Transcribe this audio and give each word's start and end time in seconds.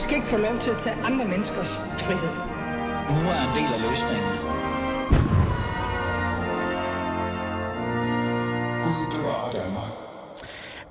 De 0.00 0.04
skal 0.04 0.16
ikke 0.16 0.28
få 0.28 0.36
lov 0.36 0.58
til 0.58 0.70
at 0.70 0.76
tage 0.76 0.96
andre 1.04 1.24
menneskers 1.28 1.78
frihed. 1.78 2.34
Nu 3.14 3.20
er 3.34 3.40
en 3.48 3.54
del 3.58 3.70
af 3.76 3.80
løsningen. 3.88 4.32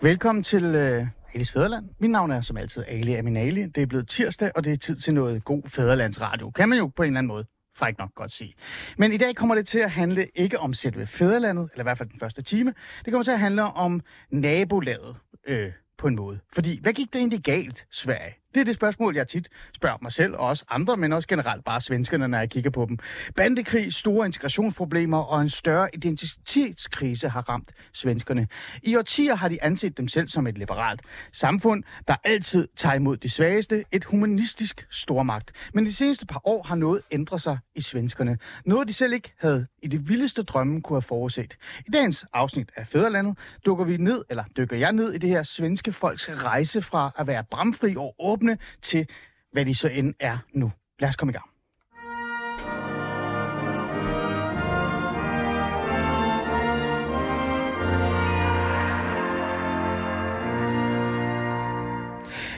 Velkommen 0.02 0.44
til 0.44 0.64
øh, 0.64 1.08
Alis 1.34 1.52
Fæderland. 1.52 1.90
Mit 2.00 2.12
navn 2.12 2.32
er 2.32 2.42
som 2.42 2.58
altid 2.58 2.84
Ali 2.88 3.16
Aminali. 3.16 3.66
Det 3.66 3.84
er 3.84 3.86
blevet 3.86 4.08
tirsdag, 4.08 4.52
og 4.56 4.64
det 4.64 4.74
er 4.74 4.78
tid 4.78 4.96
til 4.96 5.14
noget 5.14 5.44
god 5.44 5.62
fæderlandsradio. 5.68 6.52
Kan 6.52 6.70
man 6.70 6.78
jo 6.78 6.88
på 6.88 7.04
en 7.04 7.08
eller 7.08 7.18
anden 7.18 7.28
måde 7.28 7.46
fræk 7.76 7.98
nok 7.98 8.16
godt 8.16 8.32
sige. 8.32 8.54
Men 8.98 9.14
i 9.14 9.18
dag 9.18 9.36
kommer 9.36 9.56
det 9.56 9.68
til 9.68 9.80
at 9.80 9.92
handle 9.92 10.28
ikke 10.36 10.60
om 10.60 10.74
selve 10.74 11.08
fæderlandet, 11.08 11.70
eller 11.74 11.84
i 11.84 11.88
hvert 11.88 11.98
fald 11.98 12.10
den 12.10 12.20
første 12.20 12.42
time. 12.42 12.74
Det 13.06 13.14
kommer 13.14 13.24
til 13.24 13.32
at 13.32 13.40
handle 13.40 13.64
om 13.64 14.02
nabolaget 14.32 15.16
øh, 15.48 15.72
på 15.98 16.08
en 16.08 16.16
måde. 16.16 16.40
Fordi, 16.54 16.80
hvad 16.82 16.94
gik 16.94 17.14
det 17.14 17.20
egentlig 17.20 17.44
galt, 17.44 17.86
Sverige? 17.92 18.39
Det 18.54 18.62
er 18.62 18.66
det 18.66 18.76
spørgsmål, 18.76 19.16
jeg 19.16 19.28
tit 19.28 19.50
spørger 19.76 19.98
mig 20.02 20.12
selv, 20.12 20.34
og 20.34 20.40
også 20.40 20.66
andre, 20.70 20.98
men 20.98 21.14
også 21.14 21.28
generelt 21.28 21.66
bare 21.66 21.82
svenskerne, 21.82 22.28
når 22.28 22.38
jeg 22.38 22.50
kigger 22.50 22.70
på 22.70 22.86
dem. 22.90 22.98
Bandekrig, 23.36 23.94
store 23.94 24.26
integrationsproblemer 24.26 25.18
og 25.18 25.42
en 25.42 25.50
større 25.50 25.90
identitetskrise 25.94 27.30
har 27.30 27.50
ramt 27.50 27.72
svenskerne. 27.94 28.48
I 28.84 28.96
årtier 28.96 29.36
har 29.36 29.50
de 29.50 29.64
anset 29.64 29.98
dem 29.98 30.08
selv 30.08 30.28
som 30.28 30.48
et 30.48 30.58
liberalt 30.58 31.02
samfund, 31.34 31.84
der 32.08 32.16
altid 32.24 32.68
tager 32.78 32.96
imod 32.96 33.18
de 33.18 33.30
svageste, 33.30 33.84
et 33.92 34.04
humanistisk 34.04 34.88
stormagt. 34.90 35.52
Men 35.74 35.86
de 35.86 35.94
seneste 35.94 36.26
par 36.26 36.42
år 36.48 36.64
har 36.64 36.76
noget 36.76 37.02
ændret 37.12 37.42
sig 37.42 37.58
i 37.76 37.82
svenskerne. 37.82 38.38
Noget, 38.66 38.88
de 38.88 38.94
selv 38.94 39.14
ikke 39.14 39.34
havde 39.40 39.68
i 39.84 39.88
det 39.88 40.10
vildeste 40.10 40.44
drømme 40.44 40.82
kunne 40.82 40.96
have 40.96 41.02
forudset. 41.02 41.58
I 41.88 41.92
dagens 41.94 42.26
afsnit 42.34 42.70
af 42.76 42.88
Fæderlandet 42.88 43.38
dukker 43.66 43.86
vi 43.86 43.98
ned, 43.98 44.24
eller 44.30 44.44
dykker 44.58 44.78
jeg 44.78 44.94
ned 44.94 45.14
i 45.14 45.18
det 45.18 45.30
her 45.30 45.44
svenske 45.44 45.92
folks 45.94 46.30
rejse 46.30 46.82
fra 46.82 47.12
at 47.18 47.28
være 47.28 47.44
bramfri 47.52 47.96
og 47.96 48.16
åbne 48.40 48.58
til, 48.82 49.08
hvad 49.52 49.66
de 49.66 49.76
så 49.76 49.88
end 49.88 50.14
er 50.20 50.38
nu. 50.54 50.72
Lad 51.00 51.10
os 51.10 51.16
komme 51.16 51.32
i 51.32 51.34
gang. 51.34 51.46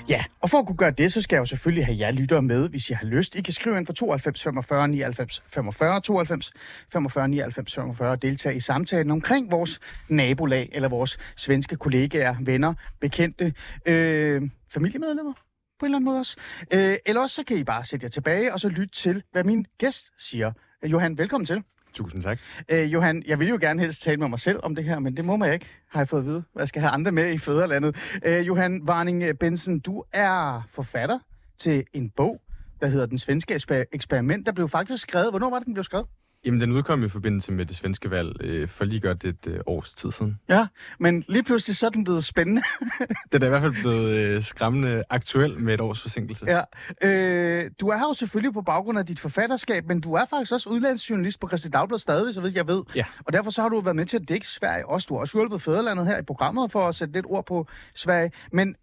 Ja, 0.09 0.23
og 0.41 0.49
for 0.49 0.57
at 0.57 0.65
kunne 0.65 0.77
gøre 0.77 0.91
det, 0.91 1.13
så 1.13 1.21
skal 1.21 1.35
jeg 1.35 1.39
jo 1.39 1.45
selvfølgelig 1.45 1.85
have 1.85 1.97
jer 1.99 2.11
lyttere 2.11 2.41
med, 2.41 2.69
hvis 2.69 2.89
I 2.89 2.93
har 2.93 3.05
lyst. 3.05 3.35
I 3.35 3.41
kan 3.41 3.53
skrive 3.53 3.77
ind 3.77 3.85
på 3.85 3.93
92 3.93 4.43
45 4.43 4.87
99 4.87 5.43
45, 5.47 6.01
92 6.01 6.53
45 6.91 7.27
99 7.27 7.75
45 7.75 8.11
og 8.11 8.21
deltage 8.21 8.55
i 8.55 8.59
samtalen 8.59 9.11
omkring 9.11 9.51
vores 9.51 9.79
nabolag, 10.09 10.69
eller 10.71 10.89
vores 10.89 11.17
svenske 11.35 11.75
kollegaer, 11.75 12.35
venner, 12.41 12.73
bekendte, 12.99 13.53
øh, 13.85 14.41
familiemedlemmer 14.69 15.33
på 15.81 15.85
en 15.85 15.89
eller 15.89 15.97
anden 15.97 16.05
måde 16.05 16.19
også. 16.19 16.35
Øh, 16.73 16.95
eller 17.05 17.21
også 17.21 17.35
så 17.35 17.43
kan 17.43 17.57
I 17.57 17.63
bare 17.63 17.85
sætte 17.85 18.03
jer 18.05 18.09
tilbage 18.09 18.53
og 18.53 18.59
så 18.59 18.69
lytte 18.69 18.93
til, 18.95 19.23
hvad 19.31 19.43
min 19.43 19.65
gæst 19.77 20.11
siger. 20.17 20.51
Johan, 20.83 21.17
velkommen 21.17 21.45
til. 21.45 21.63
Tusind 21.93 22.23
tak. 22.23 22.39
Øh, 22.69 22.93
Johan, 22.93 23.23
jeg 23.27 23.39
vil 23.39 23.47
jo 23.49 23.57
gerne 23.61 23.81
helst 23.81 24.01
tale 24.01 24.17
med 24.17 24.27
mig 24.27 24.39
selv 24.39 24.59
om 24.63 24.75
det 24.75 24.83
her, 24.83 24.99
men 24.99 25.17
det 25.17 25.25
må 25.25 25.35
man 25.35 25.53
ikke, 25.53 25.69
har 25.89 25.99
jeg 25.99 26.07
fået 26.09 26.19
at 26.21 26.25
vide. 26.25 26.43
Jeg 26.55 26.67
skal 26.67 26.81
have 26.81 26.91
andre 26.91 27.11
med 27.11 27.33
i 27.33 27.37
fædrelandet. 27.37 27.95
Øh, 28.25 28.47
Johan 28.47 28.81
Varning 28.87 29.39
Bensen, 29.39 29.79
du 29.79 30.03
er 30.13 30.67
forfatter 30.71 31.19
til 31.57 31.83
en 31.93 32.09
bog, 32.09 32.41
der 32.81 32.87
hedder 32.87 33.05
Den 33.05 33.17
Svenske 33.17 33.55
Eksper- 33.55 33.83
Eksperiment. 33.93 34.45
Der 34.45 34.51
blev 34.51 34.69
faktisk 34.69 35.01
skrevet. 35.03 35.29
Hvornår 35.31 35.49
var 35.49 35.59
det, 35.59 35.65
den 35.65 35.73
blev 35.73 35.83
skrevet? 35.83 36.07
Jamen, 36.45 36.61
den 36.61 36.71
udkom 36.71 37.03
i 37.03 37.09
forbindelse 37.09 37.51
med 37.51 37.65
det 37.65 37.75
svenske 37.75 38.11
valg 38.11 38.35
øh, 38.43 38.67
for 38.67 38.85
lige 38.85 38.99
godt 38.99 39.23
et 39.25 39.47
øh, 39.47 39.59
års 39.65 39.93
tid 39.93 40.11
siden. 40.11 40.39
Ja, 40.49 40.67
men 40.99 41.23
lige 41.29 41.43
pludselig 41.43 41.77
så 41.77 41.85
er 41.85 41.89
den 41.89 42.03
blevet 42.03 42.23
spændende. 42.25 42.61
Den 43.31 43.41
er 43.41 43.45
i 43.45 43.49
hvert 43.49 43.61
fald 43.61 43.81
blevet 43.81 44.09
øh, 44.17 44.43
skræmmende 44.43 45.03
aktuel 45.09 45.59
med 45.59 45.73
et 45.73 45.81
års 45.81 46.01
forsinkelse. 46.01 46.45
ja. 46.45 46.61
øh, 47.07 47.71
du 47.81 47.87
er 47.87 47.97
her 47.97 48.07
jo 48.07 48.13
selvfølgelig 48.13 48.53
på 48.53 48.61
baggrund 48.61 48.99
af 48.99 49.05
dit 49.05 49.19
forfatterskab, 49.19 49.87
men 49.87 50.01
du 50.01 50.13
er 50.13 50.25
faktisk 50.29 50.51
også 50.51 50.69
udlandsjournalist 50.69 51.39
på 51.39 51.47
Christi 51.47 51.69
Dagblad 51.69 51.99
stadig, 51.99 52.33
så 52.33 52.41
vidt 52.41 52.55
jeg 52.55 52.67
ved. 52.67 52.83
Ja. 52.95 53.05
Og 53.25 53.33
derfor 53.33 53.51
så 53.51 53.61
har 53.61 53.69
du 53.69 53.79
været 53.79 53.95
med 53.95 54.05
til 54.05 54.17
at 54.17 54.29
dække 54.29 54.47
Sverige 54.47 54.85
også. 54.87 55.05
Du 55.09 55.13
har 55.13 55.21
også 55.21 55.37
hjulpet 55.37 55.61
Fæderlandet 55.61 56.05
her 56.07 56.17
i 56.19 56.23
programmet 56.23 56.71
for 56.71 56.87
at 56.87 56.95
sætte 56.95 57.13
lidt 57.13 57.25
ord 57.29 57.45
på 57.45 57.67
Sverige. 57.95 58.31
Men 58.51 58.75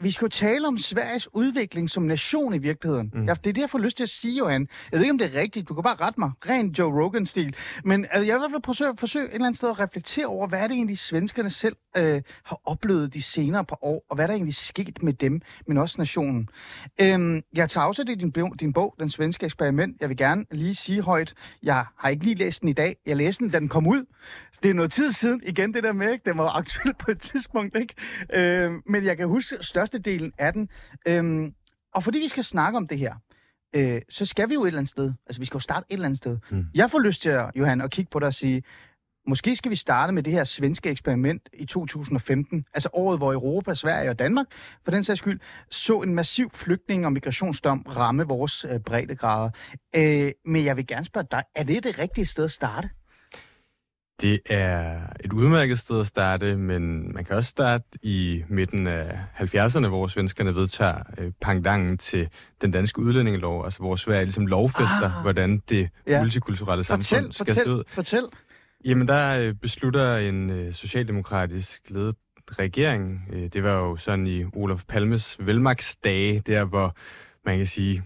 vi 0.00 0.10
skal 0.10 0.24
jo 0.24 0.30
tale 0.30 0.68
om 0.68 0.78
Sveriges 0.78 1.34
udvikling 1.34 1.90
som 1.90 2.02
nation 2.02 2.54
i 2.54 2.58
virkeligheden. 2.58 3.10
Mm. 3.14 3.26
Ja, 3.26 3.34
det 3.34 3.46
er 3.46 3.52
det, 3.52 3.60
jeg 3.60 3.70
får 3.70 3.78
lyst 3.78 3.96
til 3.96 4.04
at 4.04 4.08
sige, 4.08 4.38
Johan. 4.38 4.68
Jeg 4.92 4.98
ved 4.98 5.04
ikke, 5.04 5.10
om 5.10 5.18
det 5.18 5.36
er 5.36 5.40
rigtigt. 5.40 5.68
Du 5.68 5.74
kan 5.74 5.82
bare 5.82 5.96
rette 6.00 6.20
mig. 6.20 6.30
Ren 6.48 6.70
Joe 6.70 7.04
Rogan-stil. 7.04 7.56
Men 7.84 8.04
altså, 8.04 8.22
jeg 8.22 8.34
vil 8.34 8.38
i 8.38 8.40
hvert 8.40 8.50
fald 8.50 8.62
forsøge, 8.64 8.92
forsøge 8.98 9.24
et 9.24 9.34
eller 9.34 9.46
andet 9.46 9.56
sted 9.56 9.68
at 9.68 9.80
reflektere 9.80 10.26
over, 10.26 10.46
hvad 10.46 10.58
er 10.58 10.66
det 10.66 10.74
egentlig, 10.74 10.98
svenskerne 10.98 11.50
selv 11.50 11.76
øh, 11.96 12.22
har 12.44 12.60
oplevet 12.64 13.14
de 13.14 13.22
senere 13.22 13.64
par 13.64 13.78
år, 13.84 14.04
og 14.10 14.14
hvad 14.14 14.24
er 14.24 14.26
der 14.26 14.34
egentlig 14.34 14.56
sket 14.56 15.02
med 15.02 15.12
dem, 15.12 15.40
men 15.66 15.78
også 15.78 15.94
nationen. 15.98 16.48
Øhm, 17.00 17.42
jeg 17.54 17.68
tager 17.68 17.84
afsæt 17.84 18.08
i 18.08 18.14
din, 18.14 18.30
din 18.60 18.72
bog, 18.72 18.94
Den 19.00 19.10
Svenske 19.10 19.44
Eksperiment. 19.44 19.96
Jeg 20.00 20.08
vil 20.08 20.16
gerne 20.16 20.44
lige 20.50 20.74
sige 20.74 21.02
højt, 21.02 21.34
jeg 21.62 21.84
har 21.98 22.08
ikke 22.08 22.24
lige 22.24 22.36
læst 22.36 22.60
den 22.60 22.68
i 22.68 22.72
dag. 22.72 22.96
Jeg 23.06 23.16
læste 23.16 23.44
den, 23.44 23.50
da 23.52 23.58
den 23.58 23.68
kom 23.68 23.86
ud. 23.86 24.04
Det 24.62 24.70
er 24.70 24.74
noget 24.74 24.92
tid 24.92 25.10
siden. 25.10 25.40
Igen 25.46 25.74
det 25.74 25.82
der 25.82 25.92
med, 25.92 26.12
ikke? 26.12 26.30
Den 26.30 26.38
var 26.38 26.56
aktuel 26.56 26.94
på 27.04 27.10
et 27.10 27.20
tidspunkt, 27.20 27.76
ikke? 27.76 27.94
Øhm, 28.32 28.82
men 28.86 29.04
jeg 29.04 29.16
kan 29.16 29.28
huske 29.28 29.56
størstedelen 29.86 30.32
af 30.38 30.52
den. 30.52 30.68
Øhm, 31.08 31.54
og 31.94 32.02
fordi 32.02 32.18
vi 32.18 32.28
skal 32.28 32.44
snakke 32.44 32.76
om 32.76 32.88
det 32.88 32.98
her, 32.98 33.14
øh, 33.76 34.00
så 34.08 34.26
skal 34.26 34.48
vi 34.48 34.54
jo 34.54 34.62
et 34.62 34.66
eller 34.66 34.78
andet 34.78 34.90
sted. 34.90 35.12
Altså, 35.26 35.40
vi 35.40 35.46
skal 35.46 35.56
jo 35.56 35.60
starte 35.60 35.86
et 35.90 35.94
eller 35.94 36.06
andet 36.06 36.18
sted. 36.18 36.38
Mm. 36.50 36.66
Jeg 36.74 36.90
får 36.90 36.98
lyst 36.98 37.22
til, 37.22 37.40
Johan, 37.56 37.80
at 37.80 37.90
kigge 37.90 38.10
på 38.10 38.18
dig 38.18 38.26
og 38.26 38.34
sige, 38.34 38.62
måske 39.26 39.56
skal 39.56 39.70
vi 39.70 39.76
starte 39.76 40.12
med 40.12 40.22
det 40.22 40.32
her 40.32 40.44
svenske 40.44 40.90
eksperiment 40.90 41.48
i 41.52 41.64
2015, 41.64 42.64
altså 42.74 42.88
året, 42.92 43.18
hvor 43.18 43.32
Europa, 43.32 43.74
Sverige 43.74 44.10
og 44.10 44.18
Danmark, 44.18 44.46
for 44.84 44.90
den 44.90 45.04
sags 45.04 45.18
skyld, 45.18 45.40
så 45.70 46.02
en 46.02 46.14
massiv 46.14 46.50
flygtning- 46.50 47.06
og 47.06 47.12
migrationsdom 47.12 47.86
ramme 47.96 48.24
vores 48.24 48.64
øh, 48.64 48.80
breddegrader. 48.80 49.50
Øh, 49.96 50.32
men 50.44 50.64
jeg 50.64 50.76
vil 50.76 50.86
gerne 50.86 51.04
spørge 51.04 51.26
dig, 51.30 51.42
er 51.54 51.62
det 51.62 51.84
det 51.84 51.98
rigtige 51.98 52.26
sted 52.26 52.44
at 52.44 52.52
starte? 52.52 52.90
Det 54.20 54.40
er 54.50 55.00
et 55.24 55.32
udmærket 55.32 55.78
sted 55.78 56.00
at 56.00 56.06
starte, 56.06 56.56
men 56.56 57.14
man 57.14 57.24
kan 57.24 57.36
også 57.36 57.50
starte 57.50 57.84
i 58.02 58.44
midten 58.48 58.86
af 58.86 59.18
70'erne, 59.40 59.86
hvor 59.86 60.06
svenskerne 60.06 60.54
vedtager 60.54 60.98
øh, 61.18 61.32
pangdangen 61.40 61.98
til 61.98 62.28
den 62.60 62.70
danske 62.70 62.98
udlændingelov, 63.00 63.64
altså 63.64 63.78
hvor 63.80 63.96
Sverige 63.96 64.24
ligesom 64.24 64.46
lovfester, 64.46 65.10
Ah. 65.16 65.22
hvordan 65.22 65.62
det 65.68 65.88
Ja. 66.06 66.20
multikulturelle 66.20 66.84
Fortæl, 66.84 67.04
samfund 67.04 67.32
skal 67.32 67.46
se 67.46 67.54
fortæl, 67.54 67.72
ud. 67.74 67.82
fortæl. 67.88 68.22
Jamen, 68.84 69.08
der 69.08 69.38
øh, 69.38 69.54
beslutter 69.54 70.16
en 70.16 70.50
øh, 70.50 70.72
socialdemokratisk 70.72 71.82
ledet 71.88 72.16
regering. 72.58 73.20
Øh, 73.32 73.42
det 73.52 73.62
var 73.62 73.72
jo 73.74 73.96
sådan 73.96 74.26
i 74.26 74.44
Olof 74.52 74.84
Palmes 74.88 75.36
velmagtsdage, 75.40 76.38
der 76.46 76.64
hvor 76.64 76.96
man 77.44 77.56
kan 77.58 77.66
sige, 77.66 78.02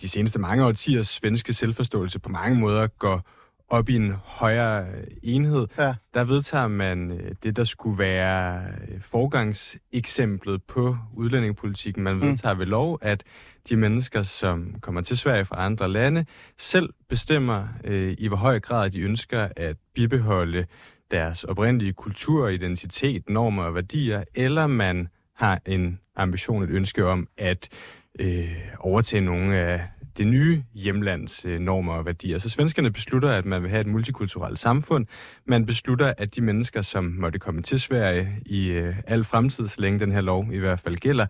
de 0.00 0.08
seneste 0.08 0.38
mange 0.38 0.64
årtiers 0.64 1.08
svenske 1.08 1.52
selvforståelse 1.54 2.18
på 2.18 2.28
mange 2.28 2.58
måder 2.60 2.86
går 2.86 3.28
op 3.68 3.88
i 3.88 3.96
en 3.96 4.12
højere 4.24 4.86
øh, 4.86 5.04
enhed. 5.22 5.66
Ja. 5.78 5.94
Der 6.14 6.24
vedtager 6.24 6.68
man 6.68 7.10
øh, 7.10 7.32
det, 7.42 7.56
der 7.56 7.64
skulle 7.64 7.98
være 7.98 8.62
øh, 8.88 9.00
forgangseksemplet 9.00 10.62
på 10.62 10.96
udlændingepolitikken. 11.14 12.02
Man 12.02 12.20
vedtager 12.20 12.54
ved 12.54 12.66
lov, 12.66 12.98
at 13.02 13.24
de 13.68 13.76
mennesker, 13.76 14.22
som 14.22 14.74
kommer 14.80 15.00
til 15.00 15.18
Sverige 15.18 15.44
fra 15.44 15.64
andre 15.64 15.88
lande, 15.88 16.26
selv 16.58 16.88
bestemmer 17.08 17.68
øh, 17.84 18.14
i 18.18 18.28
hvor 18.28 18.36
høj 18.36 18.60
grad 18.60 18.90
de 18.90 19.00
ønsker 19.00 19.48
at 19.56 19.76
bibeholde 19.94 20.66
deres 21.10 21.44
oprindelige 21.44 21.92
kultur, 21.92 22.48
identitet, 22.48 23.28
normer 23.28 23.62
og 23.62 23.74
værdier, 23.74 24.24
eller 24.34 24.66
man 24.66 25.08
har 25.34 25.60
en 25.66 26.00
ambition, 26.16 26.62
et 26.62 26.70
ønske 26.70 27.06
om 27.06 27.28
at 27.38 27.68
øh, 28.18 28.56
overtage 28.78 29.20
nogle 29.20 29.56
af 29.56 29.80
det 30.18 30.26
nye 30.26 30.62
hjemlands 30.74 31.44
øh, 31.44 31.60
normer 31.60 31.92
og 31.92 32.06
værdier. 32.06 32.38
Så 32.38 32.48
svenskerne 32.48 32.90
beslutter, 32.90 33.30
at 33.30 33.44
man 33.44 33.62
vil 33.62 33.70
have 33.70 33.80
et 33.80 33.86
multikulturelt 33.86 34.58
samfund. 34.58 35.06
Man 35.46 35.66
beslutter, 35.66 36.12
at 36.18 36.36
de 36.36 36.40
mennesker, 36.40 36.82
som 36.82 37.04
måtte 37.04 37.38
komme 37.38 37.62
til 37.62 37.80
Sverige 37.80 38.28
i 38.46 38.68
øh, 38.68 38.94
al 39.06 39.24
fremtid, 39.24 39.68
så 39.68 39.80
længe 39.80 40.00
den 40.00 40.12
her 40.12 40.20
lov 40.20 40.46
i 40.52 40.58
hvert 40.58 40.80
fald 40.80 40.96
gælder, 40.96 41.26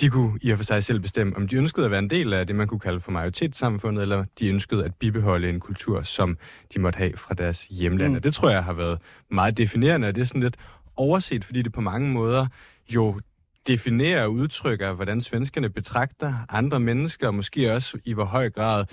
de 0.00 0.10
kunne 0.10 0.38
i 0.42 0.50
og 0.50 0.58
for 0.58 0.64
sig 0.64 0.84
selv 0.84 1.00
bestemme, 1.00 1.36
om 1.36 1.48
de 1.48 1.56
ønskede 1.56 1.84
at 1.84 1.90
være 1.90 1.98
en 1.98 2.10
del 2.10 2.32
af 2.32 2.46
det, 2.46 2.56
man 2.56 2.66
kunne 2.66 2.80
kalde 2.80 3.00
for 3.00 3.10
majoritetssamfundet, 3.10 4.02
eller 4.02 4.24
de 4.38 4.48
ønskede 4.48 4.84
at 4.84 4.94
bibeholde 4.94 5.48
en 5.48 5.60
kultur, 5.60 6.02
som 6.02 6.38
de 6.74 6.80
måtte 6.80 6.96
have 6.96 7.16
fra 7.16 7.34
deres 7.34 7.66
hjemland. 7.70 8.10
Mm. 8.10 8.16
Og 8.16 8.24
det 8.24 8.34
tror 8.34 8.50
jeg 8.50 8.64
har 8.64 8.72
været 8.72 8.98
meget 9.30 9.58
definerende, 9.58 10.08
og 10.08 10.14
det 10.14 10.20
er 10.20 10.24
sådan 10.24 10.42
lidt 10.42 10.56
overset, 10.96 11.44
fordi 11.44 11.62
det 11.62 11.72
på 11.72 11.80
mange 11.80 12.10
måder 12.10 12.46
jo 12.88 13.20
definerer 13.66 14.22
og 14.22 14.32
udtrykker, 14.32 14.92
hvordan 14.92 15.20
svenskerne 15.20 15.70
betragter 15.70 16.34
andre 16.48 16.80
mennesker, 16.80 17.26
og 17.26 17.34
måske 17.34 17.72
også 17.72 17.98
i 18.04 18.12
hvor 18.12 18.24
høj 18.24 18.50
grad 18.50 18.84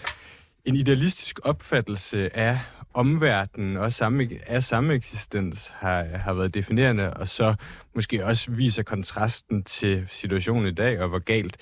en 0.65 0.75
idealistisk 0.75 1.39
opfattelse 1.43 2.37
af 2.37 2.59
omverdenen 2.93 3.77
og 3.77 3.93
samme, 3.93 4.29
af 4.47 4.63
samme 4.63 4.93
eksistens 4.93 5.67
har, 5.75 6.03
har 6.03 6.33
været 6.33 6.53
definerende, 6.53 7.13
og 7.13 7.27
så 7.27 7.55
måske 7.95 8.25
også 8.25 8.51
viser 8.51 8.83
kontrasten 8.83 9.63
til 9.63 10.05
situationen 10.09 10.67
i 10.67 10.73
dag, 10.73 11.01
og 11.01 11.09
hvor 11.09 11.19
galt 11.19 11.57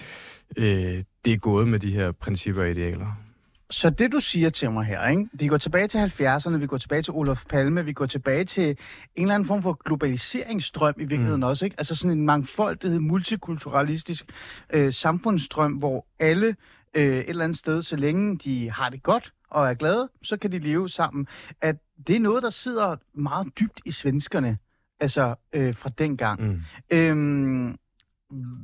øh, 0.58 1.04
det 1.26 1.34
er 1.34 1.38
gået 1.38 1.68
med 1.68 1.80
de 1.80 1.92
her 1.92 2.12
principper 2.12 2.62
og 2.62 2.70
idealer. 2.70 3.25
Så 3.70 3.90
det, 3.90 4.12
du 4.12 4.20
siger 4.20 4.50
til 4.50 4.72
mig 4.72 4.86
her, 4.86 5.08
ikke? 5.08 5.30
vi 5.34 5.48
går 5.48 5.58
tilbage 5.58 5.88
til 5.88 5.98
70'erne, 5.98 6.58
vi 6.58 6.68
går 6.68 6.78
tilbage 6.78 7.02
til 7.02 7.14
Olof 7.14 7.46
Palme, 7.50 7.86
vi 7.86 7.94
går 7.94 8.06
tilbage 8.06 8.46
til 8.46 8.70
en 8.70 8.78
eller 9.16 9.36
anden 9.36 9.48
form 9.48 9.62
for 9.62 9.74
globaliseringsstrøm 9.86 10.94
i 10.98 11.00
virkeligheden 11.00 11.40
mm. 11.42 11.48
også. 11.48 11.66
Ikke? 11.66 11.76
Altså 11.78 11.96
sådan 11.96 12.18
en 12.18 12.26
mangfoldighed, 12.26 13.00
multikulturalistisk 13.00 14.26
øh, 14.74 14.94
samfundsstrøm, 14.94 15.74
hvor 15.74 16.06
alle 16.20 16.56
øh, 16.96 17.18
et 17.18 17.30
eller 17.30 17.44
andet 17.44 17.58
sted, 17.58 17.82
så 17.82 17.96
længe 17.96 18.38
de 18.38 18.72
har 18.72 18.90
det 18.90 19.04
godt 19.04 19.34
og 19.50 19.68
er 19.68 19.74
glade, 19.74 20.10
så 20.24 20.38
kan 20.38 20.52
de 20.52 20.60
leve 20.60 20.90
sammen. 20.90 21.28
At 21.62 21.76
det 22.08 22.16
er 22.16 22.20
noget, 22.20 22.44
der 22.44 22.50
sidder 22.50 22.96
meget 23.14 23.48
dybt 23.60 23.82
i 23.86 23.92
svenskerne, 23.92 24.58
altså 25.00 25.36
øh, 25.54 25.76
fra 25.76 25.90
dengang. 25.90 26.42
Mm. 26.42 26.62
Øhm, 26.90 27.78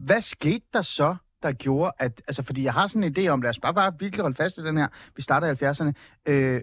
hvad 0.06 0.22
skete 0.22 0.66
der 0.74 0.82
så, 0.82 1.16
der 1.44 1.52
gjorde, 1.52 1.92
at... 2.00 2.22
Altså, 2.28 2.44
fordi 2.44 2.64
jeg 2.64 2.74
har 2.74 2.88
sådan 2.88 3.04
en 3.04 3.16
idé 3.18 3.28
om, 3.28 3.42
lad 3.42 3.50
os 3.50 3.60
bare, 3.60 3.74
bare 3.74 3.94
virkelig 4.00 4.22
holde 4.22 4.36
fast 4.36 4.58
i 4.58 4.62
den 4.62 4.78
her. 4.78 4.88
Vi 5.16 5.22
starter 5.22 5.48
i 5.48 5.70
70'erne. 5.70 5.92
Øh, 6.32 6.62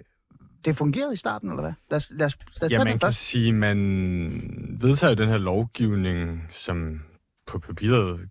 det 0.65 0.77
fungerede 0.77 1.15
i 1.15 1.17
starten, 1.17 1.51
eller 1.51 1.63
hvad? 1.63 1.73
Lad 1.91 1.97
os, 1.97 2.11
lad 2.11 2.27
os, 2.27 2.39
lad 2.61 2.67
os 2.67 2.73
ja, 2.73 2.79
man 2.79 2.87
kan 2.87 3.01
først. 3.01 3.19
sige, 3.19 3.53
man 3.53 3.79
vedtager 4.81 5.11
jo 5.11 5.15
den 5.15 5.29
her 5.29 5.39
lovgivning, 5.39 6.49
som 6.51 7.01
på 7.47 7.59
papiret 7.59 8.29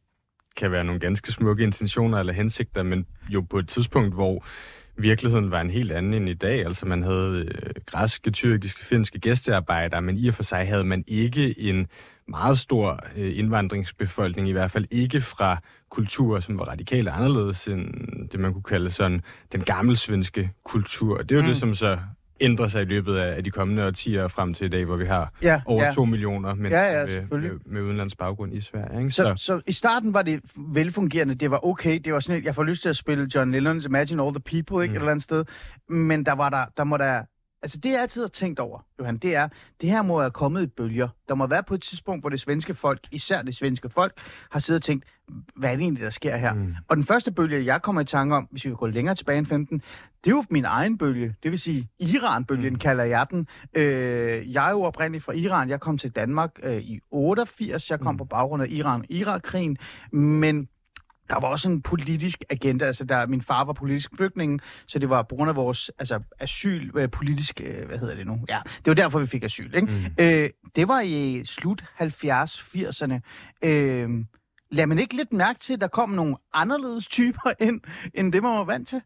kan 0.57 0.71
være 0.71 0.83
nogle 0.83 0.99
ganske 0.99 1.31
smukke 1.31 1.63
intentioner 1.63 2.19
eller 2.19 2.33
hensigter, 2.33 2.83
men 2.83 3.05
jo 3.29 3.41
på 3.41 3.59
et 3.59 3.67
tidspunkt, 3.67 4.13
hvor 4.13 4.45
virkeligheden 4.97 5.51
var 5.51 5.61
en 5.61 5.69
helt 5.69 5.91
anden 5.91 6.13
end 6.13 6.29
i 6.29 6.33
dag. 6.33 6.65
Altså 6.65 6.85
man 6.85 7.03
havde 7.03 7.45
øh, 7.45 7.71
græske, 7.85 8.31
tyrkiske, 8.31 8.85
finske 8.85 9.19
gæstearbejdere, 9.19 10.01
men 10.01 10.17
i 10.17 10.27
og 10.27 10.33
for 10.33 10.43
sig 10.43 10.67
havde 10.67 10.83
man 10.83 11.03
ikke 11.07 11.59
en 11.59 11.87
meget 12.27 12.57
stor 12.57 12.99
øh, 13.15 13.37
indvandringsbefolkning, 13.37 14.49
i 14.49 14.51
hvert 14.51 14.71
fald 14.71 14.85
ikke 14.91 15.21
fra 15.21 15.57
kulturer, 15.89 16.39
som 16.39 16.59
var 16.59 16.65
radikalt 16.65 17.07
anderledes 17.07 17.67
end 17.67 17.93
det, 18.29 18.39
man 18.39 18.53
kunne 18.53 18.63
kalde 18.63 18.91
sådan 18.91 19.21
den 19.51 19.61
gammelsvenske 19.61 20.51
kultur. 20.63 21.17
Det 21.17 21.31
er 21.31 21.35
jo 21.35 21.41
mm. 21.41 21.47
det, 21.47 21.57
som 21.57 21.75
så 21.75 21.97
ændrer 22.41 22.67
sig 22.67 22.81
i 22.81 22.85
løbet 22.85 23.15
af, 23.17 23.43
de 23.43 23.51
kommende 23.51 23.85
årtier 23.85 24.27
frem 24.27 24.53
til 24.53 24.65
i 24.65 24.69
dag, 24.69 24.85
hvor 24.85 24.95
vi 24.95 25.05
har 25.05 25.33
ja, 25.41 25.61
over 25.65 25.83
ja. 25.83 25.93
2 25.93 26.05
millioner 26.05 26.55
mennesker 26.55 26.79
ja, 26.79 26.99
ja, 26.99 27.21
med, 27.31 27.39
med, 27.39 27.51
med 27.65 27.81
udenlands 27.81 28.15
baggrund 28.15 28.53
i 28.53 28.61
Sverige. 28.61 28.99
Ikke? 28.99 29.11
Så, 29.11 29.23
så, 29.23 29.43
så 29.43 29.61
i 29.67 29.71
starten 29.71 30.13
var 30.13 30.21
det 30.21 30.39
velfungerende, 30.57 31.35
det 31.35 31.51
var 31.51 31.65
okay, 31.65 31.99
det 32.05 32.13
var 32.13 32.19
sådan, 32.19 32.43
jeg 32.43 32.55
får 32.55 32.63
lyst 32.63 32.81
til 32.81 32.89
at 32.89 32.95
spille 32.95 33.27
John 33.35 33.55
Lennon's 33.55 33.85
Imagine 33.85 34.23
All 34.23 34.33
the 34.33 34.63
People, 34.63 34.83
ikke, 34.83 34.91
mm. 34.91 34.95
et 34.95 34.99
eller 34.99 35.11
andet 35.11 35.23
sted, 35.23 35.45
men 35.89 36.25
der 36.25 36.33
var 36.33 36.49
der, 36.49 36.65
der 36.77 36.83
må 36.83 36.97
der 36.97 37.21
Altså 37.61 37.77
det, 37.77 37.91
jeg 37.91 38.01
altid 38.01 38.21
har 38.21 38.27
tænkt 38.27 38.59
over, 38.59 38.79
Johan, 38.99 39.17
det 39.17 39.35
er, 39.35 39.47
det 39.81 39.89
her 39.89 40.01
må 40.01 40.19
have 40.19 40.31
kommet 40.31 40.63
i 40.63 40.67
bølger. 40.67 41.07
Der 41.29 41.35
må 41.35 41.47
være 41.47 41.63
på 41.63 41.73
et 41.73 41.81
tidspunkt, 41.81 42.23
hvor 42.23 42.29
det 42.29 42.39
svenske 42.39 42.73
folk, 42.73 43.07
især 43.11 43.41
det 43.41 43.55
svenske 43.55 43.89
folk, 43.89 44.13
har 44.51 44.59
siddet 44.59 44.79
og 44.79 44.83
tænkt, 44.83 45.05
hvad 45.55 45.69
er 45.69 45.75
det 45.75 45.81
egentlig, 45.81 46.03
der 46.03 46.09
sker 46.09 46.37
her? 46.37 46.53
Mm. 46.53 46.75
Og 46.87 46.95
den 46.95 47.03
første 47.03 47.31
bølge, 47.31 47.65
jeg 47.65 47.81
kommer 47.81 48.01
i 48.01 48.05
tanke 48.05 48.35
om, 48.35 48.47
hvis 48.51 48.65
vi 48.65 48.71
går 48.71 48.87
længere 48.87 49.15
tilbage 49.15 49.37
end 49.37 49.45
15, 49.45 49.81
det 50.23 50.31
er 50.31 50.35
jo 50.35 50.43
min 50.49 50.65
egen 50.65 50.97
bølge. 50.97 51.35
Det 51.43 51.51
vil 51.51 51.59
sige, 51.59 51.89
Iran-bølgen 51.99 52.73
mm. 52.73 52.79
kalder 52.79 53.03
jeg 53.03 53.27
den. 53.31 53.47
Øh, 53.73 54.53
jeg 54.53 54.67
er 54.67 54.71
jo 54.71 54.81
oprindeligt 54.81 55.23
fra 55.23 55.33
Iran. 55.33 55.69
Jeg 55.69 55.79
kom 55.79 55.97
til 55.97 56.11
Danmark 56.11 56.51
øh, 56.63 56.77
i 56.77 56.99
88. 57.11 57.89
Jeg 57.91 57.99
kom 57.99 58.13
mm. 58.13 58.17
på 58.17 58.25
baggrund 58.25 58.63
af 58.63 58.67
Iran-Irak-krigen. 58.69 59.77
Men 60.11 60.67
der 61.29 61.39
var 61.39 61.47
også 61.47 61.69
en 61.69 61.81
politisk 61.81 62.43
agenda. 62.49 62.85
Altså, 62.85 63.05
der, 63.05 63.27
min 63.27 63.41
far 63.41 63.63
var 63.63 63.73
politisk 63.73 64.09
flygtning, 64.15 64.61
så 64.87 64.99
det 64.99 65.09
var 65.09 65.21
på 65.21 65.35
grund 65.35 65.49
af 65.49 65.55
vores 65.55 65.91
altså, 65.99 66.19
asyl, 66.39 66.91
øh, 66.95 67.09
politisk, 67.09 67.61
øh, 67.61 67.87
hvad 67.87 67.97
hedder 67.97 68.15
det 68.15 68.27
nu? 68.27 68.39
Ja, 68.49 68.59
det 68.77 68.87
var 68.87 68.93
derfor, 68.93 69.19
vi 69.19 69.27
fik 69.27 69.43
asyl. 69.43 69.75
Ikke? 69.75 69.87
Mm. 69.87 70.23
Øh, 70.25 70.49
det 70.75 70.87
var 70.87 71.01
i 71.01 71.41
slut 71.45 71.83
70-80'erne. 72.01 73.19
Øh, 73.63 74.09
lad 74.71 74.87
man 74.87 74.99
ikke 74.99 75.15
lidt 75.15 75.33
mærke 75.33 75.59
til, 75.59 75.73
at 75.73 75.81
der 75.81 75.87
kom 75.87 76.09
nogle 76.09 76.35
anderledes 76.53 77.07
typer 77.07 77.51
ind, 77.67 77.81
end 78.13 78.33
det, 78.33 78.43
man 78.43 78.51
var 78.51 78.63
vant 78.63 78.87
til? 78.87 79.01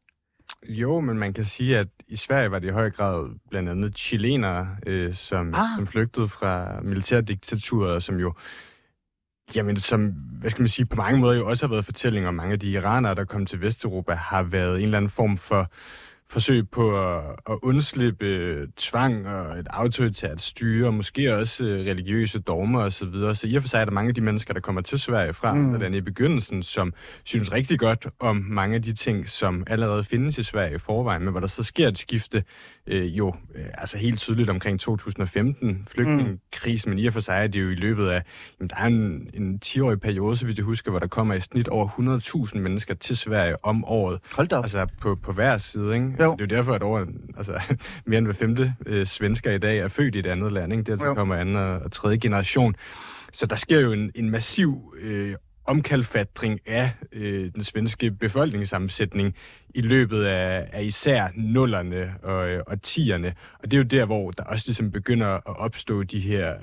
Jo, 0.67 0.99
men 0.99 1.17
man 1.17 1.33
kan 1.33 1.45
sige, 1.45 1.77
at 1.77 1.87
i 2.07 2.15
Sverige 2.15 2.51
var 2.51 2.59
det 2.59 2.67
i 2.67 2.71
høj 2.71 2.89
grad 2.89 3.29
blandt 3.49 3.69
andet 3.69 3.97
chilenere, 3.97 4.67
øh, 4.87 5.13
som, 5.13 5.53
ah. 5.53 5.65
som 5.75 5.87
flygtede 5.87 6.27
fra 6.27 6.79
militærdiktaturet, 6.81 8.03
som 8.03 8.19
jo 8.19 8.33
Jamen, 9.55 9.79
som, 9.79 10.05
hvad 10.39 10.49
skal 10.49 10.61
man 10.61 10.69
sige, 10.69 10.85
på 10.85 10.95
mange 10.95 11.19
måder 11.19 11.37
jo 11.37 11.49
også 11.49 11.67
har 11.67 11.71
været 11.71 11.85
fortællinger 11.85 12.27
om 12.27 12.35
mange 12.35 12.53
af 12.53 12.59
de 12.59 12.69
iranere, 12.69 13.15
der 13.15 13.25
kom 13.25 13.45
til 13.45 13.61
Vesteuropa, 13.61 14.13
har 14.13 14.43
været 14.43 14.75
en 14.75 14.83
eller 14.83 14.97
anden 14.97 15.11
form 15.11 15.37
for 15.37 15.71
forsøg 16.31 16.69
på 16.69 17.15
at, 17.15 17.23
at 17.49 17.57
undslippe 17.63 18.67
tvang 18.77 19.27
og 19.27 19.59
et 19.59 19.67
autoritært 19.69 20.41
styre, 20.41 20.87
og 20.87 20.93
måske 20.93 21.35
også 21.35 21.63
øh, 21.63 21.85
religiøse 21.85 22.39
dogmer 22.39 22.79
osv. 22.79 22.91
Så, 22.91 23.05
videre. 23.05 23.35
så 23.35 23.47
i 23.47 23.55
og 23.55 23.61
for 23.61 23.69
sig 23.69 23.81
er 23.81 23.85
der 23.85 23.91
mange 23.91 24.09
af 24.09 24.15
de 24.15 24.21
mennesker, 24.21 24.53
der 24.53 24.61
kommer 24.61 24.81
til 24.81 24.99
Sverige 24.99 25.33
fra, 25.33 25.53
mm. 25.53 25.79
den 25.79 25.93
i 25.93 26.01
begyndelsen, 26.01 26.63
som 26.63 26.93
synes 27.23 27.51
rigtig 27.51 27.79
godt 27.79 28.07
om 28.19 28.45
mange 28.49 28.75
af 28.75 28.81
de 28.81 28.93
ting, 28.93 29.29
som 29.29 29.63
allerede 29.67 30.03
findes 30.03 30.37
i 30.37 30.43
Sverige 30.43 30.75
i 30.75 30.77
forvejen, 30.77 31.23
men 31.23 31.31
hvor 31.31 31.39
der 31.39 31.47
så 31.47 31.63
sker 31.63 31.87
et 31.87 31.97
skifte 31.97 32.43
øh, 32.87 33.17
jo 33.17 33.35
øh, 33.55 33.65
altså 33.73 33.97
helt 33.97 34.19
tydeligt 34.19 34.49
omkring 34.49 34.79
2015, 34.79 35.87
flygtningekrisen, 35.91 36.89
mm. 36.89 36.95
men 36.95 37.03
i 37.03 37.07
og 37.07 37.13
for 37.13 37.21
sig 37.21 37.43
er 37.43 37.47
det 37.47 37.61
jo 37.61 37.69
i 37.69 37.75
løbet 37.75 38.07
af, 38.07 38.23
jamen, 38.59 38.69
der 38.69 38.75
er 38.75 38.85
en, 38.85 39.29
en 39.33 39.59
10-årig 39.65 39.99
periode, 39.99 40.37
så 40.37 40.45
vidt 40.45 40.57
jeg 40.57 40.65
husker, 40.65 40.91
hvor 40.91 40.99
der 40.99 41.07
kommer 41.07 41.33
i 41.33 41.41
snit 41.41 41.67
over 41.67 41.87
100.000 42.51 42.59
mennesker 42.59 42.93
til 42.93 43.17
Sverige 43.17 43.65
om 43.65 43.85
året. 43.85 44.19
Hold 44.35 44.47
da 44.47 44.55
op. 44.55 44.63
Altså 44.63 44.87
på, 45.01 45.15
på 45.15 45.33
hver 45.33 45.57
side, 45.57 45.93
ikke? 45.93 46.05
Jo. 46.05 46.31
Det 46.31 46.51
er 46.51 46.55
jo 46.55 46.57
derfor, 46.57 46.73
at 46.73 46.83
over, 46.83 47.05
altså, 47.37 47.61
mere 48.05 48.17
end 48.17 48.27
hver 48.27 48.33
femte 48.33 48.73
øh, 48.85 49.05
svensker 49.05 49.51
i 49.51 49.57
dag 49.57 49.77
er 49.79 49.87
født 49.87 50.15
i 50.15 50.19
et 50.19 50.27
andet 50.27 50.51
land, 50.51 50.73
ikke? 50.73 50.91
Det 50.91 50.99
kommer 50.99 51.35
anden 51.35 51.55
og, 51.55 51.79
og 51.79 51.91
tredje 51.91 52.17
generation. 52.17 52.75
Så 53.33 53.45
der 53.45 53.55
sker 53.55 53.79
jo 53.79 53.91
en, 53.91 54.11
en 54.15 54.29
massiv 54.29 54.93
øh, 55.01 55.35
omkalfatring 55.65 56.59
af 56.65 56.91
øh, 57.11 57.51
den 57.55 57.63
svenske 57.63 58.11
befolkningssammensætning 58.11 59.35
i 59.75 59.81
løbet 59.81 60.23
af, 60.23 60.69
af 60.71 60.83
især 60.83 61.27
nullerne 61.35 62.13
og, 62.23 62.63
og 62.67 62.81
tierne. 62.81 63.33
Og 63.59 63.71
det 63.71 63.73
er 63.73 63.77
jo 63.77 63.83
der, 63.83 64.05
hvor 64.05 64.31
der 64.31 64.43
også 64.43 64.63
ligesom 64.67 64.91
begynder 64.91 65.27
at 65.27 65.41
opstå 65.59 66.03
de 66.03 66.19
her 66.19 66.53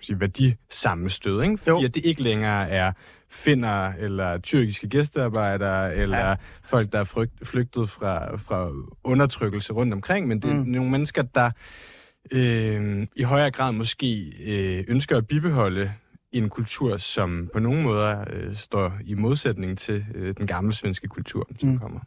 sige, 0.00 0.20
værdisammenstød, 0.20 1.42
ikke? 1.42 1.58
Fordi 1.58 1.70
jo. 1.70 1.86
at 1.86 1.94
det 1.94 2.04
ikke 2.04 2.22
længere 2.22 2.70
er 2.70 2.92
finder 3.30 3.92
eller 3.98 4.38
tyrkiske 4.38 4.88
gæstearbejdere, 4.88 5.96
eller 5.96 6.18
ja. 6.18 6.34
folk, 6.64 6.92
der 6.92 7.00
er 7.00 7.04
frygt, 7.04 7.48
flygtet 7.48 7.90
fra, 7.90 8.36
fra 8.36 8.70
undertrykkelse 9.04 9.72
rundt 9.72 9.92
omkring, 9.92 10.28
men 10.28 10.42
det 10.42 10.50
er 10.50 10.54
mm. 10.54 10.68
nogle 10.68 10.90
mennesker, 10.90 11.22
der 11.22 11.50
øh, 12.30 13.06
i 13.16 13.22
højere 13.22 13.50
grad 13.50 13.72
måske 13.72 14.32
øh, 14.44 14.84
ønsker 14.88 15.16
at 15.16 15.26
bibeholde 15.26 15.92
en 16.38 16.48
kultur, 16.48 16.96
som 16.96 17.50
på 17.52 17.58
nogle 17.60 17.82
måder 17.82 18.24
øh, 18.30 18.56
står 18.56 18.92
i 19.04 19.14
modsætning 19.14 19.78
til 19.78 20.04
øh, 20.14 20.34
den 20.36 20.46
gamle 20.46 20.72
svenske 20.72 21.08
kultur, 21.08 21.48
som 21.60 21.68
mm. 21.68 21.78
kommer. 21.78 22.00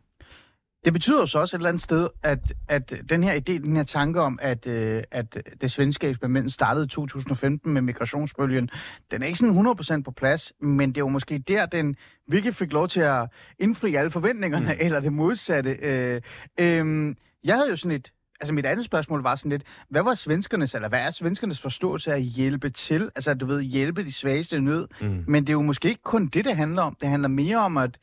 Det 0.86 0.94
betyder 0.94 1.20
jo 1.20 1.26
så 1.26 1.40
også 1.40 1.58
et 1.58 1.60
eller 1.60 1.70
andet 1.70 1.82
sted, 1.82 2.10
at, 2.24 2.54
at 2.68 2.94
den 3.10 3.24
her 3.24 3.34
idé, 3.34 3.52
den 3.52 3.76
her 3.76 3.84
tanke 3.84 4.22
om, 4.22 4.40
at, 4.42 4.68
øh, 4.68 5.04
at 5.12 5.38
det 5.62 5.72
svenske 5.72 6.08
eksperiment 6.08 6.52
startede 6.52 6.86
i 6.86 6.88
2015 6.88 7.74
med 7.74 7.82
migrationsbølgen, 7.82 8.70
den 9.12 9.22
er 9.22 9.26
ikke 9.26 9.40
sådan 9.40 9.68
100% 10.00 10.04
på 10.04 10.12
plads, 10.12 10.54
men 10.62 10.90
det 10.90 10.98
er 10.98 11.02
jo 11.02 11.08
måske 11.08 11.38
der, 11.38 11.66
den 11.66 11.96
virkelig 12.28 12.56
fik 12.56 12.74
lov 12.74 12.88
til 12.88 13.00
at 13.00 13.30
indfri 13.60 13.96
alle 13.96 14.12
forventningerne, 14.12 14.74
mm. 14.74 14.80
eller 14.86 15.00
det 15.00 15.14
modsatte. 15.14 15.78
Øh, 15.82 16.22
øh, 16.60 17.16
jeg 17.44 17.56
havde 17.56 17.70
jo 17.70 17.76
sådan 17.76 17.96
et, 17.96 18.12
altså 18.40 18.54
mit 18.54 18.66
andet 18.66 18.86
spørgsmål 18.86 19.24
var 19.24 19.36
sådan 19.36 19.52
lidt, 19.52 19.64
hvad 19.90 20.04
var 20.04 20.14
svenskernes, 20.14 20.76
eller 20.76 20.90
hvad 20.90 21.00
er 21.00 21.12
svenskernes 21.12 21.62
forståelse 21.62 22.12
af 22.12 22.16
at 22.16 22.22
hjælpe 22.22 22.70
til? 22.70 23.10
Altså, 23.16 23.34
du 23.34 23.46
ved, 23.46 23.62
hjælpe 23.62 24.06
de 24.06 24.14
svageste 24.14 24.56
i 24.56 24.60
nød. 24.60 24.88
Mm. 25.02 25.24
Men 25.28 25.44
det 25.44 25.50
er 25.50 25.54
jo 25.54 25.62
måske 25.62 25.90
ikke 25.90 26.04
kun 26.04 26.28
det, 26.28 26.46
det 26.46 26.56
handler 26.56 26.82
om. 26.82 26.98
Det 27.02 27.10
handler 27.10 27.30
mere 27.30 27.58
om 27.58 27.78
at, 27.78 28.00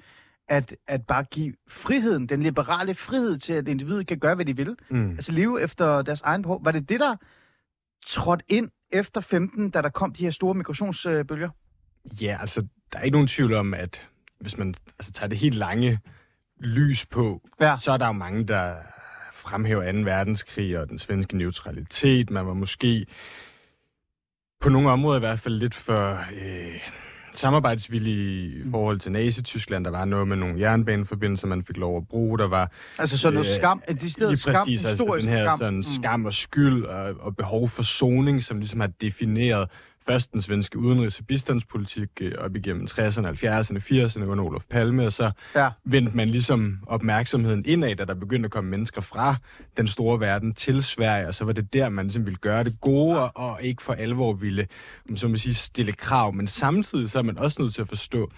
at, 0.48 0.76
at 0.86 1.06
bare 1.06 1.24
give 1.24 1.54
friheden, 1.68 2.26
den 2.26 2.42
liberale 2.42 2.94
frihed 2.94 3.38
til, 3.38 3.52
at 3.52 3.68
individet 3.68 4.06
kan 4.06 4.18
gøre, 4.18 4.34
hvad 4.34 4.44
de 4.44 4.56
vil. 4.56 4.76
Mm. 4.90 5.10
Altså 5.10 5.32
leve 5.32 5.62
efter 5.62 6.02
deres 6.02 6.20
egen 6.20 6.42
behov. 6.42 6.64
Var 6.64 6.72
det 6.72 6.88
det, 6.88 7.00
der 7.00 7.16
trådte 8.06 8.44
ind 8.48 8.70
efter 8.92 9.20
15, 9.20 9.70
da 9.70 9.82
der 9.82 9.88
kom 9.88 10.12
de 10.12 10.24
her 10.24 10.30
store 10.30 10.54
migrationsbølger? 10.54 11.50
Ja, 12.22 12.36
altså, 12.40 12.66
der 12.92 12.98
er 12.98 13.02
ikke 13.02 13.14
nogen 13.14 13.28
tvivl 13.28 13.54
om, 13.54 13.74
at 13.74 14.08
hvis 14.40 14.58
man 14.58 14.74
altså, 14.98 15.12
tager 15.12 15.28
det 15.28 15.38
helt 15.38 15.54
lange 15.54 15.98
lys 16.60 17.06
på, 17.06 17.48
ja. 17.60 17.76
så 17.82 17.92
er 17.92 17.96
der 17.96 18.06
jo 18.06 18.12
mange, 18.12 18.44
der 18.44 18.74
fremhæver 19.48 19.92
2. 19.92 19.98
verdenskrig 19.98 20.78
og 20.78 20.88
den 20.88 20.98
svenske 20.98 21.36
neutralitet. 21.36 22.30
Man 22.30 22.46
var 22.46 22.54
måske 22.54 23.06
på 24.60 24.68
nogle 24.68 24.90
områder 24.90 25.16
i 25.16 25.20
hvert 25.20 25.40
fald 25.40 25.54
lidt 25.54 25.74
for 25.74 26.18
øh, 26.42 26.80
samarbejdsvillig 27.34 28.14
i 28.14 28.70
forhold 28.70 29.00
til 29.00 29.12
Nazi-Tyskland. 29.12 29.84
Der 29.84 29.90
var 29.90 30.04
noget 30.04 30.28
med 30.28 30.36
nogle 30.36 30.60
jernbaneforbindelser, 30.60 31.46
man 31.46 31.64
fik 31.64 31.76
lov 31.76 31.96
at 31.96 32.08
bruge. 32.08 32.38
Der 32.38 32.48
var... 32.48 32.70
Altså 32.98 33.18
sådan 33.18 33.34
noget 33.34 33.48
øh, 33.48 33.54
skam, 33.54 33.82
de 34.00 34.10
steder 34.10 34.34
skam, 34.34 34.54
præcis, 34.54 34.84
altså 34.84 35.18
den 35.20 35.28
her 35.28 35.44
skam. 35.44 35.58
Sådan, 35.58 35.76
mm. 35.76 35.82
skam 35.82 36.24
og 36.24 36.34
skyld 36.34 36.84
og, 36.84 37.14
og 37.20 37.36
behov 37.36 37.68
for 37.68 37.82
soning, 37.82 38.44
som 38.44 38.58
ligesom 38.58 38.80
har 38.80 38.90
defineret 39.00 39.68
først 40.08 40.32
den 40.32 40.42
svenske 40.42 40.78
udenrigs- 40.78 41.18
og 41.18 41.26
bistandspolitik 41.26 42.08
øh, 42.20 42.32
op 42.38 42.56
igennem 42.56 42.86
60'erne, 42.90 43.26
70'erne, 43.26 43.78
80'erne 43.78 44.24
under 44.24 44.44
Olof 44.44 44.62
Palme, 44.70 45.06
og 45.06 45.12
så 45.12 45.30
ja. 45.54 45.70
vendte 45.84 46.16
man 46.16 46.28
ligesom 46.28 46.78
opmærksomheden 46.86 47.64
indad, 47.66 47.96
da 47.96 48.04
der 48.04 48.14
begyndte 48.14 48.46
at 48.46 48.50
komme 48.50 48.70
mennesker 48.70 49.00
fra 49.00 49.36
den 49.76 49.88
store 49.88 50.20
verden 50.20 50.54
til 50.54 50.82
Sverige, 50.82 51.28
og 51.28 51.34
så 51.34 51.44
var 51.44 51.52
det 51.52 51.72
der, 51.72 51.88
man 51.88 52.04
ligesom 52.04 52.26
ville 52.26 52.38
gøre 52.38 52.64
det 52.64 52.80
gode, 52.80 53.30
og 53.30 53.62
ikke 53.62 53.82
for 53.82 53.92
alvor 53.92 54.32
ville, 54.32 54.66
som 55.16 55.30
man 55.30 55.38
sige, 55.38 55.54
stille 55.54 55.92
krav. 55.92 56.34
Men 56.34 56.46
samtidig 56.46 57.10
så 57.10 57.18
er 57.18 57.22
man 57.22 57.38
også 57.38 57.62
nødt 57.62 57.74
til 57.74 57.82
at 57.82 57.88
forstå, 57.88 58.30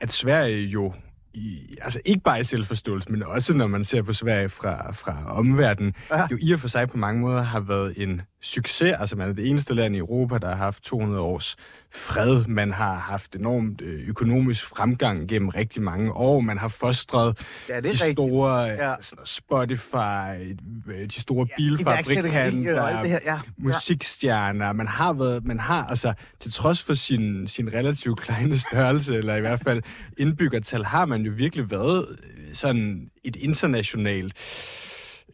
at 0.00 0.12
Sverige 0.12 0.66
jo 0.66 0.94
i, 1.34 1.76
altså 1.82 2.00
ikke 2.04 2.20
bare 2.20 2.40
i 2.40 2.44
selvforståelse, 2.44 3.12
men 3.12 3.22
også 3.22 3.56
når 3.56 3.66
man 3.66 3.84
ser 3.84 4.02
på 4.02 4.12
Sverige 4.12 4.48
fra, 4.48 4.92
fra 4.92 5.36
omverdenen, 5.38 5.94
ja. 6.10 6.26
jo 6.30 6.38
i 6.40 6.52
og 6.52 6.60
for 6.60 6.68
sig 6.68 6.88
på 6.88 6.96
mange 6.96 7.20
måder 7.20 7.42
har 7.42 7.60
været 7.60 7.94
en 7.96 8.22
succes. 8.40 8.94
Altså 9.00 9.16
man 9.16 9.28
er 9.28 9.32
det 9.32 9.48
eneste 9.48 9.74
land 9.74 9.94
i 9.94 9.98
Europa, 9.98 10.38
der 10.38 10.48
har 10.48 10.56
haft 10.56 10.82
200 10.82 11.20
års 11.20 11.56
fred. 11.92 12.44
Man 12.44 12.72
har 12.72 12.94
haft 12.94 13.36
enormt 13.36 13.80
øh, 13.80 14.08
økonomisk 14.08 14.66
fremgang 14.66 15.28
gennem 15.28 15.48
rigtig 15.48 15.82
mange 15.82 16.12
år. 16.12 16.40
Man 16.40 16.58
har 16.58 16.68
fostret 16.68 17.46
ja, 17.68 17.80
de 17.80 17.96
store 18.12 18.62
ja. 18.62 18.94
Spotify, 19.24 20.56
øh, 20.88 21.08
de 21.08 21.20
store 21.20 21.46
ja, 21.50 21.54
bilfabrikanter, 21.56 23.02
det 23.02 23.10
her. 23.10 23.18
Ja. 23.24 23.38
musikstjerner. 23.56 24.72
Man 24.72 24.88
har 24.88 25.12
været, 25.12 25.44
man 25.44 25.60
har 25.60 25.86
altså 25.86 26.12
til 26.40 26.52
trods 26.52 26.82
for 26.82 26.94
sin, 26.94 27.46
sin 27.46 27.72
relativt 27.72 28.20
kleine 28.20 28.58
størrelse, 28.58 29.16
eller 29.16 29.36
i 29.36 29.40
hvert 29.40 29.60
fald 29.60 29.82
indbyggertal, 30.18 30.84
har 30.84 31.04
man 31.04 31.22
jo 31.22 31.32
virkelig 31.36 31.70
været 31.70 32.06
øh, 32.10 32.54
sådan 32.54 33.10
et 33.24 33.36
internationalt 33.36 34.34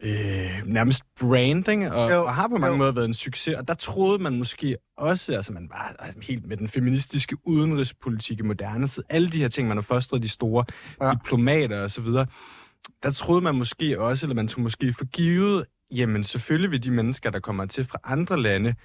øh, 0.01 0.61
nærmest 0.65 1.03
branding, 1.19 1.91
og, 1.91 2.11
jo, 2.11 2.25
og 2.25 2.35
har 2.35 2.47
på 2.47 2.57
mange 2.57 2.71
jo. 2.71 2.77
måder 2.77 2.91
været 2.91 3.05
en 3.05 3.13
succes. 3.13 3.53
Og 3.53 3.67
der 3.67 3.73
troede 3.73 4.23
man 4.23 4.37
måske 4.37 4.77
også, 4.97 5.35
altså 5.35 5.53
man 5.53 5.67
var 5.69 5.95
altså, 5.99 6.19
helt 6.21 6.45
med 6.45 6.57
den 6.57 6.67
feministiske 6.67 7.37
udenrigspolitik 7.43 8.39
i 8.39 8.43
moderne 8.43 8.87
tid, 8.87 9.03
alle 9.09 9.29
de 9.29 9.37
her 9.37 9.47
ting, 9.47 9.67
man 9.67 9.77
har 9.77 9.81
fostret, 9.81 10.23
de 10.23 10.29
store 10.29 10.65
ja. 11.01 11.11
diplomater 11.11 11.79
og 11.79 11.91
så 11.91 12.01
videre, 12.01 12.25
der 13.03 13.11
troede 13.11 13.41
man 13.41 13.55
måske 13.55 14.01
også, 14.01 14.25
eller 14.25 14.35
man 14.35 14.47
tog 14.47 14.61
måske 14.61 14.93
for 14.93 15.05
givet, 15.05 15.65
jamen 15.91 16.23
selvfølgelig 16.23 16.71
vil 16.71 16.83
de 16.83 16.91
mennesker, 16.91 17.29
der 17.29 17.39
kommer 17.39 17.65
til 17.65 17.85
fra 17.85 17.99
andre 18.03 18.41
lande, 18.41 18.75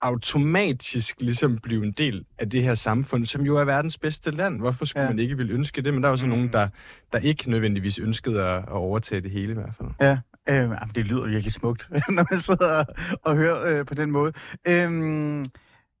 automatisk 0.00 1.20
ligesom 1.20 1.58
blive 1.58 1.84
en 1.84 1.92
del 1.92 2.24
af 2.38 2.50
det 2.50 2.62
her 2.62 2.74
samfund, 2.74 3.26
som 3.26 3.42
jo 3.42 3.56
er 3.56 3.64
verdens 3.64 3.98
bedste 3.98 4.30
land. 4.30 4.60
Hvorfor 4.60 4.84
skulle 4.84 5.02
ja. 5.02 5.08
man 5.08 5.18
ikke 5.18 5.36
ville 5.36 5.52
ønske 5.52 5.82
det? 5.82 5.94
Men 5.94 6.02
der 6.02 6.08
er 6.08 6.12
jo 6.12 6.16
så 6.16 6.26
mm. 6.26 6.30
nogen, 6.30 6.48
der, 6.52 6.68
der 7.12 7.18
ikke 7.18 7.50
nødvendigvis 7.50 7.98
ønskede 7.98 8.42
at, 8.44 8.56
at 8.56 8.68
overtage 8.68 9.20
det 9.20 9.30
hele 9.30 9.50
i 9.50 9.54
hvert 9.54 9.74
fald. 9.78 9.88
Ja, 10.00 10.18
øh, 10.48 10.70
det 10.94 11.04
lyder 11.04 11.26
virkelig 11.26 11.52
smukt, 11.52 11.88
når 12.16 12.32
man 12.32 12.40
sidder 12.40 12.78
og, 12.78 12.86
og 13.22 13.36
hører 13.36 13.78
øh, 13.78 13.86
på 13.86 13.94
den 13.94 14.10
måde. 14.10 14.32
Øh, 14.68 15.44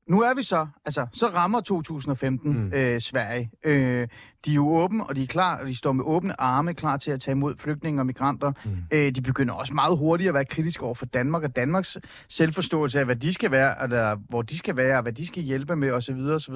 nu 0.08 0.20
er 0.20 0.34
vi 0.34 0.42
så, 0.42 0.66
altså, 0.84 1.06
så 1.12 1.26
rammer 1.26 1.60
2015 1.60 2.52
mm. 2.52 2.72
øh, 2.72 3.00
Sverige. 3.00 3.50
Øh, 3.64 4.08
de 4.44 4.50
er 4.50 4.54
jo 4.54 4.68
åbne, 4.68 5.04
og 5.04 5.16
de 5.16 5.22
er 5.22 5.26
klar, 5.26 5.58
og 5.60 5.66
de 5.66 5.76
står 5.76 5.92
med 5.92 6.04
åbne 6.04 6.40
arme 6.40 6.74
klar 6.74 6.96
til 6.96 7.10
at 7.10 7.20
tage 7.20 7.32
imod 7.32 7.54
flygtninge 7.58 8.00
og 8.00 8.06
migranter. 8.06 8.52
Mm. 8.64 8.70
Øh, 8.92 9.14
de 9.14 9.22
begynder 9.22 9.54
også 9.54 9.74
meget 9.74 9.98
hurtigt 9.98 10.28
at 10.28 10.34
være 10.34 10.44
kritiske 10.44 10.84
over 10.84 10.94
for 10.94 11.06
Danmark 11.06 11.42
og 11.42 11.56
Danmarks 11.56 11.98
selvforståelse 12.28 12.98
af, 12.98 13.04
hvad 13.04 13.16
de 13.16 13.32
skal 13.32 13.50
være, 13.50 13.82
eller 13.82 14.16
hvor 14.28 14.42
de 14.42 14.58
skal 14.58 14.76
være, 14.76 14.96
og 14.96 15.02
hvad 15.02 15.12
de 15.12 15.26
skal 15.26 15.42
hjælpe 15.42 15.76
med, 15.76 15.90
osv. 15.90 16.18
osv. 16.18 16.54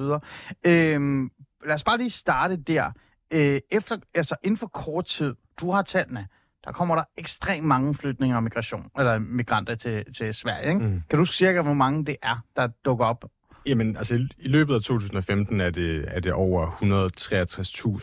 Øh, 0.65 1.29
lad 1.65 1.75
os 1.75 1.83
bare 1.83 1.97
lige 1.97 2.09
starte 2.09 2.55
der. 2.55 2.91
Øh, 3.33 3.59
efter, 3.71 3.97
altså, 4.13 4.35
inden 4.43 4.57
for 4.57 4.67
kort 4.67 5.05
tid, 5.05 5.35
du 5.61 5.71
har 5.71 5.81
tallene, 5.81 6.27
der 6.65 6.71
kommer 6.71 6.95
der 6.95 7.03
ekstremt 7.17 7.67
mange 7.67 7.95
flytninger 7.95 8.37
og 8.37 8.43
migration, 8.43 8.89
eller 8.97 9.19
migranter 9.19 9.75
til, 9.75 10.13
til 10.17 10.33
Sverige. 10.33 10.69
Ikke? 10.69 10.85
Mm. 10.85 10.91
Kan 10.91 11.17
du 11.17 11.17
huske 11.17 11.35
cirka, 11.35 11.61
hvor 11.61 11.73
mange 11.73 12.05
det 12.05 12.15
er, 12.21 12.43
der 12.55 12.67
dukker 12.85 13.05
op 13.05 13.25
Jamen, 13.65 13.97
altså 13.97 14.27
i 14.39 14.47
løbet 14.47 14.75
af 14.75 14.81
2015 14.81 15.61
er 15.61 15.69
det, 15.69 16.05
er 16.07 16.19
det 16.19 16.33
over 16.33 16.67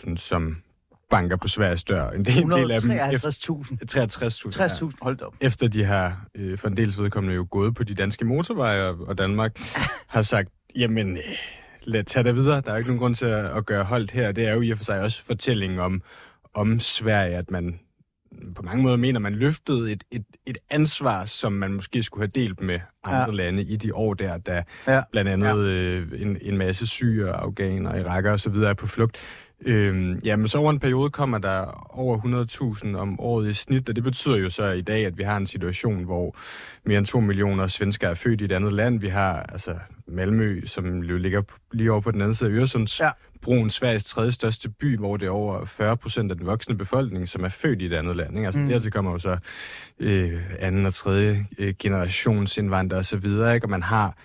163.000, 0.09 0.17
som 0.17 0.57
banker 1.11 1.37
på 1.37 1.49
Sveriges 1.49 1.85
dør. 1.85 2.11
En 2.11 2.25
del, 2.25 2.45
153.000? 2.45 2.57
del 2.57 2.71
af 2.71 2.81
dem... 2.81 2.91
63.000? 2.91 2.97
63.000, 2.97 4.63
60.000, 4.63 4.85
ja. 4.85 4.91
hold 5.03 5.23
op. 5.23 5.35
Efter 5.41 5.69
de 5.69 5.85
har 5.85 6.27
øh, 6.35 6.59
for 6.59 6.69
en 6.69 6.77
del 6.77 6.95
vedkommende 6.99 7.35
jo 7.37 7.47
gået 7.51 7.75
på 7.75 7.85
de 7.85 7.95
danske 7.95 8.25
motorveje, 8.25 8.83
og 8.83 9.19
Danmark 9.19 9.61
har 10.15 10.23
sagt, 10.23 10.49
jamen, 10.77 11.17
øh, 11.17 11.23
lad 11.83 12.05
tage 12.05 12.25
det 12.25 12.35
videre. 12.35 12.61
Der 12.61 12.73
er 12.73 12.77
ikke 12.77 12.89
nogen 12.89 13.01
grund 13.01 13.15
til 13.15 13.27
at, 13.27 13.57
at 13.57 13.67
gøre 13.67 13.85
holdt 13.85 14.11
her. 14.11 14.33
Det 14.33 14.47
er 14.47 14.55
jo 14.55 14.61
i 14.61 14.71
og 14.71 14.79
for 14.79 14.85
sig 14.85 15.01
også 15.01 15.25
fortællingen 15.25 15.79
om, 15.79 16.03
om 16.55 16.81
Sverige, 16.81 17.37
at 17.37 17.51
man 17.51 17.81
på 18.57 18.63
mange 18.63 18.83
måder 18.83 18.97
mener, 18.97 19.21
man 19.21 19.35
løftede 19.35 19.93
et, 19.93 20.05
et, 20.11 20.25
et 20.47 20.59
ansvar, 20.71 21.25
som 21.25 21.53
man 21.53 21.73
måske 21.73 22.03
skulle 22.03 22.23
have 22.23 22.43
delt 22.45 22.61
med 22.61 22.81
andre 23.05 23.21
ja. 23.21 23.31
lande 23.31 23.63
i 23.63 23.77
de 23.77 23.95
år 23.95 24.15
der, 24.15 24.39
da 24.39 24.63
ja. 24.87 25.03
blandt 25.13 25.31
andet 25.31 25.69
ja. 25.69 25.75
øh, 25.75 26.23
en, 26.23 26.39
en 26.43 26.59
masse 26.59 26.87
syre, 26.87 27.33
afghaner, 27.33 27.95
irakker 27.95 28.33
osv. 28.33 28.55
er 28.55 28.75
på 28.75 28.87
flugt. 28.87 29.17
Øhm, 29.67 30.19
jamen, 30.25 30.49
så 30.49 30.59
over 30.59 30.71
en 30.71 30.79
periode 30.79 31.11
kommer 31.11 31.39
der 31.39 31.89
over 31.99 32.19
100.000 32.85 32.97
om 32.97 33.21
året 33.21 33.51
i 33.51 33.55
snit, 33.55 33.89
og 33.89 33.97
det 33.97 34.05
betyder 34.05 34.37
jo 34.37 34.51
så 34.51 34.65
i 34.65 34.81
dag, 34.81 35.07
at 35.07 35.19
vi 35.19 35.23
har 35.23 35.37
en 35.37 35.47
situation, 35.47 36.05
hvor 36.05 36.37
mere 36.85 36.99
end 36.99 37.07
2 37.07 37.21
millioner 37.21 37.67
svenskere 37.67 38.11
er 38.11 38.15
født 38.15 38.41
i 38.41 38.45
et 38.45 38.53
andet 38.53 38.73
land. 38.73 39.01
Vi 39.01 39.09
har 39.09 39.43
altså 39.43 39.75
Malmø, 40.07 40.67
som 40.67 41.03
jo 41.03 41.17
ligger 41.17 41.43
lige 41.73 41.93
over 41.93 42.01
på 42.01 42.11
den 42.11 42.21
anden 42.21 42.35
side 42.35 42.51
af 42.51 42.55
Øresunds 42.55 43.01
ja 43.01 43.11
broen 43.43 43.71
Sveriges 43.71 44.05
tredje 44.05 44.33
største 44.33 44.69
by, 44.69 44.97
hvor 44.97 45.17
det 45.17 45.27
er 45.27 45.31
over 45.31 45.65
40 45.65 45.97
procent 45.97 46.31
af 46.31 46.37
den 46.37 46.47
voksne 46.47 46.79
befolkning, 46.79 47.29
som 47.29 47.45
er 47.45 47.49
født 47.49 47.83
i 47.83 47.87
et 47.87 47.93
andet 47.93 48.17
land. 48.17 48.37
Ikke? 48.37 48.47
Altså 48.47 48.61
mm. 48.61 48.69
dertil 48.69 48.91
kommer 48.91 49.13
jo 49.13 49.19
så 49.19 49.39
øh, 49.99 50.43
anden 50.59 50.87
og 50.87 50.95
tredje 50.95 51.47
øh, 51.59 51.75
generationsindvandrere 51.79 53.01
osv., 53.01 53.25
ikke? 53.25 53.61
og 53.63 53.71
man 53.71 53.83
har, 53.83 54.17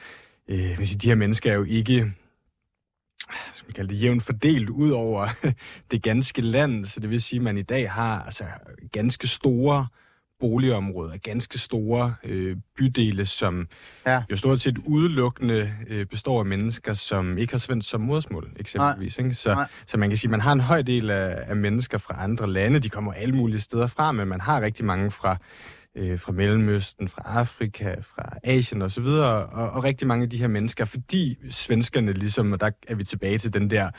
øh, 0.47 0.77
hvis 0.77 0.95
de 0.95 1.07
her 1.07 1.15
mennesker 1.15 1.51
er 1.51 1.55
jo 1.55 1.63
ikke 1.63 2.13
skal 3.53 3.67
man 3.67 3.73
kalde 3.73 3.93
det, 3.93 4.01
jævnt 4.01 4.23
fordelt 4.23 4.69
ud 4.69 4.89
over 4.89 5.27
det 5.91 6.03
ganske 6.03 6.41
land, 6.41 6.85
så 6.85 6.99
det 6.99 7.09
vil 7.09 7.21
sige, 7.21 7.39
at 7.39 7.43
man 7.43 7.57
i 7.57 7.61
dag 7.61 7.91
har 7.91 8.23
altså, 8.23 8.43
ganske 8.91 9.27
store 9.27 9.79
øh, 9.79 10.02
boligområder, 10.43 11.17
ganske 11.17 11.59
store 11.59 12.15
øh, 12.23 12.57
bydele, 12.77 13.25
som 13.25 13.67
ja. 14.05 14.23
jo 14.31 14.37
stort 14.37 14.61
set 14.61 14.77
udelukkende 14.77 15.73
øh, 15.87 16.05
består 16.05 16.39
af 16.39 16.45
mennesker, 16.45 16.93
som 16.93 17.37
ikke 17.37 17.53
har 17.53 17.59
svensk 17.59 17.89
som 17.89 18.01
modersmål, 18.01 18.51
eksempelvis. 18.59 19.17
Ikke? 19.17 19.33
Så, 19.33 19.65
så 19.87 19.97
man 19.97 20.09
kan 20.09 20.17
sige, 20.17 20.27
at 20.27 20.31
man 20.31 20.41
har 20.41 20.51
en 20.51 20.59
høj 20.59 20.81
del 20.81 21.09
af, 21.09 21.37
af 21.47 21.55
mennesker 21.55 21.97
fra 21.97 22.15
andre 22.23 22.49
lande. 22.49 22.79
De 22.79 22.89
kommer 22.89 23.13
alle 23.13 23.35
mulige 23.35 23.61
steder 23.61 23.87
fra, 23.87 24.11
men 24.11 24.27
man 24.27 24.41
har 24.41 24.61
rigtig 24.61 24.85
mange 24.85 25.11
fra 25.11 25.37
øh, 25.95 26.19
fra 26.19 26.31
Mellemøsten, 26.31 27.07
fra 27.07 27.21
Afrika, 27.25 27.95
fra 28.01 28.37
Asien 28.43 28.81
osv., 28.81 29.03
og, 29.03 29.45
og, 29.45 29.69
og 29.69 29.83
rigtig 29.83 30.07
mange 30.07 30.23
af 30.23 30.29
de 30.29 30.37
her 30.37 30.47
mennesker, 30.47 30.85
fordi 30.85 31.37
svenskerne 31.49 32.13
ligesom, 32.13 32.51
og 32.51 32.59
der 32.59 32.71
er 32.87 32.95
vi 32.95 33.03
tilbage 33.03 33.37
til 33.37 33.53
den 33.53 33.69
der, 33.69 33.89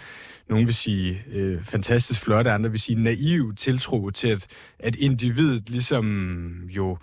nogen 0.48 0.66
vil 0.66 0.74
sige 0.74 1.24
øh, 1.32 1.62
fantastisk 1.62 2.20
flotte, 2.20 2.50
andre 2.50 2.70
vil 2.70 2.80
sige 2.80 3.02
naiv 3.02 3.54
tiltro 3.54 4.10
til, 4.10 4.28
at, 4.28 4.46
at 4.78 4.96
individet 4.96 5.70
ligesom 5.70 6.52
jo 6.68 6.98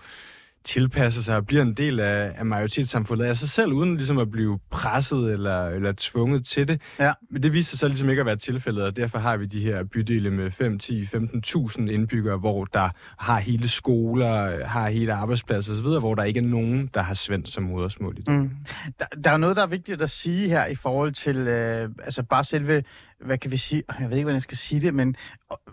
tilpasser 0.63 1.21
sig 1.21 1.35
og 1.35 1.45
bliver 1.45 1.61
en 1.61 1.73
del 1.73 1.99
af, 1.99 2.31
af 2.37 2.45
majoritetssamfundet 2.45 3.25
af 3.25 3.37
sig 3.37 3.49
selv, 3.49 3.73
uden 3.73 3.97
ligesom 3.97 4.17
at 4.17 4.31
blive 4.31 4.59
presset 4.71 5.33
eller, 5.33 5.67
eller 5.67 5.93
tvunget 5.97 6.45
til 6.45 6.67
det. 6.67 6.81
Ja. 6.99 7.13
Men 7.31 7.43
det 7.43 7.53
viser 7.53 7.77
sig 7.77 7.89
ligesom 7.89 8.09
ikke 8.09 8.19
at 8.19 8.25
være 8.25 8.35
tilfældet, 8.35 8.83
og 8.83 8.97
derfor 8.97 9.19
har 9.19 9.37
vi 9.37 9.45
de 9.45 9.59
her 9.59 9.83
bydele 9.83 10.31
med 10.31 10.51
5, 10.51 10.79
10, 10.79 11.03
15.000 11.03 11.89
indbyggere, 11.89 12.37
hvor 12.37 12.65
der 12.65 12.89
har 13.17 13.39
hele 13.39 13.67
skoler, 13.67 14.65
har 14.65 14.89
hele 14.89 15.13
arbejdspladser 15.13 15.73
osv., 15.73 15.99
hvor 15.99 16.15
der 16.15 16.23
ikke 16.23 16.39
er 16.39 16.43
nogen, 16.43 16.89
der 16.93 17.01
har 17.01 17.13
svensk 17.13 17.53
som 17.53 17.63
modersmål 17.63 18.17
i 18.17 18.21
det. 18.21 18.33
Mm. 18.33 18.51
Der, 18.99 19.05
der 19.23 19.31
er 19.31 19.37
noget, 19.37 19.55
der 19.55 19.63
er 19.63 19.67
vigtigt 19.67 20.01
at 20.01 20.09
sige 20.09 20.49
her 20.49 20.65
i 20.65 20.75
forhold 20.75 21.11
til 21.11 21.37
øh, 21.37 21.89
altså 22.03 22.23
bare 22.23 22.43
selve 22.43 22.83
hvad 23.25 23.37
kan 23.37 23.51
vi 23.51 23.57
sige, 23.57 23.83
jeg 23.99 24.09
ved 24.09 24.17
ikke, 24.17 24.25
hvordan 24.25 24.35
jeg 24.35 24.41
skal 24.41 24.57
sige 24.57 24.81
det, 24.81 24.93
men 24.93 25.15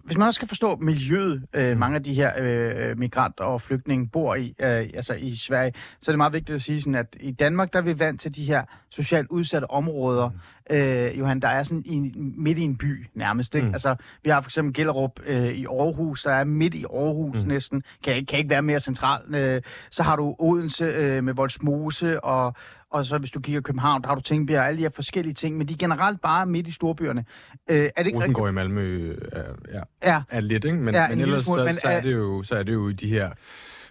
hvis 0.04 0.18
man 0.18 0.26
også 0.26 0.38
skal 0.38 0.48
forstå 0.48 0.76
miljøet, 0.76 1.46
øh, 1.54 1.72
mm. 1.72 1.78
mange 1.78 1.96
af 1.96 2.02
de 2.02 2.14
her 2.14 2.32
øh, 2.38 2.98
migranter 2.98 3.44
og 3.44 3.62
flygtninge 3.62 4.08
bor 4.08 4.34
i, 4.34 4.54
øh, 4.60 4.90
altså 4.94 5.14
i 5.14 5.36
Sverige, 5.36 5.72
så 6.00 6.10
er 6.10 6.12
det 6.12 6.18
meget 6.18 6.32
vigtigt 6.32 6.56
at 6.56 6.62
sige 6.62 6.80
sådan, 6.80 6.94
at 6.94 7.16
i 7.20 7.30
Danmark, 7.30 7.72
der 7.72 7.78
er 7.78 7.82
vi 7.82 7.98
vant 7.98 8.20
til 8.20 8.36
de 8.36 8.44
her 8.44 8.64
socialt 8.90 9.28
udsatte 9.30 9.70
områder, 9.70 10.28
mm. 10.28 10.76
øh, 10.76 11.18
Johan, 11.18 11.40
der 11.40 11.48
er 11.48 11.62
sådan 11.62 11.82
i, 11.86 12.12
midt 12.16 12.58
i 12.58 12.62
en 12.62 12.76
by 12.76 13.06
nærmest, 13.14 13.54
ikke? 13.54 13.66
Mm. 13.66 13.72
Altså, 13.72 13.96
vi 14.24 14.30
har 14.30 14.40
for 14.40 14.48
eksempel 14.48 14.74
Gellerup 14.74 15.20
øh, 15.26 15.48
i 15.48 15.66
Aarhus, 15.66 16.22
der 16.22 16.32
er 16.32 16.44
midt 16.44 16.74
i 16.74 16.84
Aarhus 16.84 17.42
mm. 17.42 17.48
næsten, 17.48 17.82
kan, 18.04 18.26
kan 18.26 18.38
ikke 18.38 18.50
være 18.50 18.62
mere 18.62 18.80
central. 18.80 19.34
Øh, 19.34 19.62
så 19.90 20.02
har 20.02 20.16
du 20.16 20.36
Odense 20.38 20.84
øh, 20.84 21.24
med 21.24 21.34
Voldsmose 21.34 22.24
og 22.24 22.54
og 22.90 23.04
så 23.04 23.18
hvis 23.18 23.30
du 23.30 23.40
kigger 23.40 23.60
København, 23.60 24.02
der 24.02 24.08
har 24.08 24.14
du 24.14 24.20
Tingbjerg 24.20 24.60
og 24.60 24.66
alle 24.66 24.78
de 24.78 24.82
her 24.82 24.90
forskellige 24.90 25.34
ting, 25.34 25.56
men 25.56 25.68
de 25.68 25.72
er 25.72 25.78
generelt 25.78 26.20
bare 26.20 26.46
midt 26.46 26.68
i 26.68 26.72
storbyerne. 26.72 27.24
Øh, 27.70 27.76
er 27.76 27.90
det 28.02 28.06
ikke 28.06 28.18
Rosengård 28.18 28.48
i 28.48 28.52
Malmø 28.52 29.16
er, 29.32 29.42
ja, 29.72 30.12
ja. 30.12 30.22
er 30.30 30.40
lidt, 30.40 30.64
ikke? 30.64 30.76
Men, 30.76 30.94
ja, 30.94 31.08
men 31.08 31.20
ellers 31.20 31.42
smule, 31.44 31.60
så, 31.60 31.64
men, 31.64 31.74
så, 31.74 31.88
er 31.88 32.00
det 32.00 32.12
jo, 32.12 32.42
så 32.42 32.54
er 32.54 32.62
det 32.62 32.72
jo 32.72 32.90
de 32.90 33.08
her... 33.08 33.30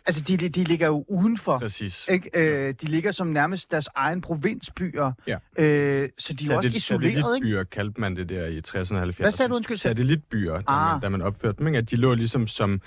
Altså, 0.05 0.21
de, 0.21 0.37
de 0.37 0.63
ligger 0.63 0.87
jo 0.87 1.05
udenfor. 1.07 1.59
Præcis. 1.59 2.05
Ikke? 2.11 2.29
Øh, 2.33 2.73
de 2.81 2.85
ligger 2.85 3.11
som 3.11 3.27
nærmest 3.27 3.71
deres 3.71 3.89
egen 3.95 4.21
provinsbyer. 4.21 5.11
Ja. 5.27 5.37
Øh, 5.57 6.09
så 6.17 6.33
de 6.33 6.45
er 6.45 6.51
jo 6.51 6.57
også 6.57 6.69
isoleret, 6.69 7.05
ikke? 7.05 7.21
Satellitbyer 7.21 7.63
kaldte 7.63 8.01
man 8.01 8.15
det 8.15 8.29
der 8.29 8.45
i 8.45 8.61
60'erne 8.67 8.95
og 8.95 9.03
70'erne. 9.03 9.17
Hvad 9.17 9.31
sagde 9.31 9.49
du, 9.49 9.55
undskyld? 9.55 9.77
Satellitbyer, 9.77 10.53
ah. 10.53 10.63
da, 10.67 10.91
man, 10.91 11.01
da 11.01 11.09
man 11.09 11.21
opførte 11.21 11.57
dem, 11.57 11.67
ikke? 11.67 11.77
At 11.77 11.91
de 11.91 11.95
lå 11.95 12.13
ligesom 12.13 12.47
som 12.47 12.81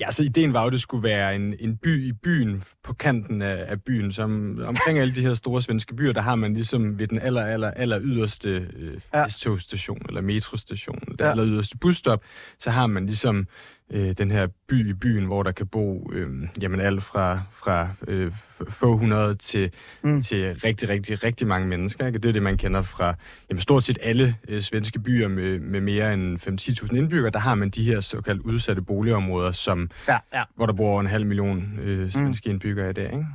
Ja, 0.00 0.10
så 0.10 0.22
ideen 0.22 0.52
var 0.52 0.60
jo, 0.60 0.66
at 0.66 0.72
det 0.72 0.80
skulle 0.80 1.02
være 1.02 1.36
en, 1.36 1.54
en 1.60 1.76
by 1.76 2.08
i 2.08 2.12
byen, 2.12 2.62
på 2.84 2.94
kanten 2.94 3.42
af, 3.42 3.64
af 3.68 3.82
byen. 3.82 4.12
Som, 4.12 4.58
omkring 4.64 4.98
alle 4.98 5.14
de 5.14 5.22
her 5.22 5.34
store 5.34 5.62
svenske 5.62 5.94
byer, 5.94 6.12
der 6.12 6.20
har 6.20 6.34
man 6.34 6.54
ligesom 6.54 6.98
ved 6.98 7.06
den 7.06 7.18
aller, 7.18 7.42
aller, 7.42 7.70
aller 7.70 8.00
yderste 8.02 8.48
øh, 8.76 9.00
ja. 9.14 9.26
togstation 9.28 10.02
eller 10.08 10.20
metrostation, 10.20 11.00
der 11.18 11.24
ja. 11.24 11.30
aller 11.30 11.46
yderste 11.46 11.78
busstop, 11.78 12.22
så 12.58 12.70
har 12.70 12.86
man 12.86 13.06
ligesom 13.06 13.46
øh, 13.90 14.12
den 14.18 14.30
her 14.30 14.46
by 14.68 14.90
i 14.90 14.92
byen, 14.92 15.24
hvor 15.24 15.42
der 15.42 15.52
kan 15.52 15.66
bo 15.66 16.10
øh, 16.12 16.28
jamen 16.60 16.80
alt 16.80 17.02
fra, 17.02 17.40
fra 17.52 17.88
øh, 18.08 18.32
få 18.68 18.96
hundrede 18.96 19.34
til, 19.34 19.70
mm. 20.02 20.22
til 20.22 20.54
rigtig, 20.64 20.88
rigtig, 20.88 21.24
rigtig 21.24 21.46
mange 21.46 21.68
mennesker. 21.68 22.06
Ikke? 22.06 22.18
Det 22.18 22.28
er 22.28 22.32
det, 22.32 22.42
man 22.42 22.56
kender 22.56 22.82
fra 22.82 23.14
jamen, 23.50 23.60
stort 23.60 23.84
set 23.84 23.98
alle 24.02 24.36
øh, 24.48 24.60
svenske 24.62 24.98
byer 24.98 25.28
med, 25.28 25.58
med 25.58 25.80
mere 25.80 26.14
end 26.14 26.38
5-10.000 26.86 26.96
indbyggere. 26.96 27.30
Der 27.30 27.38
har 27.38 27.54
man 27.54 27.70
de 27.70 27.84
her 27.84 28.00
såkaldt 28.00 28.42
udsatte 28.42 28.82
boligområder, 28.82 29.52
som, 29.52 29.90
Ja, 30.08 30.18
ja. 30.34 30.42
hvor 30.56 30.66
der 30.66 30.72
bor 30.72 30.90
over 30.90 31.00
en 31.00 31.06
halv 31.06 31.26
million 31.26 31.78
øh, 31.82 32.12
svenske 32.12 32.48
mm. 32.48 32.52
indbyggere 32.52 32.90
i 32.90 32.92
dag. 32.92 33.12
Ikke? 33.12 33.26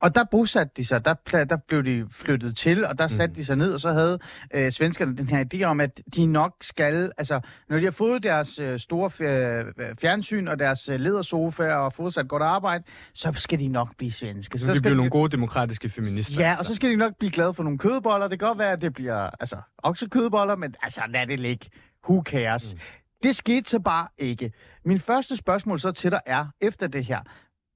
Og 0.00 0.14
der 0.14 0.24
bosatte 0.24 0.72
de 0.76 0.84
sig, 0.84 1.04
der, 1.04 1.14
der 1.44 1.56
blev 1.68 1.84
de 1.84 2.06
flyttet 2.10 2.56
til, 2.56 2.86
og 2.86 2.98
der 2.98 3.08
satte 3.08 3.26
mm. 3.32 3.34
de 3.34 3.44
sig 3.44 3.56
ned, 3.56 3.74
og 3.74 3.80
så 3.80 3.92
havde 3.92 4.18
øh, 4.54 4.72
svenskerne 4.72 5.16
den 5.16 5.28
her 5.28 5.44
idé 5.54 5.62
om, 5.62 5.80
at 5.80 6.00
de 6.14 6.26
nok 6.26 6.54
skal, 6.60 7.12
altså 7.18 7.40
når 7.68 7.76
de 7.78 7.84
har 7.84 7.90
fået 7.90 8.22
deres 8.22 8.58
øh, 8.58 8.78
store 8.78 9.10
fj- 9.10 9.94
fjernsyn 10.00 10.48
og 10.48 10.58
deres 10.58 10.88
øh, 10.88 11.00
ledersofa 11.00 11.72
og 11.74 12.06
et 12.08 12.28
godt 12.28 12.42
arbejde, 12.42 12.84
så 13.14 13.32
skal 13.36 13.58
de 13.58 13.68
nok 13.68 13.96
blive 13.96 14.12
svenske. 14.12 14.58
Så, 14.58 14.64
Så 14.66 14.72
skal 14.72 14.82
bliver 14.82 14.92
de- 14.94 14.96
nogle 14.96 15.10
gode 15.10 15.30
demokratiske 15.30 15.90
feminister. 15.90 16.42
Ja, 16.44 16.56
og 16.58 16.64
så 16.64 16.74
skal 16.74 16.90
de 16.90 16.96
nok 16.96 17.12
blive 17.18 17.30
glade 17.30 17.54
for 17.54 17.62
nogle 17.62 17.78
kødboller. 17.78 18.28
Det 18.28 18.38
kan 18.38 18.48
godt 18.48 18.58
være, 18.58 18.72
at 18.72 18.80
det 18.80 18.94
bliver 18.94 19.30
altså, 19.40 19.56
oksekødboller, 19.78 20.56
men 20.56 20.74
altså 20.82 21.00
lad 21.08 21.26
det 21.26 21.40
ligge. 21.40 21.66
Who 22.08 22.22
cares? 22.26 22.74
Mm. 22.74 22.80
Det 23.22 23.36
skete 23.36 23.70
så 23.70 23.78
bare 23.78 24.08
ikke. 24.18 24.52
Min 24.84 24.98
første 24.98 25.36
spørgsmål 25.36 25.80
så 25.80 25.92
til 25.92 26.10
dig 26.10 26.20
er, 26.26 26.46
efter 26.60 26.86
det 26.86 27.04
her, 27.04 27.20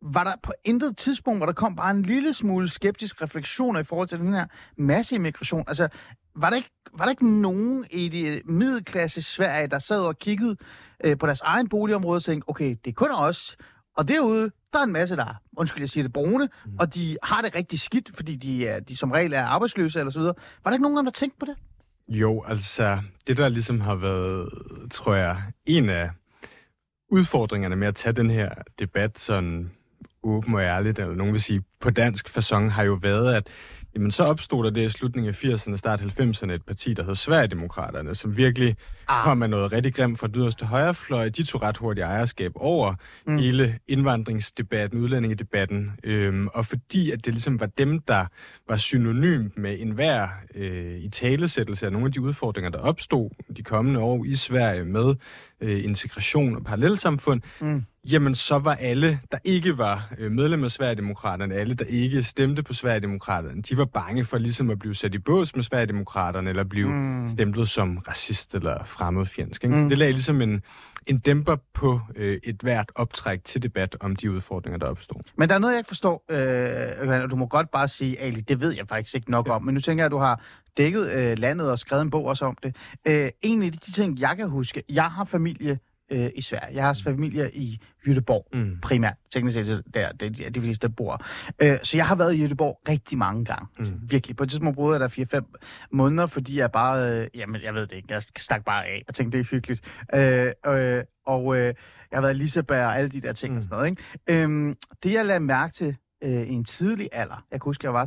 var 0.03 0.25
der 0.25 0.35
på 0.43 0.53
intet 0.65 0.97
tidspunkt, 0.97 1.39
hvor 1.39 1.47
der 1.47 1.53
kom 1.53 1.77
bare 1.77 1.91
en 1.91 2.03
lille 2.03 2.35
smule 2.35 2.69
skeptisk 2.69 3.23
refleksioner 3.23 3.81
i 3.81 3.85
forhold 3.85 4.09
til 4.09 4.19
den 4.19 4.35
her 4.35 4.47
masseimmigration? 4.77 5.65
Altså, 5.67 5.89
var 6.37 6.51
der 6.51 6.57
ikke, 6.57 6.71
var 6.95 7.05
der 7.05 7.11
ikke 7.11 7.41
nogen 7.41 7.87
i 7.91 8.09
det 8.09 8.43
middelklasse 8.45 9.23
Sverige, 9.23 9.67
der 9.67 9.79
sad 9.79 10.01
og 10.01 10.19
kiggede 10.19 10.57
øh, 11.05 11.19
på 11.19 11.27
deres 11.27 11.41
egen 11.41 11.69
boligområde 11.69 12.17
og 12.17 12.23
tænkte, 12.23 12.49
okay, 12.49 12.77
det 12.85 12.91
er 12.91 12.95
kun 12.95 13.11
os, 13.11 13.57
og 13.97 14.09
derude, 14.09 14.51
der 14.73 14.79
er 14.79 14.83
en 14.83 14.93
masse, 14.93 15.17
der 15.17 15.25
er, 15.25 15.35
undskyld, 15.57 15.83
jeg 15.83 15.89
siger 15.89 16.05
det, 16.05 16.13
brune, 16.13 16.49
mm. 16.67 16.77
og 16.79 16.95
de 16.95 17.17
har 17.23 17.43
det 17.43 17.55
rigtig 17.55 17.81
skidt, 17.81 18.11
fordi 18.15 18.37
de, 18.37 18.69
er, 18.69 18.81
de 18.81 18.97
som 18.97 19.11
regel 19.11 19.33
er 19.33 19.43
arbejdsløse 19.43 19.99
eller 19.99 20.13
så 20.13 20.19
videre. 20.19 20.35
Var 20.65 20.71
der 20.71 20.75
ikke 20.75 20.83
nogen, 20.83 21.07
der 21.07 21.13
tænkte 21.13 21.39
på 21.39 21.47
det? 21.47 21.57
Jo, 22.09 22.45
altså, 22.47 22.99
det 23.27 23.37
der 23.37 23.49
ligesom 23.49 23.81
har 23.81 23.95
været, 23.95 24.49
tror 24.91 25.15
jeg, 25.15 25.43
en 25.67 25.89
af 25.89 26.11
udfordringerne 27.09 27.77
med 27.77 27.89
at 27.89 27.95
tage 27.95 28.13
den 28.13 28.31
her 28.31 28.51
debat 28.79 29.19
sådan 29.19 29.71
åben 30.23 30.55
og 30.55 30.63
ærligt, 30.63 30.99
eller 30.99 31.15
nogen 31.15 31.33
vil 31.33 31.43
sige 31.43 31.63
på 31.81 31.91
dansk 31.91 32.29
fasong, 32.29 32.73
har 32.73 32.85
jo 32.85 32.99
været, 33.03 33.35
at 33.35 33.49
jamen, 33.95 34.11
så 34.11 34.25
opstod 34.25 34.65
der 34.65 34.71
det 34.71 34.83
i 34.83 34.89
slutningen 34.89 35.29
af 35.29 35.45
80'erne, 35.45 35.77
start 35.77 36.01
90'erne, 36.01 36.51
et 36.53 36.63
parti, 36.67 36.95
der 36.95 37.05
hed 37.05 37.15
Sverigedemokraterne, 37.15 38.15
som 38.15 38.37
virkelig 38.37 38.77
Ah. 39.09 39.25
kom 39.25 39.39
med 39.39 39.49
noget 39.49 39.73
rigtig 39.73 39.95
grimt 39.95 40.19
fra 40.19 40.27
den 40.27 40.37
yderste 40.41 40.67
højrefløj. 40.67 41.29
De 41.29 41.43
tog 41.45 41.63
ret 41.63 41.77
hurtigt 41.77 42.05
ejerskab 42.05 42.53
over 42.55 42.95
mm. 43.27 43.39
hele 43.39 43.79
indvandringsdebatten, 43.89 45.01
udlændingedebatten, 45.01 45.93
øhm, 46.05 46.49
og 46.55 46.67
fordi 46.67 47.11
at 47.11 47.25
det 47.25 47.35
ligesom 47.35 47.61
var 47.61 47.67
dem, 47.67 47.99
der 47.99 48.27
var 48.69 48.77
synonymt 48.77 49.59
med 49.59 49.77
enhver 49.81 50.29
øh, 50.55 50.99
i 50.99 51.09
talesættelse 51.09 51.87
af 51.87 51.93
nogle 51.93 52.07
af 52.07 52.13
de 52.13 52.21
udfordringer, 52.21 52.71
der 52.71 52.79
opstod 52.79 53.31
de 53.57 53.63
kommende 53.63 54.01
år 54.01 54.25
i 54.25 54.35
Sverige 54.37 54.85
med 54.85 55.15
øh, 55.63 55.85
integration 55.85 56.57
og 56.57 56.65
parallelsamfund, 56.65 57.41
mm. 57.61 57.83
jamen 58.11 58.35
så 58.35 58.59
var 58.59 58.75
alle, 58.75 59.21
der 59.33 59.39
ikke 59.45 59.79
var 59.79 60.13
øh, 60.19 60.33
medlem 60.33 60.65
af 60.65 60.71
Sverigedemokraterne, 60.71 61.55
alle, 61.55 61.75
der 61.75 61.85
ikke 61.85 62.23
stemte 62.23 62.63
på 62.63 62.73
Sverigedemokraterne, 62.73 63.63
de 63.63 63.77
var 63.77 63.85
bange 63.85 64.25
for 64.25 64.39
ligesom 64.39 64.71
at 64.71 64.79
blive 64.79 64.95
sat 64.95 65.15
i 65.15 65.19
bås 65.19 65.57
med 65.57 65.65
Sverigedemokraterne, 65.65 66.51
eller 66.51 66.65
blive 66.65 66.89
mm. 66.89 67.31
stemplet 67.31 67.69
som 67.69 67.99
racist 68.09 68.55
eller 68.55 68.85
fremmedfjendsk. 68.85 69.65
Mm. 69.65 69.89
Det 69.89 69.99
lagde 69.99 70.13
ligesom 70.13 70.43
en, 70.43 70.63
en 71.07 71.19
dæmper 71.19 71.57
på 71.75 72.01
øh, 72.17 72.41
et 72.45 72.57
hvert 72.63 72.93
optræk 72.95 73.45
til 73.45 73.63
debat 73.63 73.97
om 74.01 74.17
de 74.17 74.31
udfordringer, 74.31 74.79
der 74.79 74.87
opstod. 74.87 75.21
Men 75.37 75.49
der 75.49 75.55
er 75.55 75.59
noget, 75.59 75.73
jeg 75.73 75.81
ikke 75.81 75.89
forstår, 75.89 76.25
øh, 76.31 77.23
og 77.23 77.31
du 77.31 77.37
må 77.37 77.47
godt 77.47 77.71
bare 77.71 77.89
sige, 77.89 78.21
Ali, 78.21 78.41
det 78.41 78.61
ved 78.61 78.73
jeg 78.73 78.89
faktisk 78.89 79.15
ikke 79.15 79.31
nok 79.31 79.47
ja. 79.47 79.53
om, 79.53 79.65
men 79.65 79.75
nu 79.75 79.81
tænker 79.81 80.03
jeg, 80.03 80.07
at 80.07 80.13
du 80.13 80.19
har 80.19 80.41
dækket 80.77 81.11
øh, 81.13 81.39
landet 81.39 81.71
og 81.71 81.79
skrevet 81.79 82.03
en 82.03 82.11
bog 82.11 82.25
også 82.25 82.45
om 82.45 82.57
det. 82.63 82.77
Øh, 83.09 83.31
en 83.43 83.63
af 83.63 83.73
de 83.73 83.93
ting, 83.93 84.21
jeg 84.21 84.37
kan 84.37 84.49
huske, 84.49 84.83
jeg 84.89 85.05
har 85.05 85.25
familie 85.25 85.79
øh, 86.13 86.31
i 86.35 86.41
Sverige. 86.41 86.75
Jeg 86.75 86.85
har 86.85 87.01
familie 87.05 87.51
i 87.55 87.81
Jødeborg, 88.07 88.47
mm. 88.53 88.79
primært. 88.83 89.15
Teknisk 89.31 89.55
set 89.55 89.83
der, 89.95 90.13
det 90.13 90.41
er 90.41 90.51
de 90.51 90.61
fleste, 90.61 90.89
der 90.89 90.95
bor. 90.95 91.25
Øh, 91.63 91.79
så 91.83 91.97
jeg 91.97 92.07
har 92.07 92.15
været 92.15 92.35
i 92.35 92.41
Jødeborg 92.41 92.81
rigtig 92.89 93.19
mange 93.19 93.45
gange. 93.45 93.65
Mm. 93.65 93.79
Altså, 93.79 93.93
virkelig. 94.03 94.37
På 94.37 94.43
et 94.43 94.51
tidspunkt 94.51 94.77
boede 94.77 95.01
jeg 95.01 95.01
der 95.01 95.41
4-5 95.41 95.89
måneder, 95.93 96.27
fordi 96.27 96.59
jeg 96.59 96.73
bare, 96.73 97.11
øh, 97.11 97.29
jamen 97.35 97.63
jeg 97.63 97.75
ved 97.75 97.87
det 97.87 97.97
ikke, 97.97 98.15
jeg 98.15 98.23
stak 98.37 98.65
bare 98.65 98.87
af 98.87 99.05
og 99.09 99.15
tænkte, 99.15 99.39
det 99.39 99.45
er 99.45 99.49
hyggeligt. 99.51 99.83
Øh, 100.15 100.53
øh, 100.67 101.05
og 101.27 101.57
øh, 101.57 101.75
jeg 102.11 102.17
har 102.17 102.21
været 102.21 102.35
i 102.35 102.39
Liseberg 102.39 102.87
og 102.87 102.99
alle 102.99 103.11
de 103.11 103.21
der 103.21 103.33
ting 103.33 103.53
mm. 103.53 103.59
og 103.59 103.63
sådan 103.63 103.77
noget. 103.77 103.91
Ikke? 103.91 104.43
Øhm, 104.43 104.77
det 105.03 105.13
jeg 105.13 105.27
lagde 105.27 105.41
mærke 105.41 105.73
til 105.73 105.97
øh, 106.25 106.31
i 106.31 106.53
en 106.53 106.65
tidlig 106.65 107.09
alder, 107.13 107.45
jeg 107.51 107.61
kan 107.61 107.69
huske, 107.69 107.87
jeg 107.87 107.95
var 107.95 108.07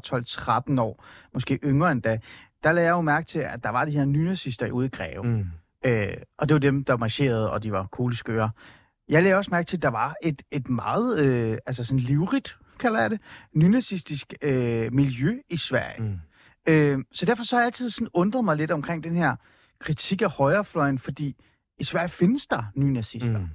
12-13 0.76 0.82
år, 0.82 1.06
måske 1.34 1.60
yngre 1.64 1.92
end 1.92 2.02
da, 2.02 2.20
der 2.66 2.72
lagde 2.72 2.88
jeg 2.88 2.94
jo 2.94 3.02
mærke 3.02 3.28
til, 3.28 3.40
at 3.40 3.64
der 3.64 3.70
var 3.70 3.86
de 3.86 3.92
her 3.92 4.06
nynazister 4.06 4.72
ude 4.72 4.86
i 4.86 4.90
Greve. 4.90 5.24
Mm. 5.24 5.46
Øh, 5.86 6.14
og 6.38 6.50
det 6.50 6.56
var 6.56 6.60
dem, 6.60 6.84
der 6.84 6.98
marcherede, 6.98 7.52
og 7.52 7.64
de 7.64 7.72
var 7.72 7.88
kugleskøre. 7.92 8.50
Jeg 9.10 9.24
lagde 9.24 9.36
også 9.36 9.52
mærke 9.52 9.68
til, 9.68 9.78
at 9.78 9.82
der 9.82 9.90
var 9.90 10.16
et, 10.24 10.42
et 10.52 10.70
meget 10.70 11.20
øh, 11.26 11.58
altså 11.66 11.84
sådan 11.84 12.00
livrigt, 12.00 12.58
kalder 12.80 13.02
jeg 13.02 13.10
det, 13.10 13.22
nynazistisk 13.54 14.34
øh, 14.42 14.94
miljø 14.94 15.40
i 15.50 15.58
Sverige. 15.58 16.02
Mm. 16.04 16.20
Øh, 16.68 17.00
så 17.12 17.26
derfor 17.26 17.44
så 17.44 17.56
har 17.56 17.62
jeg 17.62 17.66
altid 17.66 17.90
sådan 17.90 18.08
undret 18.14 18.46
mig 18.46 18.58
lidt 18.58 18.72
omkring 18.72 19.04
den 19.04 19.16
her 19.16 19.36
kritik 19.80 20.22
af 20.22 20.32
højrefløjen, 20.32 21.00
fordi 21.00 21.36
i 21.80 21.84
Sverige 21.84 22.10
findes 22.10 22.48
der 22.48 22.64
nynazister. 22.76 23.40
Mm. 23.40 23.48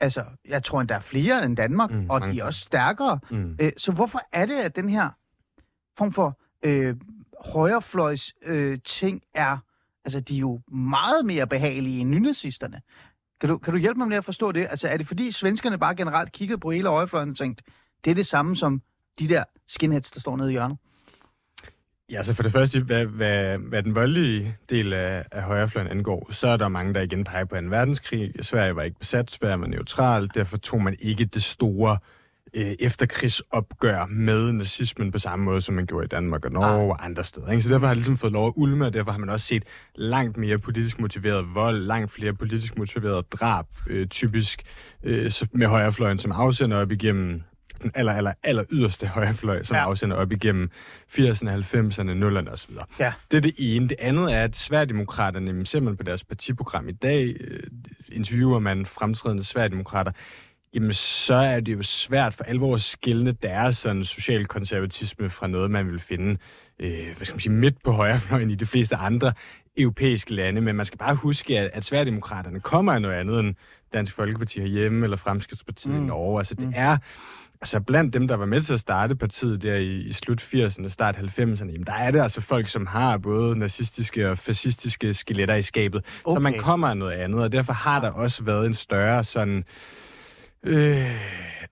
Altså, 0.00 0.24
jeg 0.48 0.64
tror, 0.64 0.80
at 0.80 0.88
der 0.88 0.94
er 0.94 1.00
flere 1.00 1.44
end 1.44 1.56
Danmark, 1.56 1.90
mm, 1.90 2.10
og 2.10 2.20
de 2.20 2.40
er 2.40 2.44
også 2.44 2.60
stærkere. 2.60 3.18
Mm. 3.30 3.56
Øh, 3.60 3.70
så 3.76 3.92
hvorfor 3.92 4.20
er 4.32 4.46
det, 4.46 4.54
at 4.54 4.76
den 4.76 4.88
her 4.88 5.10
form 5.98 6.12
for 6.12 6.40
øh, 6.62 6.96
højrefløjs 7.44 8.32
øh, 8.42 8.78
ting 8.84 9.22
er, 9.34 9.58
altså 10.04 10.20
de 10.20 10.34
er 10.34 10.40
jo 10.40 10.60
meget 10.72 11.26
mere 11.26 11.46
behagelige 11.46 12.00
end 12.00 12.10
nynazisterne. 12.10 12.80
Kan 13.40 13.48
du, 13.48 13.58
kan 13.58 13.72
du 13.72 13.78
hjælpe 13.78 13.98
mig 13.98 14.08
med 14.08 14.16
at 14.16 14.24
forstå 14.24 14.52
det? 14.52 14.66
Altså 14.70 14.88
er 14.88 14.96
det 14.96 15.06
fordi 15.06 15.30
svenskerne 15.30 15.78
bare 15.78 15.94
generelt 15.94 16.32
kiggede 16.32 16.60
på 16.60 16.70
hele 16.70 16.88
højrefløjen 16.88 17.30
og 17.30 17.36
tænkte, 17.36 17.64
det 18.04 18.10
er 18.10 18.14
det 18.14 18.26
samme 18.26 18.56
som 18.56 18.82
de 19.18 19.28
der 19.28 19.44
skinheads, 19.68 20.10
der 20.10 20.20
står 20.20 20.36
nede 20.36 20.48
i 20.48 20.52
hjørnet? 20.52 20.78
Ja, 22.10 22.16
altså 22.16 22.34
for 22.34 22.42
det 22.42 22.52
første, 22.52 22.82
hvad, 22.82 23.06
hvad, 23.06 23.58
hvad 23.58 23.82
den 23.82 23.94
voldelige 23.94 24.56
del 24.70 24.92
af, 24.92 25.24
af 25.32 25.42
højrefløjen 25.42 25.90
angår, 25.90 26.32
så 26.32 26.48
er 26.48 26.56
der 26.56 26.68
mange, 26.68 26.94
der 26.94 27.00
igen 27.00 27.24
peger 27.24 27.44
på 27.44 27.56
en 27.56 27.70
verdenskrig. 27.70 28.32
Sverige 28.40 28.76
var 28.76 28.82
ikke 28.82 28.98
besat, 28.98 29.30
Sverige 29.30 29.60
var 29.60 29.66
neutral, 29.66 30.30
derfor 30.34 30.56
tog 30.56 30.82
man 30.82 30.96
ikke 31.00 31.24
det 31.24 31.42
store 31.42 31.92
øh, 31.92 32.21
efterkrigsopgør 32.54 34.06
med 34.06 34.52
nazismen 34.52 35.12
på 35.12 35.18
samme 35.18 35.44
måde, 35.44 35.62
som 35.62 35.74
man 35.74 35.86
gjorde 35.86 36.04
i 36.04 36.08
Danmark 36.08 36.44
og 36.44 36.52
Norge 36.52 36.82
ah. 36.82 36.88
og 36.88 37.04
andre 37.04 37.24
steder. 37.24 37.50
Ikke? 37.50 37.62
Så 37.62 37.68
derfor 37.68 37.86
har 37.86 37.94
det 37.94 37.98
ligesom 37.98 38.16
fået 38.16 38.32
lov 38.32 38.46
at 38.46 38.52
ulme, 38.56 38.86
og 38.86 38.94
derfor 38.94 39.10
har 39.10 39.18
man 39.18 39.28
også 39.28 39.46
set 39.46 39.62
langt 39.94 40.36
mere 40.36 40.58
politisk 40.58 41.00
motiveret 41.00 41.54
vold, 41.54 41.82
langt 41.82 42.12
flere 42.12 42.32
politisk 42.32 42.78
motiveret 42.78 43.32
drab, 43.32 43.66
øh, 43.86 44.06
typisk 44.06 44.62
øh, 45.02 45.32
med 45.52 45.66
højrefløjen 45.66 46.18
som 46.18 46.32
afsender 46.32 46.76
op 46.76 46.90
igennem 46.90 47.42
den 47.82 47.90
aller, 47.94 48.12
aller, 48.12 48.32
aller 48.42 48.64
yderste 48.72 49.06
højrefløj, 49.06 49.62
som 49.62 49.76
ja. 49.76 49.82
afsender 49.82 50.16
op 50.16 50.32
igennem 50.32 50.70
80'erne, 51.08 51.48
90'erne, 51.48 52.10
0'erne 52.10 52.52
osv. 52.52 52.74
Ja. 52.98 53.12
Det 53.30 53.36
er 53.36 53.40
det 53.40 53.54
ene. 53.58 53.88
Det 53.88 53.96
andet 53.98 54.32
er, 54.32 54.44
at 54.44 54.56
Sverigedemokraterne, 54.56 55.66
ser 55.66 55.80
man 55.80 55.96
på 55.96 56.02
deres 56.02 56.24
partiprogram 56.24 56.88
i 56.88 56.92
dag, 56.92 57.36
øh, 57.40 57.62
interviewer 58.08 58.58
man 58.58 58.86
fremtrædende 58.86 59.44
Sverigedemokrater, 59.44 60.12
jamen 60.74 60.94
så 60.94 61.34
er 61.34 61.60
det 61.60 61.72
jo 61.72 61.82
svært 61.82 62.34
for 62.34 62.44
alvor 62.44 62.74
at 62.74 62.82
skille 62.82 63.32
deres 63.32 63.76
sådan 63.76 64.04
social 64.04 64.46
konservatisme 64.46 65.30
fra 65.30 65.46
noget, 65.46 65.70
man 65.70 65.90
vil 65.90 66.00
finde 66.00 66.38
øh, 66.78 67.16
hvad 67.16 67.26
skal 67.26 67.34
man 67.34 67.40
sige, 67.40 67.52
midt 67.52 67.82
på 67.84 67.92
højrefløjen 67.92 68.50
i 68.50 68.54
de 68.54 68.66
fleste 68.66 68.96
andre 68.96 69.32
europæiske 69.76 70.34
lande. 70.34 70.60
Men 70.60 70.76
man 70.76 70.86
skal 70.86 70.98
bare 70.98 71.14
huske, 71.14 71.58
at, 71.58 71.70
at 71.72 71.84
Sverigedemokraterne 71.84 72.60
kommer 72.60 72.92
af 72.92 73.02
noget 73.02 73.14
andet 73.14 73.40
end 73.40 73.54
Dansk 73.92 74.14
Folkeparti 74.14 74.60
herhjemme 74.60 75.04
eller 75.04 75.16
Fremskridtspartiet 75.16 75.94
mm. 75.94 76.02
i 76.02 76.06
Norge. 76.06 76.40
Altså 76.40 76.54
det 76.54 76.66
mm. 76.66 76.72
er 76.76 76.96
altså 77.60 77.80
blandt 77.80 78.14
dem, 78.14 78.28
der 78.28 78.36
var 78.36 78.46
med 78.46 78.60
til 78.60 78.74
at 78.74 78.80
starte 78.80 79.16
partiet 79.16 79.62
der 79.62 79.74
i, 79.74 80.00
i 80.00 80.12
slut 80.12 80.42
80'erne, 80.42 80.88
start 80.88 81.16
90'erne, 81.16 81.66
jamen 81.66 81.86
der 81.86 81.92
er 81.92 82.10
det 82.10 82.20
altså 82.20 82.40
folk, 82.40 82.68
som 82.68 82.86
har 82.86 83.18
både 83.18 83.58
nazistiske 83.58 84.30
og 84.30 84.38
fascistiske 84.38 85.14
skeletter 85.14 85.54
i 85.54 85.62
skabet. 85.62 86.04
Okay. 86.24 86.36
Så 86.36 86.40
man 86.40 86.58
kommer 86.58 86.88
af 86.88 86.96
noget 86.96 87.12
andet, 87.12 87.40
og 87.40 87.52
derfor 87.52 87.72
har 87.72 88.00
der 88.00 88.10
også 88.10 88.44
været 88.44 88.66
en 88.66 88.74
større 88.74 89.24
sådan... 89.24 89.64
Øh, 90.64 91.10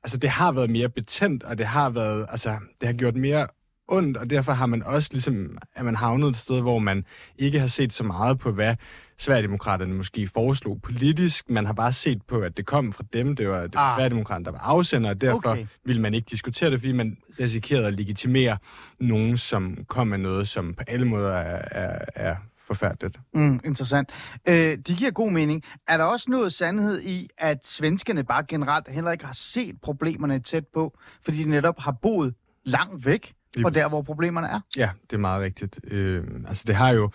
altså 0.03 0.17
det 0.17 0.31
har 0.31 0.53
været 0.53 0.71
mere 0.71 0.89
betændt, 0.89 1.43
og 1.43 1.59
det 1.59 1.67
har 1.67 1.91
været, 1.91 2.27
altså 2.31 2.57
det 2.81 2.87
har 2.87 2.93
gjort 2.93 3.17
mere 3.17 3.47
ondt, 3.89 4.17
og 4.17 4.31
derfor 4.31 4.53
har 4.53 4.67
man 4.67 4.83
også 4.83 5.09
ligesom, 5.13 5.59
at 5.75 5.85
man 5.85 5.97
havnet 5.97 6.29
et 6.29 6.37
sted, 6.37 6.61
hvor 6.61 6.79
man 6.79 7.05
ikke 7.39 7.61
har 7.61 7.67
set 7.67 7.93
så 7.93 8.05
meget 8.05 8.39
på, 8.39 8.53
hvad 8.53 8.77
Sverigedemokraterne 9.19 9.95
måske 9.95 10.29
foreslog 10.29 10.83
politisk. 10.83 11.51
Man 11.51 11.67
har 11.67 11.73
bare 11.73 11.93
set 11.93 12.23
på, 12.23 12.39
at 12.39 12.57
det 12.57 12.67
kom 12.67 12.93
fra 12.93 13.05
dem. 13.13 13.37
Det 13.37 13.49
var, 13.49 13.63
det 13.63 13.75
var 13.75 13.81
ah. 13.81 13.97
Sverigedemokraterne, 13.97 14.45
der 14.45 14.51
var 14.51 14.59
afsender, 14.59 15.11
og 15.11 15.21
derfor 15.21 15.51
okay. 15.51 15.67
ville 15.85 16.03
man 16.03 16.15
ikke 16.15 16.27
diskutere 16.31 16.71
det, 16.71 16.81
fordi 16.81 16.93
man 16.93 17.17
risikerede 17.41 17.87
at 17.87 17.95
legitimere 17.95 18.57
nogen, 19.01 19.39
som 19.39 19.79
kom 19.89 20.07
med 20.07 20.19
noget, 20.19 20.49
som 20.49 20.75
på 20.75 20.83
alle 20.87 21.07
måder 21.07 21.33
er, 21.33 21.63
er, 21.71 22.05
er 22.15 22.37
forfærdeligt. 22.71 23.19
Mm, 23.35 23.61
interessant. 23.65 24.11
Øh, 24.49 24.55
de 24.79 24.97
giver 24.97 25.11
god 25.11 25.31
mening. 25.31 25.65
Er 25.89 25.97
der 25.97 26.05
også 26.05 26.31
noget 26.31 26.53
sandhed 26.53 27.03
i, 27.03 27.29
at 27.39 27.67
svenskerne 27.67 28.25
bare 28.25 28.45
generelt 28.49 28.89
heller 28.89 29.13
ikke 29.13 29.25
har 29.25 29.35
set 29.35 29.81
problemerne 29.83 30.39
tæt 30.39 30.67
på, 30.75 30.99
fordi 31.25 31.43
de 31.43 31.51
netop 31.51 31.79
har 31.79 31.93
boet 32.03 32.35
langt 32.65 33.07
væk 33.07 33.35
fra 33.63 33.71
der, 33.71 33.89
hvor 33.89 34.03
problemerne 34.03 34.49
er? 34.49 34.61
Ja, 34.77 34.91
det 35.11 35.17
er 35.17 35.21
meget 35.21 35.43
rigtigt. 35.43 35.81
Øh, 35.85 36.25
altså 36.49 36.65
det 36.67 36.75
har 36.77 36.91
jo... 36.91 37.11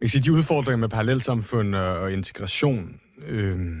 kan 0.00 0.08
sige, 0.08 0.22
de 0.22 0.32
udfordringer 0.32 0.76
med 0.76 0.88
parallelsamfund 0.88 1.74
og, 1.74 1.98
og 1.98 2.12
integration... 2.12 3.00
Øh, 3.26 3.76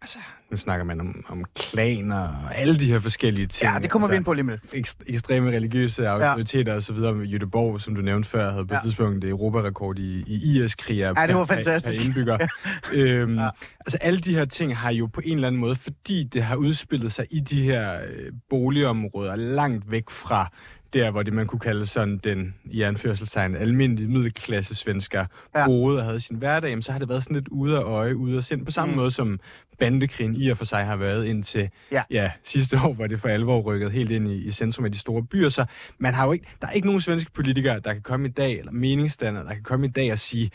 altså, 0.00 0.18
nu 0.50 0.56
snakker 0.56 0.84
man 0.84 1.00
om, 1.00 1.24
om 1.28 1.44
klaner 1.56 2.20
og 2.20 2.58
alle 2.58 2.78
de 2.78 2.92
her 2.92 3.00
forskellige 3.00 3.46
ting. 3.46 3.72
Ja, 3.72 3.78
det 3.78 3.90
kommer 3.90 4.08
altså, 4.08 4.12
vi 4.12 4.16
ind 4.16 4.24
på 4.24 4.32
lige 4.32 4.44
med. 4.44 4.58
Ekst, 4.72 5.02
ekstreme 5.06 5.50
religiøse 5.50 6.08
autoriteter 6.08 6.72
ja. 6.72 6.76
og 6.76 6.82
så 6.82 6.92
videre. 6.92 7.16
Jødeborg, 7.16 7.80
som 7.80 7.94
du 7.94 8.00
nævnte 8.00 8.28
før, 8.28 8.50
havde 8.50 8.66
på 8.66 8.74
ja. 8.74 8.78
et 8.78 8.84
tidspunkt 8.84 9.22
det 9.22 9.30
Europarekord 9.30 9.98
i, 9.98 10.24
i 10.26 10.62
IS-kriger 10.62 11.14
ja, 11.20 11.26
det 11.26 11.36
var 11.36 11.44
fantastisk. 11.44 12.00
per 12.00 12.06
indbygger. 12.06 12.38
øhm, 12.92 13.38
ja. 13.38 13.48
Altså 13.80 13.98
alle 14.00 14.20
de 14.20 14.34
her 14.34 14.44
ting 14.44 14.76
har 14.76 14.92
jo 14.92 15.06
på 15.06 15.20
en 15.24 15.34
eller 15.34 15.48
anden 15.48 15.60
måde, 15.60 15.74
fordi 15.76 16.24
det 16.24 16.42
har 16.42 16.56
udspillet 16.56 17.12
sig 17.12 17.26
i 17.30 17.40
de 17.40 17.62
her 17.62 17.94
øh, 17.94 18.32
boligområder 18.50 19.36
langt 19.36 19.90
væk 19.90 20.10
fra 20.10 20.50
der, 20.92 21.10
hvor 21.10 21.22
det 21.22 21.32
man 21.32 21.46
kunne 21.46 21.60
kalde 21.60 21.86
sådan 21.86 22.18
den, 22.18 22.54
i 22.64 22.82
anførselstegn, 22.82 23.56
almindelige 23.56 24.08
middelklasse 24.08 24.74
svensker 24.74 25.26
ja. 25.56 25.66
boede 25.66 25.98
og 25.98 26.04
havde 26.04 26.20
sin 26.20 26.36
hverdag, 26.36 26.82
så 26.82 26.92
har 26.92 26.98
det 26.98 27.08
været 27.08 27.22
sådan 27.22 27.36
lidt 27.36 27.48
ude 27.48 27.76
af 27.76 27.82
øje, 27.82 28.16
ude 28.16 28.36
af 28.36 28.44
sind, 28.44 28.64
på 28.64 28.70
samme 28.70 28.92
mm. 28.92 28.98
måde 28.98 29.10
som 29.10 29.40
bandekrigen 29.80 30.36
i 30.36 30.48
og 30.48 30.58
for 30.58 30.64
sig 30.64 30.84
har 30.84 30.96
været 30.96 31.26
indtil 31.26 31.70
ja. 31.92 32.02
Ja, 32.10 32.30
sidste 32.44 32.76
år, 32.84 32.92
hvor 32.92 33.06
det 33.06 33.20
for 33.20 33.28
alvor 33.28 33.60
rykket 33.60 33.92
helt 33.92 34.10
ind 34.10 34.28
i, 34.28 34.34
i 34.34 34.50
centrum 34.50 34.84
af 34.84 34.92
de 34.92 34.98
store 34.98 35.22
byer. 35.22 35.48
Så 35.48 35.64
man 35.98 36.14
har 36.14 36.26
jo 36.26 36.32
ikke, 36.32 36.46
der 36.60 36.66
er 36.66 36.72
ikke 36.72 36.86
nogen 36.86 37.00
svenske 37.00 37.32
politikere, 37.32 37.80
der 37.80 37.92
kan 37.92 38.02
komme 38.02 38.28
i 38.28 38.30
dag, 38.30 38.58
eller 38.58 38.72
meningsstandere, 38.72 39.44
der 39.44 39.54
kan 39.54 39.62
komme 39.62 39.86
i 39.86 39.90
dag 39.90 40.12
og 40.12 40.18
sige, 40.18 40.50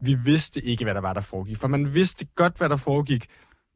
vi 0.00 0.14
vidste 0.24 0.64
ikke, 0.64 0.84
hvad 0.84 0.94
der 0.94 1.00
var, 1.00 1.12
der 1.12 1.20
foregik. 1.20 1.56
For 1.56 1.68
man 1.68 1.94
vidste 1.94 2.26
godt, 2.34 2.58
hvad 2.58 2.68
der 2.68 2.76
foregik, 2.76 3.26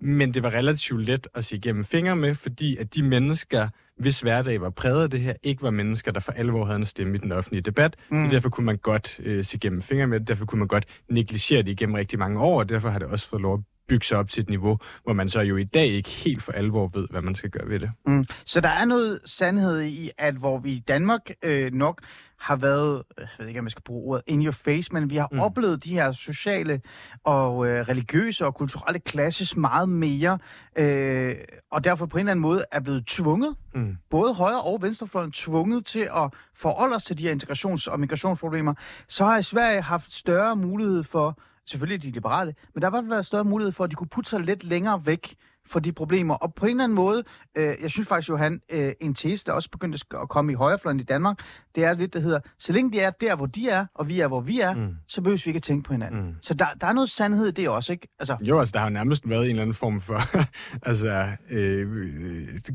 men 0.01 0.35
det 0.35 0.43
var 0.43 0.51
relativt 0.51 1.07
let 1.07 1.29
at 1.35 1.45
se 1.45 1.57
igennem 1.57 1.85
fingre 1.85 2.17
med, 2.17 2.35
fordi 2.35 2.77
at 2.77 2.95
de 2.95 3.03
mennesker, 3.03 3.69
hvis 3.99 4.21
hverdag 4.21 4.61
var 4.61 4.71
præget 4.71 5.03
af 5.03 5.11
det 5.11 5.21
her, 5.21 5.35
ikke 5.43 5.63
var 5.63 5.71
mennesker, 5.71 6.13
der 6.13 6.21
for 6.21 6.33
alvor 6.33 6.65
havde 6.65 6.79
en 6.79 6.87
stemme 6.87 7.15
i 7.15 7.19
den 7.19 7.33
offentlige 7.33 7.63
debat. 7.63 7.97
Mm. 8.11 8.25
Så 8.25 8.31
derfor 8.31 8.49
kunne 8.49 8.65
man 8.65 8.77
godt 8.77 9.21
øh, 9.23 9.45
se 9.45 9.57
igennem 9.57 9.83
fingre 9.83 10.07
med 10.07 10.21
det, 10.21 10.29
derfor 10.29 10.47
kunne 10.47 10.59
man 10.59 10.69
godt 10.69 10.85
negligere 11.11 11.63
det 11.63 11.71
igennem 11.71 11.95
rigtig 11.95 12.19
mange 12.19 12.41
år, 12.41 12.59
og 12.59 12.69
derfor 12.69 12.89
har 12.89 12.99
det 12.99 13.09
også 13.09 13.29
fået 13.29 13.43
lov 13.43 13.55
at 13.55 13.61
bygge 13.89 14.07
sig 14.07 14.19
op 14.19 14.29
til 14.29 14.43
et 14.43 14.49
niveau, 14.49 14.79
hvor 15.05 15.13
man 15.13 15.29
så 15.29 15.41
jo 15.41 15.57
i 15.57 15.65
dag 15.65 15.87
ikke 15.87 16.11
helt 16.11 16.43
for 16.43 16.53
alvor 16.53 16.91
ved, 16.95 17.07
hvad 17.11 17.23
man 17.23 17.35
skal 17.35 17.51
gøre 17.51 17.69
ved 17.69 17.81
det. 17.81 17.91
Mm. 18.07 18.25
Så 18.45 18.61
der 18.61 18.69
er 18.69 18.85
noget 18.85 19.21
sandhed 19.25 19.83
i, 19.83 20.11
at 20.19 20.35
hvor 20.35 20.59
vi 20.59 20.73
i 20.73 20.81
Danmark 20.89 21.31
øh, 21.43 21.73
nok 21.73 22.01
har 22.39 22.57
været, 22.57 23.03
jeg 23.19 23.27
ved 23.39 23.49
ikke, 23.49 23.61
om 23.61 23.67
jeg 23.67 23.71
skal 23.71 23.83
bruge 23.83 24.11
ordet, 24.11 24.23
in 24.27 24.45
your 24.45 24.53
face, 24.53 24.93
men 24.93 25.11
vi 25.11 25.17
har 25.17 25.29
mm. 25.33 25.41
oplevet 25.41 25.85
de 25.85 25.91
her 25.91 26.13
sociale 26.13 26.81
og 27.25 27.67
øh, 27.67 27.89
religiøse 27.89 28.47
og 28.47 28.55
kulturelle 28.55 29.01
klasses 29.01 29.57
meget 29.57 29.89
mere, 29.89 30.39
øh, 30.77 31.35
og 31.73 31.85
derfor 31.85 32.07
på 32.07 32.17
en 32.17 32.21
eller 32.21 32.31
anden 32.31 32.43
måde 32.43 32.65
er 32.73 32.81
blevet 32.81 33.07
tvunget, 33.07 33.57
mm. 33.75 33.97
både 34.11 34.35
højre 34.35 34.63
og 34.63 34.83
venstrefløjen, 34.83 35.33
tvunget 35.33 35.87
til 35.87 36.09
at 36.17 36.35
forholde 36.57 36.97
os 36.97 37.05
til 37.05 37.19
de 37.19 37.25
her 37.25 37.35
integrations- 37.35 37.93
og 37.93 38.01
migrationsproblemer, 38.01 38.75
så 39.09 39.25
har 39.25 39.41
Sverige 39.41 39.81
haft 39.81 40.13
større 40.13 40.57
mulighed 40.57 41.05
for 41.05 41.39
selvfølgelig 41.67 42.03
de 42.03 42.11
liberale, 42.11 42.55
men 42.75 42.83
der 42.83 42.89
var 42.89 43.03
været 43.03 43.27
større 43.27 43.45
mulighed 43.45 43.73
for, 43.73 43.85
at 43.85 43.91
de 43.91 43.97
kunne 43.97 44.09
putte 44.09 44.31
sig 44.31 44.41
lidt 44.41 44.65
længere 44.65 45.07
væk 45.07 45.37
for 45.67 45.81
de 45.81 45.93
problemer. 45.93 46.35
Og 46.35 46.55
på 46.55 46.67
en 46.67 46.71
eller 46.71 46.85
anden 46.85 46.97
måde, 46.97 47.25
øh, 47.57 47.75
jeg 47.83 47.91
synes 47.91 48.09
faktisk, 48.09 48.29
Johan, 48.29 48.61
øh, 48.73 48.93
en 49.01 49.15
tese, 49.15 49.45
der 49.47 49.53
også 49.53 49.71
begyndte 49.71 49.99
at 50.23 50.29
komme 50.29 50.53
i 50.53 50.55
højrefløjen 50.55 51.01
i 51.01 51.03
Danmark, 51.03 51.39
det 51.75 51.85
er 51.85 51.95
lidt, 51.95 52.15
der 52.15 52.21
hedder, 52.21 52.41
så 52.59 52.73
længe 52.73 52.93
de 52.93 53.01
er 53.01 53.11
der, 53.11 53.37
hvor 53.37 53.47
de 53.47 53.69
er, 53.69 53.87
og 53.95 54.09
vi 54.09 54.21
er, 54.21 54.29
hvor 54.29 54.41
vi 54.41 54.61
er, 54.61 54.75
mm. 54.75 54.97
så 55.09 55.23
behøver 55.23 55.43
vi 55.45 55.49
ikke 55.49 55.59
at 55.59 55.63
tænke 55.63 55.87
på 55.87 55.93
hinanden. 55.93 56.21
Mm. 56.21 56.35
Så 56.41 56.55
der, 56.55 56.67
der 56.81 56.87
er 56.87 56.93
noget 56.93 57.11
sandhed 57.11 57.49
i 57.49 57.51
det 57.51 57.69
også, 57.69 57.93
ikke? 57.93 58.09
Altså... 58.19 58.37
Jo, 58.41 58.59
altså 58.59 58.73
der 58.73 58.79
har 58.79 58.89
nærmest 58.89 59.29
været 59.29 59.43
en 59.43 59.51
eller 59.51 59.63
anden 59.63 59.75
form 59.75 60.01
for 60.01 60.21
altså, 60.89 61.27
øh, 61.51 61.89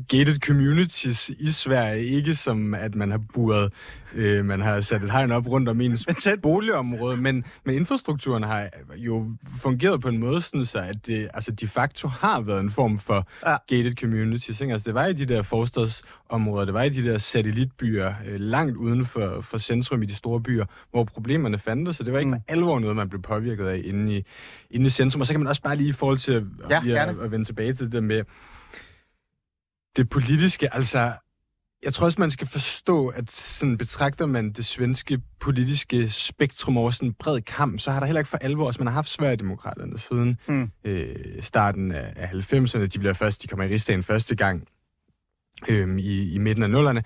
gated 0.08 0.38
communities 0.40 1.28
i 1.28 1.52
Sverige, 1.52 2.04
ikke 2.04 2.34
som 2.34 2.74
at 2.74 2.94
man 2.94 3.10
har 3.10 3.20
buret, 3.34 3.72
øh, 4.14 4.44
man 4.44 4.60
har 4.60 4.80
sat 4.80 5.02
et 5.04 5.12
hegn 5.12 5.32
op 5.32 5.46
rundt 5.46 5.68
om 5.68 5.80
ens 5.80 6.08
boligområde, 6.42 7.16
men, 7.16 7.44
men 7.64 7.74
infrastrukturen 7.74 8.42
har 8.42 8.68
jo 8.96 9.30
fungeret 9.62 10.00
på 10.00 10.08
en 10.08 10.18
måde, 10.18 10.40
sådan 10.40 10.66
så 10.66 10.78
at 10.78 11.06
det 11.06 11.28
altså, 11.34 11.52
de 11.52 11.68
facto 11.68 12.08
har 12.08 12.40
været 12.40 12.60
en 12.60 12.70
form 12.80 12.98
for 12.98 13.28
ja. 13.46 13.56
gated 13.68 13.94
communities. 13.96 14.60
Ikke? 14.60 14.72
Altså, 14.72 14.86
det 14.86 14.94
var 14.94 15.06
i 15.06 15.12
de 15.12 15.26
der 15.26 15.42
forstadsområder, 15.42 16.64
det 16.64 16.74
var 16.74 16.82
i 16.82 16.88
de 16.88 17.04
der 17.04 17.18
satellitbyer, 17.18 18.14
øh, 18.26 18.40
langt 18.40 18.76
uden 18.76 19.06
for, 19.06 19.40
for 19.40 19.58
centrum 19.58 20.02
i 20.02 20.06
de 20.06 20.14
store 20.14 20.40
byer, 20.40 20.64
hvor 20.90 21.04
problemerne 21.04 21.58
fandtes, 21.58 21.96
så 21.96 22.04
det 22.04 22.12
var 22.12 22.18
ikke 22.18 22.30
mm. 22.30 22.40
alvor 22.48 22.78
noget, 22.78 22.96
man 22.96 23.08
blev 23.08 23.22
påvirket 23.22 23.66
af 23.66 23.80
inde 23.84 24.16
i, 24.16 24.24
inde 24.70 24.86
i 24.86 24.90
centrum. 24.90 25.20
Og 25.20 25.26
så 25.26 25.32
kan 25.32 25.40
man 25.40 25.48
også 25.48 25.62
bare 25.62 25.76
lige 25.76 25.88
i 25.88 25.92
forhold 25.92 26.18
til 26.18 26.46
ja, 26.70 26.80
lige 26.82 27.00
at, 27.00 27.08
at 27.08 27.30
vende 27.30 27.44
tilbage 27.44 27.72
til 27.72 27.92
det 27.92 28.04
med 28.04 28.24
det 29.96 30.08
politiske, 30.08 30.74
altså 30.74 31.12
jeg 31.82 31.94
tror 31.94 32.06
også, 32.06 32.20
man 32.20 32.30
skal 32.30 32.46
forstå, 32.46 33.08
at 33.08 33.30
sådan 33.30 33.78
betragter 33.78 34.26
man 34.26 34.52
det 34.52 34.64
svenske 34.66 35.20
politiske 35.40 36.10
spektrum 36.10 36.78
over 36.78 36.90
sådan 36.90 37.08
en 37.08 37.14
bred 37.14 37.40
kamp, 37.40 37.80
så 37.80 37.90
har 37.90 38.00
der 38.00 38.06
heller 38.06 38.20
ikke 38.20 38.30
for 38.30 38.38
alvor, 38.38 38.66
altså 38.66 38.80
man 38.80 38.86
har 38.86 38.94
haft 38.94 39.08
Sverigedemokraterne 39.08 39.98
siden 39.98 40.38
mm. 40.48 40.70
øh, 40.84 41.42
starten 41.42 41.92
af, 41.92 42.12
af 42.16 42.26
90'erne. 42.26 42.86
De 42.86 42.98
bliver 42.98 43.14
først, 43.14 43.42
de 43.42 43.48
kommer 43.48 43.64
i 43.64 43.68
rigsdagen 43.68 44.02
første 44.02 44.36
gang 44.36 44.68
øh, 45.68 45.98
i, 45.98 46.32
i 46.32 46.38
midten 46.38 46.62
af 46.62 46.70
nullerne 46.70 47.02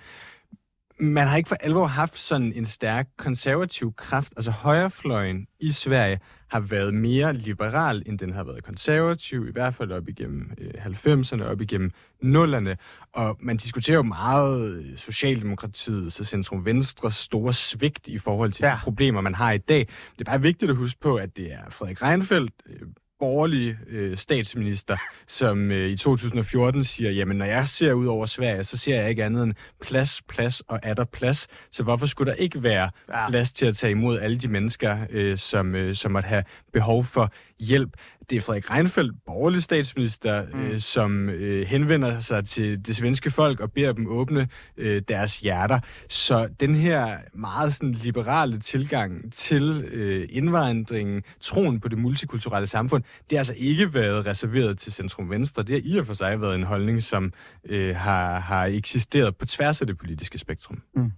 man 0.99 1.27
har 1.27 1.37
ikke 1.37 1.47
for 1.47 1.55
alvor 1.55 1.85
haft 1.85 2.17
sådan 2.17 2.53
en 2.53 2.65
stærk 2.65 3.07
konservativ 3.17 3.93
kraft. 3.93 4.33
Altså 4.37 4.51
højrefløjen 4.51 5.47
i 5.59 5.71
Sverige 5.71 6.19
har 6.47 6.59
været 6.59 6.93
mere 6.93 7.33
liberal, 7.33 8.03
end 8.05 8.19
den 8.19 8.33
har 8.33 8.43
været 8.43 8.63
konservativ, 8.63 9.47
i 9.47 9.51
hvert 9.51 9.75
fald 9.75 9.91
op 9.91 10.09
igennem 10.09 10.51
øh, 10.57 10.85
90'erne, 10.85 11.43
op 11.43 11.61
igennem 11.61 11.91
nullerne. 12.21 12.77
Og 13.13 13.37
man 13.39 13.57
diskuterer 13.57 13.95
jo 13.95 14.03
meget 14.03 14.61
øh, 14.61 14.97
Socialdemokratiet, 14.97 16.13
så 16.13 16.23
centrum 16.23 16.65
venstre 16.65 17.11
store 17.11 17.53
svigt 17.53 18.07
i 18.07 18.17
forhold 18.17 18.51
til 18.51 18.65
ja. 18.65 18.71
de 18.71 18.79
problemer, 18.83 19.21
man 19.21 19.35
har 19.35 19.51
i 19.51 19.57
dag. 19.57 19.87
Det 20.19 20.27
er 20.27 20.31
bare 20.31 20.41
vigtigt 20.41 20.71
at 20.71 20.77
huske 20.77 20.99
på, 20.99 21.15
at 21.15 21.37
det 21.37 21.53
er 21.53 21.69
Frederik 21.69 22.01
Reinfeldt, 22.01 22.53
øh, 22.65 22.79
borgerlig 23.19 23.77
øh, 23.87 24.17
statsminister, 24.17 24.97
som 25.27 25.71
øh, 25.71 25.89
i 25.89 25.97
2014 25.97 26.83
siger, 26.83 27.11
jamen 27.11 27.37
når 27.37 27.45
jeg 27.45 27.67
ser 27.67 27.93
ud 27.93 28.05
over 28.05 28.25
Sverige, 28.25 28.63
så 28.63 28.77
ser 28.77 28.95
jeg 29.01 29.09
ikke 29.09 29.23
andet 29.23 29.43
end 29.43 29.53
plads, 29.81 30.21
plads 30.21 30.61
og 30.61 30.79
er 30.83 30.93
der 30.93 31.05
plads. 31.05 31.47
Så 31.71 31.83
hvorfor 31.83 32.05
skulle 32.05 32.31
der 32.31 32.37
ikke 32.37 32.63
være 32.63 32.89
ja. 33.09 33.29
plads 33.29 33.51
til 33.51 33.65
at 33.65 33.75
tage 33.75 33.91
imod 33.91 34.19
alle 34.19 34.37
de 34.37 34.47
mennesker, 34.47 34.97
øh, 35.09 35.37
som, 35.37 35.75
øh, 35.75 35.95
som 35.95 36.11
måtte 36.11 36.27
have 36.27 36.43
behov 36.73 37.03
for 37.03 37.31
hjælp? 37.59 37.89
Det 38.29 38.37
er 38.37 38.41
Frederik 38.41 38.71
Reinfeldt, 38.71 39.15
borgerlig 39.25 39.63
statsminister, 39.63 40.45
mm. 40.53 40.61
øh, 40.61 40.79
som 40.79 41.29
øh, 41.29 41.67
henvender 41.67 42.19
sig 42.19 42.45
til 42.45 42.85
det 42.85 42.95
svenske 42.95 43.31
folk 43.31 43.59
og 43.59 43.71
beder 43.71 43.91
dem 43.91 44.07
åbne 44.07 44.47
øh, 44.77 45.01
deres 45.07 45.39
hjerter. 45.39 45.79
Så 46.09 46.49
den 46.59 46.75
her 46.75 47.17
meget 47.33 47.73
sådan, 47.73 47.91
liberale 47.93 48.59
tilgang 48.59 49.33
til 49.33 49.83
øh, 49.91 50.27
indvandringen, 50.31 51.23
troen 51.41 51.79
på 51.79 51.87
det 51.87 51.97
multikulturelle 51.97 52.67
samfund, 52.67 53.03
det 53.03 53.31
har 53.31 53.37
altså 53.37 53.53
ikke 53.57 53.93
været 53.93 54.25
reserveret 54.25 54.77
til 54.77 54.93
centrum 54.93 55.29
venstre. 55.29 55.63
Det 55.63 55.75
har 55.75 55.81
i 55.93 55.97
og 55.97 56.05
for 56.05 56.13
sig 56.13 56.41
været 56.41 56.55
en 56.55 56.63
holdning, 56.63 57.03
som 57.03 57.33
øh, 57.65 57.95
har, 57.95 58.39
har 58.39 58.65
eksisteret 58.65 59.35
på 59.35 59.45
tværs 59.45 59.81
af 59.81 59.87
det 59.87 59.97
politiske 59.97 60.39
spektrum. 60.39 60.81
Mm. 60.95 61.11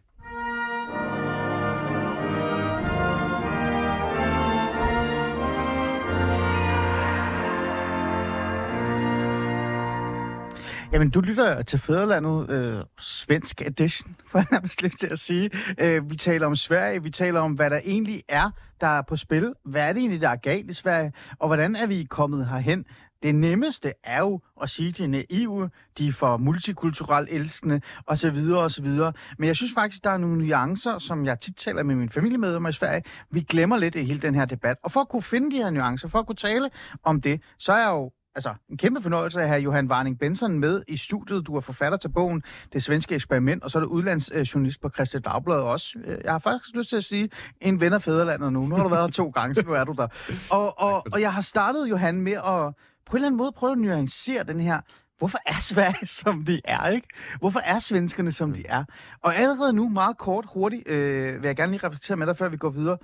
Jamen, 10.92 11.10
du 11.10 11.22
lytter 11.22 11.62
til 11.62 11.80
Fæderlandet, 11.80 12.52
øh, 12.52 12.84
svensk 13.00 13.62
edition, 13.62 14.16
for 14.30 14.40
jeg 14.40 14.48
nærmest 14.52 14.84
lyst 14.84 15.00
til 15.00 15.08
at 15.08 15.20
sige. 15.20 15.50
Øh, 15.80 16.10
vi 16.10 16.16
taler 16.16 16.48
om 16.48 16.56
Sverige, 16.56 17.04
vi 17.04 17.10
taler 17.10 17.40
om, 17.40 17.54
hvad 17.54 17.70
der 17.70 17.80
egentlig 17.86 18.24
er, 18.30 18.52
der 18.82 18.88
er 18.88 19.02
på 19.02 19.16
spil. 19.16 19.54
Hvad 19.66 19.82
er 19.82 19.94
det 19.94 20.00
egentlig, 20.00 20.22
der 20.22 20.30
er 20.30 20.36
galt 20.36 20.70
i 20.72 20.74
Sverige, 20.74 21.14
og 21.40 21.48
hvordan 21.48 21.76
er 21.76 21.88
vi 21.88 22.08
kommet 22.10 22.48
herhen? 22.48 22.86
Det 23.24 23.36
nemmeste 23.36 23.94
er 24.04 24.20
jo 24.20 24.42
at 24.62 24.70
sige, 24.70 24.90
at 24.90 24.98
de 24.98 25.04
er 25.04 25.08
naive, 25.08 25.70
de 25.98 26.08
er 26.08 26.12
for 26.12 26.38
multikulturelt 26.38 27.30
elskende, 27.32 27.82
osv. 28.08 28.38
osv. 28.56 28.88
Men 29.38 29.48
jeg 29.48 29.56
synes 29.56 29.74
faktisk, 29.74 30.04
der 30.04 30.10
er 30.10 30.18
nogle 30.18 30.38
nuancer, 30.38 30.98
som 30.98 31.26
jeg 31.26 31.40
tit 31.40 31.56
taler 31.56 31.84
med 31.84 31.96
mine 31.96 32.10
familiemedlemmer 32.10 32.70
i 32.70 32.74
Sverige. 32.74 33.04
Vi 33.32 33.42
glemmer 33.42 33.78
lidt 33.78 33.96
i 33.96 34.04
hele 34.04 34.22
den 34.22 34.36
her 34.36 34.46
debat. 34.46 34.78
Og 34.84 34.92
for 34.92 35.00
at 35.00 35.10
kunne 35.10 35.22
finde 35.22 35.52
de 35.52 35.58
her 35.58 35.70
nuancer, 35.70 36.08
for 36.08 36.20
at 36.20 36.26
kunne 36.26 36.36
tale 36.36 36.70
om 37.04 37.22
det, 37.22 37.42
så 37.60 37.72
er 37.72 37.78
jeg 37.78 37.90
jo 37.90 38.12
altså, 38.38 38.54
en 38.70 38.78
kæmpe 38.78 39.02
fornøjelse 39.02 39.42
at 39.42 39.48
have 39.48 39.62
Johan 39.62 39.92
Warning 39.92 40.20
Benson 40.20 40.60
med 40.60 40.84
i 40.88 40.98
studiet. 40.98 41.48
Du 41.48 41.56
er 41.56 41.62
forfatter 41.62 41.98
til 41.98 42.10
bogen 42.10 42.44
Det 42.74 42.84
Svenske 42.84 43.16
Eksperiment, 43.16 43.64
og 43.64 43.72
så 43.72 43.78
er 43.78 43.82
du 43.82 43.88
udlandsjournalist 43.88 44.82
på 44.82 44.90
Christi 44.90 45.20
Dagblad 45.20 45.60
også. 45.60 45.98
Øh, 46.06 46.18
jeg 46.24 46.32
har 46.32 46.40
faktisk 46.40 46.76
lyst 46.76 46.90
til 46.90 46.96
at 46.96 47.04
sige, 47.04 47.30
en 47.62 47.82
ven 47.82 47.94
af 47.94 48.02
fædrelandet 48.02 48.54
nu. 48.54 48.66
Nu 48.66 48.76
har 48.76 48.84
du 48.84 48.90
været 48.90 49.04
her 49.04 49.12
to 49.12 49.30
gange, 49.30 49.56
så 49.56 49.62
nu 49.66 49.72
er 49.72 49.84
du 49.84 49.94
der. 49.98 50.08
Og, 50.52 50.80
og, 50.80 51.06
og 51.12 51.22
jeg 51.22 51.34
har 51.34 51.42
startet, 51.42 51.90
Johan, 51.90 52.22
med 52.22 52.34
at 52.34 52.74
på 53.06 53.12
en 53.12 53.16
eller 53.16 53.28
anden 53.28 53.38
måde 53.38 53.52
prøve 53.52 53.72
at 53.72 53.78
nuancere 53.78 54.44
den 54.44 54.60
her 54.60 54.82
hvorfor 55.18 55.40
er 55.46 55.60
Sverige, 55.60 56.08
som 56.24 56.46
de 56.46 56.62
er, 56.66 56.88
ikke? 56.88 57.08
Hvorfor 57.40 57.60
er 57.60 57.80
svenskerne, 57.80 58.32
som 58.32 58.54
de 58.54 58.64
er? 58.66 58.84
Og 59.24 59.36
allerede 59.36 59.74
nu, 59.74 59.90
meget 59.90 60.18
kort, 60.18 60.46
hurtigt, 60.54 60.88
øh, 60.88 61.42
vil 61.42 61.48
jeg 61.48 61.56
gerne 61.56 61.72
lige 61.72 61.88
reflektere 61.88 62.18
med 62.18 62.28
dig, 62.28 62.38
før 62.38 62.50
vi 62.50 62.58
går 62.58 62.70
videre. 62.70 62.98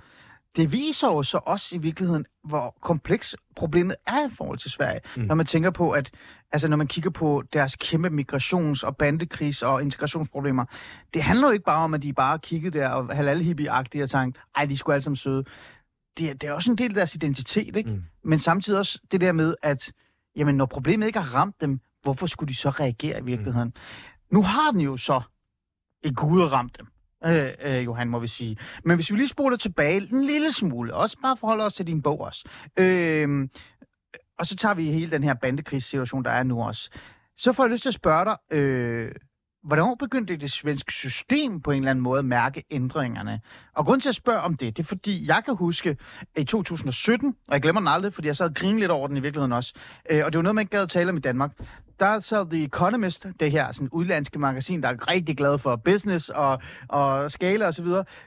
Det 0.56 0.72
viser 0.72 1.08
jo 1.08 1.22
så 1.22 1.40
også 1.46 1.74
i 1.74 1.78
virkeligheden, 1.78 2.26
hvor 2.44 2.76
kompleks 2.80 3.36
problemet 3.56 3.96
er 4.06 4.26
i 4.26 4.30
forhold 4.30 4.58
til 4.58 4.70
Sverige. 4.70 5.00
Mm. 5.16 5.22
Når 5.22 5.34
man 5.34 5.46
tænker 5.46 5.70
på, 5.70 5.90
at 5.90 6.10
altså 6.52 6.68
når 6.68 6.76
man 6.76 6.86
kigger 6.86 7.10
på 7.10 7.42
deres 7.52 7.76
kæmpe 7.76 8.08
migrations- 8.08 8.86
og 8.86 8.96
bandekris 8.96 9.62
og 9.62 9.82
integrationsproblemer, 9.82 10.64
det 11.14 11.22
handler 11.22 11.46
jo 11.48 11.52
ikke 11.52 11.64
bare 11.64 11.84
om, 11.84 11.94
at 11.94 12.02
de 12.02 12.12
bare 12.12 12.38
kiggede 12.38 12.78
der 12.78 12.88
og 12.88 13.16
halal 13.16 13.42
hippie 13.42 13.72
og 13.72 13.90
tænkte, 13.90 14.40
ej, 14.56 14.64
de 14.64 14.76
sgu 14.76 14.92
alle 14.92 15.02
sammen 15.02 15.16
søde. 15.16 15.44
Det, 16.18 16.42
det 16.42 16.48
er 16.48 16.52
også 16.52 16.70
en 16.70 16.78
del 16.78 16.90
af 16.90 16.94
deres 16.94 17.14
identitet, 17.14 17.76
ikke? 17.76 17.90
Mm. 17.90 18.02
Men 18.24 18.38
samtidig 18.38 18.78
også 18.78 18.98
det 19.12 19.20
der 19.20 19.32
med, 19.32 19.54
at 19.62 19.92
jamen, 20.36 20.56
når 20.56 20.66
problemet 20.66 21.06
ikke 21.06 21.18
har 21.18 21.34
ramt 21.34 21.60
dem, 21.60 21.80
hvorfor 22.02 22.26
skulle 22.26 22.48
de 22.48 22.54
så 22.54 22.70
reagere 22.70 23.20
i 23.20 23.24
virkeligheden? 23.24 23.68
Mm. 23.68 24.34
Nu 24.36 24.42
har 24.42 24.70
den 24.70 24.80
jo 24.80 24.96
så 24.96 25.20
i 26.04 26.12
Gud 26.14 26.42
ramt 26.42 26.78
dem 26.78 26.86
øh, 27.26 27.50
øh, 27.62 27.84
Johan, 27.84 28.08
må 28.08 28.18
vi 28.18 28.26
sige. 28.26 28.56
Men 28.84 28.96
hvis 28.96 29.10
vi 29.10 29.16
lige 29.16 29.28
spoler 29.28 29.56
tilbage 29.56 29.96
en 30.12 30.24
lille 30.24 30.52
smule, 30.52 30.94
også 30.94 31.16
bare 31.22 31.36
forholder 31.36 31.64
os 31.64 31.74
til 31.74 31.86
din 31.86 32.02
bog 32.02 32.20
også, 32.20 32.48
øh, 32.78 33.48
og 34.38 34.46
så 34.46 34.56
tager 34.56 34.74
vi 34.74 34.84
hele 34.84 35.10
den 35.10 35.24
her 35.24 35.34
bandekrigssituation, 35.34 36.24
der 36.24 36.30
er 36.30 36.42
nu 36.42 36.62
også, 36.62 36.90
så 37.36 37.52
får 37.52 37.64
jeg 37.64 37.70
lyst 37.72 37.82
til 37.82 37.90
at 37.90 37.94
spørge 37.94 38.24
dig, 38.24 38.58
øh, 38.58 39.12
hvornår 39.64 39.94
begyndte 39.94 40.36
det 40.36 40.52
svenske 40.52 40.92
system 40.92 41.60
på 41.60 41.70
en 41.70 41.78
eller 41.78 41.90
anden 41.90 42.02
måde 42.02 42.18
at 42.18 42.24
mærke 42.24 42.64
ændringerne? 42.70 43.40
Og 43.74 43.84
grund 43.84 44.00
til 44.00 44.08
at 44.08 44.14
spørge 44.14 44.40
om 44.40 44.54
det, 44.54 44.76
det 44.76 44.82
er 44.82 44.86
fordi, 44.86 45.28
jeg 45.28 45.42
kan 45.44 45.56
huske 45.56 45.96
at 46.36 46.42
i 46.42 46.44
2017, 46.44 47.36
og 47.48 47.52
jeg 47.52 47.62
glemmer 47.62 47.80
den 47.80 47.88
aldrig, 47.88 48.14
fordi 48.14 48.28
jeg 48.28 48.36
sad 48.36 48.48
og 48.48 48.54
grinede 48.54 48.80
lidt 48.80 48.90
over 48.90 49.08
den 49.08 49.16
i 49.16 49.20
virkeligheden 49.20 49.52
også, 49.52 49.74
øh, 50.10 50.24
og 50.24 50.32
det 50.32 50.38
var 50.38 50.42
noget, 50.42 50.54
man 50.54 50.62
ikke 50.62 50.70
gad 50.70 50.82
at 50.82 50.88
tale 50.88 51.10
om 51.10 51.16
i 51.16 51.20
Danmark. 51.20 51.52
Der 52.00 52.20
sad 52.20 52.50
The 52.50 52.64
Economist, 52.64 53.26
det 53.40 53.50
her 53.50 53.72
sådan 53.72 53.88
udlandske 53.92 54.38
magasin, 54.38 54.82
der 54.82 54.88
er 54.88 55.10
rigtig 55.10 55.36
glad 55.36 55.58
for 55.58 55.76
business 55.76 56.28
og, 56.28 56.62
og 56.88 57.30
skala 57.30 57.66
osv., 57.66 57.86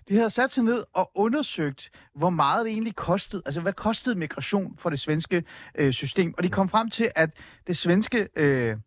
de 0.10 0.16
havde 0.16 0.30
sat 0.30 0.52
sig 0.52 0.64
ned 0.64 0.84
og 0.94 1.12
undersøgt, 1.16 1.90
hvor 2.16 2.30
meget 2.30 2.66
det 2.66 2.72
egentlig 2.72 2.96
kostede, 2.96 3.42
altså 3.46 3.62
hvad 3.62 3.74
kostede 3.74 4.16
migration 4.16 4.76
for 4.78 4.90
det 4.90 5.00
svenske 5.00 5.44
øh, 5.76 5.94
system. 5.94 6.34
Og 6.38 6.44
de 6.44 6.50
kom 6.50 6.70
frem 6.70 6.90
til, 6.90 7.12
at 7.16 7.30
det 7.68 7.78
svenske 7.78 8.28
øh, 8.36 8.78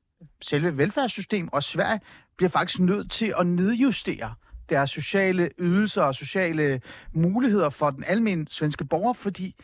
selve 0.43 0.79
velfærdssystem 0.79 1.49
og 1.53 1.63
Sverige 1.63 2.01
bliver 2.41 2.51
faktisk 2.51 2.81
nødt 2.81 3.11
til 3.11 3.35
at 3.39 3.47
nedjustere 3.47 4.35
deres 4.69 4.91
sociale 4.91 5.51
ydelser 5.59 6.03
og 6.03 6.15
sociale 6.15 6.81
muligheder 7.15 7.71
for 7.71 7.91
den 7.91 8.05
almindelige 8.05 8.55
svenske 8.55 8.85
borger, 8.85 9.13
fordi 9.13 9.55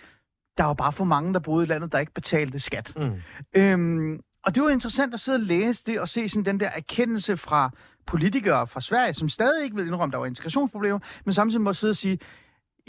der 0.58 0.64
var 0.64 0.74
bare 0.74 0.92
for 0.92 1.04
mange, 1.04 1.34
der 1.34 1.40
boede 1.40 1.64
i 1.64 1.68
landet, 1.68 1.92
der 1.92 1.98
ikke 1.98 2.12
betalte 2.12 2.60
skat. 2.60 2.92
Mm. 2.96 3.12
Øhm, 3.56 4.20
og 4.44 4.54
det 4.54 4.62
var 4.62 4.68
interessant 4.68 5.14
at 5.14 5.20
sidde 5.20 5.36
og 5.36 5.40
læse 5.40 5.84
det 5.86 6.00
og 6.00 6.08
se 6.08 6.28
sådan 6.28 6.44
den 6.44 6.60
der 6.60 6.68
erkendelse 6.68 7.36
fra 7.36 7.70
politikere 8.06 8.66
fra 8.66 8.80
Sverige, 8.80 9.14
som 9.14 9.28
stadig 9.28 9.64
ikke 9.64 9.76
vil 9.76 9.86
indrømme, 9.86 10.10
at 10.10 10.12
der 10.12 10.18
var 10.18 10.26
integrationsproblemer, 10.26 10.98
men 11.24 11.32
samtidig 11.32 11.62
må 11.62 11.72
sidde 11.72 11.90
og 11.90 11.96
sige, 11.96 12.18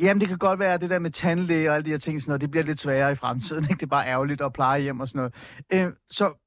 Jamen, 0.02 0.22
det 0.22 0.30
kan 0.30 0.38
godt 0.38 0.60
være, 0.60 0.74
at 0.74 0.82
det 0.82 0.90
der 0.90 1.00
med 1.00 1.12
tandlæge 1.12 1.70
og 1.70 1.76
alle 1.76 1.86
de 1.86 1.90
her 1.90 1.98
ting, 1.98 2.22
sådan 2.22 2.30
noget, 2.30 2.42
det 2.42 2.52
bliver 2.52 2.64
lidt 2.64 2.80
sværere 2.80 3.12
i 3.12 3.16
fremtiden. 3.16 3.64
Ikke? 3.70 3.74
Det 3.74 3.84
er 3.84 3.88
bare 3.88 4.08
ærgerligt 4.08 4.42
at 4.42 4.54
pleje 4.54 4.82
hjem 4.82 5.00
og 5.00 5.08
sådan 5.08 5.20
noget. 5.20 5.34
Øh, 5.74 5.94
så 6.10 6.47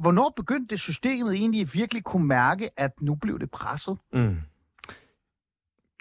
hvornår 0.00 0.32
begyndte 0.36 0.72
det 0.72 0.80
systemet 0.80 1.34
egentlig 1.34 1.74
virkelig 1.74 2.04
kunne 2.04 2.26
mærke, 2.26 2.80
at 2.80 2.90
nu 3.00 3.14
blev 3.14 3.38
det 3.38 3.50
presset? 3.50 3.98
Mm. 4.12 4.36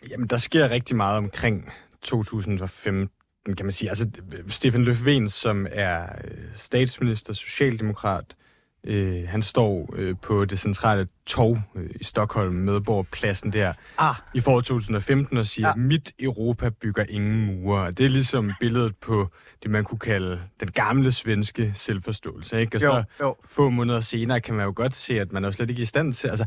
Jamen, 0.09 0.27
der 0.27 0.37
sker 0.37 0.69
rigtig 0.69 0.95
meget 0.95 1.17
omkring 1.17 1.69
2015, 2.01 3.55
kan 3.55 3.65
man 3.65 3.71
sige. 3.71 3.89
Altså, 3.89 4.09
Stefan 4.49 4.87
Löfven, 4.87 5.27
som 5.27 5.67
er 5.71 6.03
øh, 6.23 6.37
statsminister, 6.53 7.33
socialdemokrat, 7.33 8.35
Øh, 8.87 9.27
han 9.27 9.41
står 9.41 9.93
øh, 9.95 10.15
på 10.21 10.45
det 10.45 10.59
centrale 10.59 11.07
tog 11.25 11.61
øh, 11.75 11.89
i 12.01 12.03
Stockholm, 12.03 12.55
Medborgpladsen 12.55 13.53
der, 13.53 13.73
ah. 13.97 14.15
i 14.33 14.39
foråret 14.39 14.65
2015 14.65 15.37
og 15.37 15.45
siger, 15.45 15.67
ja. 15.67 15.75
mit 15.75 16.13
Europa 16.19 16.69
bygger 16.69 17.05
ingen 17.09 17.45
mure. 17.45 17.91
Det 17.91 18.05
er 18.05 18.09
ligesom 18.09 18.51
billedet 18.59 18.95
på 18.95 19.31
det, 19.63 19.71
man 19.71 19.83
kunne 19.83 19.99
kalde 19.99 20.41
den 20.59 20.71
gamle 20.71 21.11
svenske 21.11 21.71
selvforståelse. 21.75 22.59
Ikke? 22.59 22.77
Og 22.77 22.81
så 22.81 22.87
jo, 23.19 23.25
jo. 23.25 23.35
få 23.49 23.69
måneder 23.69 23.99
senere 23.99 24.41
kan 24.41 24.55
man 24.55 24.65
jo 24.65 24.73
godt 24.75 24.95
se, 24.95 25.19
at 25.19 25.31
man 25.31 25.43
er 25.43 25.47
jo 25.47 25.51
slet 25.51 25.69
ikke 25.69 25.81
i 25.81 25.85
stand 25.85 26.13
til... 26.13 26.27
Altså, 26.27 26.45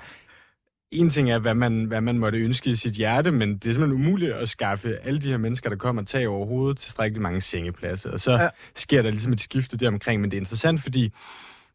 en 0.91 1.11
ting 1.11 1.31
er, 1.31 1.39
hvad 1.39 1.55
man, 1.55 1.85
hvad 1.85 2.01
man 2.01 2.19
måtte 2.19 2.39
ønske 2.39 2.71
i 2.71 2.75
sit 2.75 2.93
hjerte, 2.93 3.31
men 3.31 3.59
det 3.59 3.69
er 3.69 3.73
simpelthen 3.73 4.07
umuligt 4.07 4.33
at 4.33 4.49
skaffe 4.49 4.97
alle 4.97 5.21
de 5.21 5.31
her 5.31 5.37
mennesker, 5.37 5.71
der 5.71 5.77
kommer, 5.77 6.03
tag 6.03 6.29
over 6.29 6.47
hovedet, 6.47 6.79
tilstrækkeligt 6.79 7.23
mange 7.23 7.41
sengepladser. 7.41 8.11
Og 8.11 8.21
så 8.21 8.33
ja. 8.33 8.49
sker 8.75 9.03
der 9.03 9.11
ligesom 9.11 9.33
et 9.33 9.41
skifte 9.41 9.77
der 9.77 9.89
omkring, 9.89 10.21
men 10.21 10.31
det 10.31 10.37
er 10.37 10.41
interessant, 10.41 10.83
fordi 10.83 11.13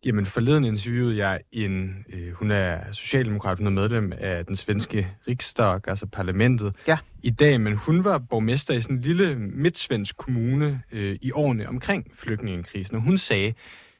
Jamen, 0.06 0.26
forleden 0.26 0.66
interviewede 0.66 1.18
jeg 1.18 1.40
en, 1.52 2.06
øh, 2.14 2.34
hun 2.34 2.52
er 2.52 2.92
socialdemokrat, 2.92 3.58
hun 3.58 3.68
er 3.68 3.72
medlem 3.72 4.14
af 4.18 4.46
den 4.46 4.56
svenske 4.56 5.08
riksdag, 5.28 5.80
altså 5.88 6.06
parlamentet, 6.06 6.76
ja. 6.88 6.98
i 7.24 7.30
dag, 7.30 7.62
men 7.62 7.74
hun 7.74 8.04
var 8.04 8.18
borgmester 8.18 8.74
i 8.74 8.82
sådan 8.82 8.96
en 8.96 9.02
lille 9.02 9.36
midtsvensk 9.36 10.18
kommune 10.18 10.82
øh, 10.92 11.18
i 11.22 11.32
årene 11.32 11.70
omkring 11.70 12.12
flygtningekrisen, 12.14 12.96
og 12.96 13.02
hun 13.02 13.18
sagde, 13.18 13.54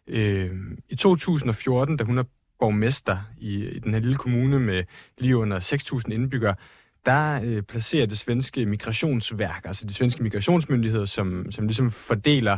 øh, 0.08 0.52
i 0.90 0.96
2014, 0.96 1.98
da 1.98 2.04
hun 2.04 2.18
er 2.18 2.24
borgmester 2.60 3.18
i, 3.38 3.66
i 3.66 3.80
den 3.80 3.94
her 3.94 4.02
lille 4.02 4.18
kommune 4.18 4.60
med 4.60 4.84
lige 5.18 5.38
under 5.38 5.60
6.000 5.60 6.14
indbyggere, 6.14 6.56
der 7.06 7.42
øh, 7.44 7.64
placerer 7.64 8.06
det 8.06 8.18
svenske 8.18 8.66
migrationsværk, 8.66 9.62
altså 9.66 9.88
de 9.88 9.94
svenske 9.94 10.24
migrationsmyndigheder, 10.24 11.06
som, 11.06 11.52
som 11.52 11.68
ligesom 11.68 11.92
fordeler 11.92 12.58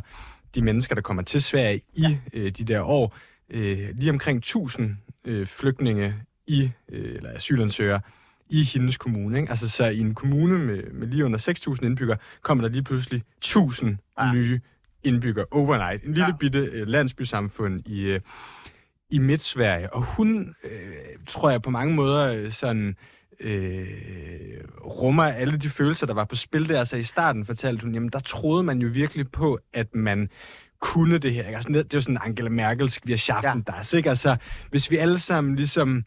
de 0.55 0.61
mennesker, 0.61 0.95
der 0.95 1.01
kommer 1.01 1.23
til 1.23 1.41
Sverige 1.41 1.81
i 1.93 2.01
ja. 2.01 2.17
øh, 2.33 2.51
de 2.51 2.63
der 2.63 2.81
år, 2.81 3.15
øh, 3.49 3.89
lige 3.95 4.09
omkring 4.09 4.37
1000 4.37 4.97
øh, 5.25 5.45
flygtninge 5.45 6.15
i, 6.47 6.71
øh, 6.89 7.15
eller 7.15 7.35
asylansøgere 7.35 8.01
i 8.49 8.63
hendes 8.63 8.97
kommune. 8.97 9.39
Ikke? 9.39 9.49
Altså 9.49 9.69
så 9.69 9.85
i 9.85 9.99
en 9.99 10.15
kommune 10.15 10.59
med, 10.59 10.83
med 10.91 11.07
lige 11.07 11.25
under 11.25 11.39
6.000 11.79 11.85
indbyggere, 11.85 12.17
kommer 12.41 12.61
der 12.63 12.69
lige 12.69 12.83
pludselig 12.83 13.23
1000 13.37 13.97
ja. 14.19 14.33
nye 14.33 14.61
indbyggere 15.03 15.45
overnight. 15.51 16.03
En 16.03 16.13
lille 16.13 16.25
ja. 16.25 16.35
bitte 16.39 16.59
øh, 16.59 16.87
landsbysamfund 16.87 17.87
i, 17.87 18.01
øh, 18.01 18.19
i 19.09 19.17
Midt-Sverige. 19.17 19.93
Og 19.93 20.01
hun, 20.01 20.55
øh, 20.63 20.71
tror 21.27 21.49
jeg 21.49 21.61
på 21.61 21.69
mange 21.69 21.93
måder, 21.93 22.27
øh, 22.27 22.51
sådan 22.51 22.95
øh, 23.39 23.87
rummer 24.85 25.23
alle 25.23 25.57
de 25.57 25.69
følelser, 25.69 26.05
der 26.05 26.13
var 26.13 26.25
på 26.25 26.35
spil 26.35 26.69
der. 26.69 26.79
Altså 26.79 26.97
i 26.97 27.03
starten 27.03 27.45
fortalte 27.45 27.83
hun, 27.83 27.93
jamen 27.93 28.09
der 28.09 28.19
troede 28.19 28.63
man 28.63 28.79
jo 28.79 28.89
virkelig 28.93 29.31
på, 29.31 29.59
at 29.73 29.95
man 29.95 30.29
kunne 30.83 31.17
det 31.17 31.33
her. 31.33 31.43
Altså, 31.43 31.69
det 31.69 31.79
er 31.79 31.83
jo 31.93 32.01
sådan 32.01 32.17
Angela 32.21 32.49
Merkels 32.49 32.99
vi 33.03 33.13
har 33.13 33.17
schaffen 33.17 33.63
ja. 33.67 33.77
das, 33.77 33.93
ikke? 33.93 34.09
Altså, 34.09 34.35
hvis 34.69 34.91
vi 34.91 34.97
alle 34.97 35.19
sammen 35.19 35.55
ligesom 35.55 36.03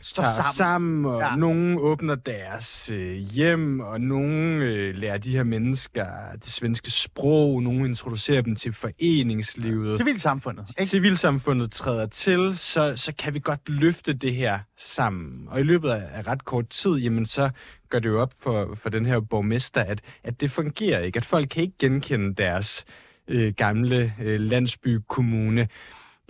står 0.00 0.22
sammen. 0.22 0.54
sammen, 0.54 1.04
og 1.04 1.20
ja. 1.20 1.36
nogen 1.36 1.78
åbner 1.78 2.14
deres 2.14 2.90
øh, 2.90 3.16
hjem, 3.16 3.80
og 3.80 4.00
nogen 4.00 4.62
øh, 4.62 4.94
lærer 4.94 5.18
de 5.18 5.36
her 5.36 5.42
mennesker 5.42 6.06
det 6.32 6.52
svenske 6.52 6.90
sprog, 6.90 7.62
nogen 7.62 7.86
introducerer 7.86 8.42
dem 8.42 8.56
til 8.56 8.72
foreningslivet. 8.72 9.98
Civilsamfundet, 9.98 10.64
ikke? 10.78 10.90
Civilsamfundet 10.90 11.72
træder 11.72 12.06
til, 12.06 12.58
så, 12.58 12.92
så 12.96 13.12
kan 13.18 13.34
vi 13.34 13.38
godt 13.38 13.68
løfte 13.68 14.12
det 14.12 14.34
her 14.34 14.58
sammen. 14.76 15.48
Og 15.48 15.60
i 15.60 15.62
løbet 15.62 15.90
af, 15.90 16.02
af 16.12 16.26
ret 16.26 16.44
kort 16.44 16.68
tid, 16.68 16.96
jamen 16.96 17.26
så 17.26 17.50
gør 17.90 17.98
det 17.98 18.08
jo 18.08 18.20
op 18.20 18.32
for, 18.40 18.74
for 18.74 18.88
den 18.88 19.06
her 19.06 19.20
borgmester, 19.20 19.80
at, 19.80 20.00
at 20.24 20.40
det 20.40 20.50
fungerer 20.50 21.00
ikke, 21.00 21.16
at 21.16 21.24
folk 21.24 21.48
kan 21.48 21.62
ikke 21.62 21.78
genkende 21.78 22.34
deres 22.34 22.84
øh, 23.28 23.54
gamle 23.56 24.12
øh, 24.22 24.40
landsbykommune. 24.40 25.68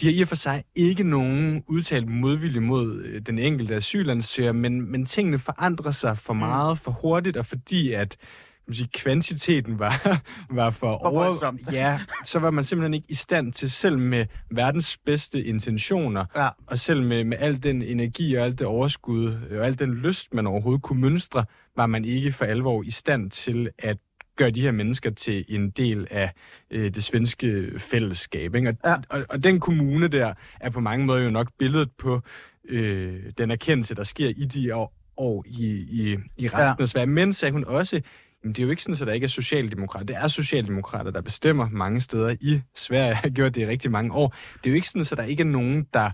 De 0.00 0.06
har 0.06 0.12
i 0.12 0.20
og 0.20 0.28
for 0.28 0.36
sig 0.36 0.64
ikke 0.74 1.04
nogen 1.04 1.64
udtalt 1.66 2.08
modvilje 2.08 2.60
mod 2.60 3.02
øh, 3.02 3.22
den 3.26 3.38
enkelte 3.38 3.74
asylansøger, 3.74 4.52
men, 4.52 4.90
men 4.90 5.06
tingene 5.06 5.38
forandrer 5.38 5.90
sig 5.90 6.18
for 6.18 6.32
mm. 6.32 6.38
meget, 6.38 6.78
for 6.78 6.90
hurtigt, 6.90 7.36
og 7.36 7.46
fordi 7.46 7.92
at 7.92 8.16
man 8.66 8.74
sige, 8.74 8.88
kvantiteten 8.94 9.78
var, 9.78 10.22
var 10.50 10.70
for, 10.70 10.98
for 11.02 11.08
over... 11.08 11.56
Ja, 11.72 12.00
så 12.24 12.38
var 12.38 12.50
man 12.50 12.64
simpelthen 12.64 12.94
ikke 12.94 13.06
i 13.08 13.14
stand 13.14 13.52
til, 13.52 13.70
selv 13.70 13.98
med 13.98 14.26
verdens 14.50 14.96
bedste 14.96 15.44
intentioner, 15.44 16.24
ja. 16.36 16.48
og 16.66 16.78
selv 16.78 17.02
med, 17.02 17.24
med 17.24 17.36
al 17.40 17.62
den 17.62 17.82
energi 17.82 18.34
og 18.34 18.44
alt 18.44 18.58
det 18.58 18.66
overskud, 18.66 19.36
og 19.50 19.66
al 19.66 19.78
den 19.78 19.94
lyst, 19.94 20.34
man 20.34 20.46
overhovedet 20.46 20.82
kunne 20.82 21.00
mønstre, 21.00 21.44
var 21.76 21.86
man 21.86 22.04
ikke 22.04 22.32
for 22.32 22.44
alvor 22.44 22.82
i 22.82 22.90
stand 22.90 23.30
til 23.30 23.70
at 23.78 23.96
gør 24.36 24.50
de 24.50 24.62
her 24.62 24.70
mennesker 24.70 25.10
til 25.10 25.44
en 25.48 25.70
del 25.70 26.06
af 26.10 26.32
øh, 26.70 26.94
det 26.94 27.04
svenske 27.04 27.72
fællesskab. 27.78 28.54
Ikke? 28.54 28.68
Og, 28.68 28.76
ja. 28.84 28.94
og, 29.10 29.24
og 29.30 29.44
den 29.44 29.60
kommune 29.60 30.08
der 30.08 30.34
er 30.60 30.70
på 30.70 30.80
mange 30.80 31.06
måder 31.06 31.22
jo 31.22 31.30
nok 31.30 31.48
billedet 31.58 31.90
på 31.98 32.20
øh, 32.68 33.22
den 33.38 33.50
erkendelse, 33.50 33.94
der 33.94 34.04
sker 34.04 34.28
i 34.28 34.44
de 34.44 34.74
år, 34.74 34.92
år 35.16 35.44
i, 35.46 35.66
i, 35.66 36.16
i 36.36 36.48
resten 36.48 36.58
ja. 36.60 36.74
af 36.82 36.88
Sverige. 36.88 37.06
Men 37.06 37.32
sagde 37.32 37.52
hun 37.52 37.64
også, 37.64 38.00
jamen, 38.44 38.54
det 38.54 38.58
er 38.58 38.64
jo 38.64 38.70
ikke 38.70 38.82
sådan, 38.82 39.00
at 39.00 39.06
der 39.06 39.12
ikke 39.12 39.24
er 39.24 39.28
socialdemokrater. 39.28 40.06
Det 40.06 40.16
er 40.16 40.28
socialdemokrater, 40.28 41.10
der 41.10 41.20
bestemmer 41.20 41.68
mange 41.68 42.00
steder 42.00 42.36
i 42.40 42.60
Sverige. 42.74 43.06
Jeg 43.06 43.16
har 43.24 43.28
gjort 43.28 43.54
det 43.54 43.60
i 43.60 43.66
rigtig 43.66 43.90
mange 43.90 44.12
år. 44.12 44.34
Det 44.54 44.66
er 44.66 44.70
jo 44.70 44.74
ikke 44.74 44.88
sådan, 44.88 45.06
at 45.12 45.16
der 45.16 45.24
ikke 45.24 45.40
er 45.40 45.44
nogen, 45.44 45.86
der 45.94 46.10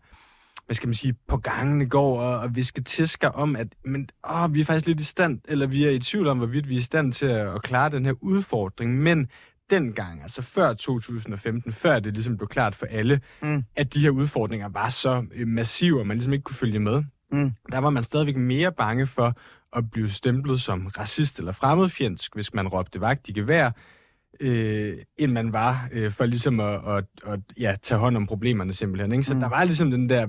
hvad 0.66 0.74
skal 0.74 0.86
man 0.86 0.94
sige, 0.94 1.14
på 1.28 1.36
gangene 1.36 1.88
går 1.88 2.20
og, 2.20 2.38
og 2.38 2.56
viske 2.56 2.82
tisker 2.82 3.28
om, 3.28 3.56
at 3.56 3.68
men, 3.84 4.08
åh, 4.30 4.54
vi 4.54 4.60
er 4.60 4.64
faktisk 4.64 4.86
lidt 4.86 5.00
i 5.00 5.04
stand, 5.04 5.40
eller 5.48 5.66
vi 5.66 5.84
er 5.84 5.90
i 5.90 5.98
tvivl 5.98 6.26
om, 6.26 6.38
hvorvidt 6.38 6.68
vi 6.68 6.74
er 6.74 6.78
i 6.78 6.82
stand 6.82 7.12
til 7.12 7.26
at, 7.26 7.54
at 7.54 7.62
klare 7.62 7.90
den 7.90 8.06
her 8.06 8.14
udfordring. 8.20 8.98
Men 8.98 9.28
dengang, 9.70 10.22
altså 10.22 10.42
før 10.42 10.74
2015, 10.74 11.72
før 11.72 12.00
det 12.00 12.14
ligesom 12.14 12.36
blev 12.36 12.48
klart 12.48 12.74
for 12.74 12.86
alle, 12.86 13.20
mm. 13.42 13.64
at 13.76 13.94
de 13.94 14.00
her 14.00 14.10
udfordringer 14.10 14.68
var 14.68 14.88
så 14.88 15.24
øh, 15.34 15.48
massive, 15.48 16.00
at 16.00 16.06
man 16.06 16.16
ligesom 16.16 16.32
ikke 16.32 16.42
kunne 16.42 16.56
følge 16.56 16.78
med, 16.78 17.02
Mm. 17.32 17.52
der 17.72 17.78
var 17.78 17.90
man 17.90 18.02
stadigvæk 18.02 18.36
mere 18.36 18.72
bange 18.72 19.06
for 19.06 19.34
at 19.76 19.90
blive 19.90 20.10
stemplet 20.10 20.60
som 20.60 20.86
racist 20.86 21.38
eller 21.38 21.52
fremmedfjendsk, 21.52 22.34
hvis 22.34 22.54
man 22.54 22.68
råbte 22.68 23.00
vagt 23.00 23.28
i 23.28 23.32
gevær, 23.32 23.70
øh, 24.42 24.96
end 25.18 25.32
man 25.32 25.52
var 25.52 25.88
øh, 25.92 26.10
for 26.10 26.26
ligesom 26.26 26.60
at, 26.60 26.80
at, 26.88 27.04
at 27.26 27.40
ja, 27.60 27.76
tage 27.82 27.98
hånd 27.98 28.16
om 28.16 28.26
problemerne 28.26 28.72
simpelthen. 28.72 29.12
Ikke? 29.12 29.24
Så 29.24 29.32
Mm. 29.32 29.36
mm. 29.36 29.40
der 29.40 29.48
var 29.48 29.64
ligesom 29.64 29.90
den 29.90 30.08
der 30.08 30.26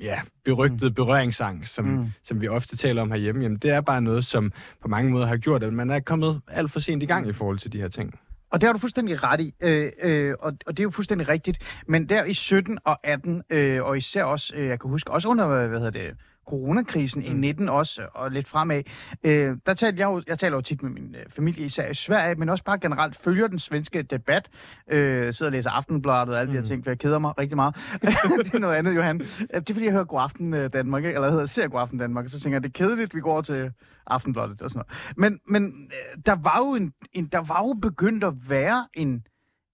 ja, 0.00 0.20
berygtede 0.44 0.90
berøringsangst, 0.90 1.74
som, 1.74 1.84
Mm. 1.84 1.90
mm. 1.90 2.06
som 2.24 2.40
vi 2.40 2.48
ofte 2.48 2.76
taler 2.76 3.02
om 3.02 3.10
herhjemme. 3.10 3.42
Jamen, 3.42 3.58
det 3.58 3.70
er 3.70 3.80
bare 3.80 4.00
noget, 4.02 4.24
som 4.24 4.52
på 4.82 4.88
mange 4.88 5.10
måder 5.10 5.26
har 5.26 5.36
gjort, 5.36 5.62
at 5.62 5.72
man 5.72 5.90
er 5.90 6.00
kommet 6.00 6.40
alt 6.48 6.70
for 6.70 6.80
sent 6.80 7.02
i 7.02 7.06
gang 7.06 7.28
i 7.28 7.32
forhold 7.32 7.58
til 7.58 7.72
de 7.72 7.80
her 7.80 7.88
ting. 7.88 8.14
Og 8.52 8.60
det 8.60 8.66
har 8.66 8.72
du 8.72 8.78
fuldstændig 8.78 9.22
ret 9.24 9.40
i, 9.40 9.54
øh, 9.62 9.90
øh, 10.02 10.34
og, 10.40 10.52
og 10.66 10.76
det 10.76 10.78
er 10.78 10.84
jo 10.84 10.90
fuldstændig 10.90 11.28
rigtigt. 11.28 11.58
Men 11.88 12.08
der 12.08 12.24
i 12.24 12.34
17 12.34 12.78
og 12.84 12.98
18, 13.06 13.42
øh, 13.50 13.82
og 13.84 13.96
især 13.96 14.24
også, 14.24 14.52
øh, 14.56 14.66
jeg 14.66 14.80
kan 14.80 14.90
huske, 14.90 15.10
også 15.10 15.28
under, 15.28 15.46
hvad 15.68 15.78
hedder 15.78 15.90
det, 15.90 16.10
coronakrisen 16.46 17.22
mm. 17.22 17.28
i 17.28 17.32
19 17.32 17.68
også, 17.68 18.06
og 18.14 18.30
lidt 18.30 18.48
fremad, 18.48 18.82
øh, 19.24 19.56
der 19.66 19.74
talte 19.74 20.00
jeg 20.00 20.06
jo, 20.06 20.22
jeg 20.26 20.38
taler 20.38 20.56
jo 20.56 20.60
tit 20.60 20.82
med 20.82 20.90
min 20.90 21.14
øh, 21.14 21.24
familie, 21.28 21.64
især 21.64 21.90
i 21.90 21.94
Sverige, 21.94 22.34
men 22.34 22.48
også 22.48 22.64
bare 22.64 22.78
generelt 22.78 23.16
følger 23.16 23.46
den 23.46 23.58
svenske 23.58 24.02
debat, 24.02 24.48
øh, 24.90 25.34
sidder 25.34 25.50
og 25.50 25.52
læser 25.52 25.70
Aftenbladet 25.70 26.28
og 26.28 26.40
alle 26.40 26.46
mm. 26.46 26.52
de 26.52 26.58
her 26.58 26.66
ting, 26.66 26.84
for 26.84 26.90
jeg 26.90 26.98
keder 26.98 27.18
mig 27.18 27.38
rigtig 27.38 27.56
meget. 27.56 27.76
det 28.44 28.54
er 28.54 28.58
noget 28.58 28.74
andet, 28.74 28.94
Johan. 28.96 29.18
Det 29.18 29.48
er 29.50 29.60
fordi, 29.72 29.84
jeg 29.84 29.92
hører 29.92 30.04
God 30.04 30.20
Aften 30.20 30.54
øh, 30.54 30.72
Danmark, 30.72 31.04
ikke? 31.04 31.14
eller 31.14 31.30
hedder 31.30 31.46
ser 31.46 31.68
God 31.68 31.80
Aften 31.80 31.98
Danmark, 31.98 32.24
og 32.24 32.30
så 32.30 32.40
tænker 32.40 32.54
jeg, 32.54 32.62
det 32.62 32.68
er 32.68 32.86
kedeligt, 32.86 33.14
vi 33.14 33.20
går 33.20 33.32
over 33.32 33.42
til 33.42 33.72
Aftenbladet 34.06 34.62
og 34.62 34.70
sådan 34.70 34.84
noget. 34.88 35.14
Men, 35.16 35.40
men 35.48 35.88
øh, 35.90 36.22
der 36.26 36.36
var 36.42 36.58
jo 36.58 36.74
en, 36.74 36.92
en, 37.12 37.26
der 37.26 37.38
var 37.38 37.62
jo 37.66 37.72
begyndt 37.82 38.24
at 38.24 38.34
være 38.48 38.86
en, 38.94 39.26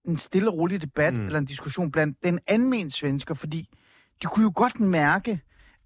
en 0.05 0.17
stille 0.17 0.49
og 0.49 0.57
rolig 0.57 0.81
debat, 0.81 1.13
mm. 1.13 1.19
Mm. 1.19 1.25
eller 1.25 1.39
en 1.39 1.45
diskussion 1.45 1.91
blandt 1.91 2.17
den 2.23 2.39
anmenige 2.47 2.91
svensker, 2.91 3.33
fordi 3.33 3.69
de 4.23 4.27
kunne 4.27 4.43
jo 4.43 4.51
godt 4.55 4.79
mærke, 4.79 5.41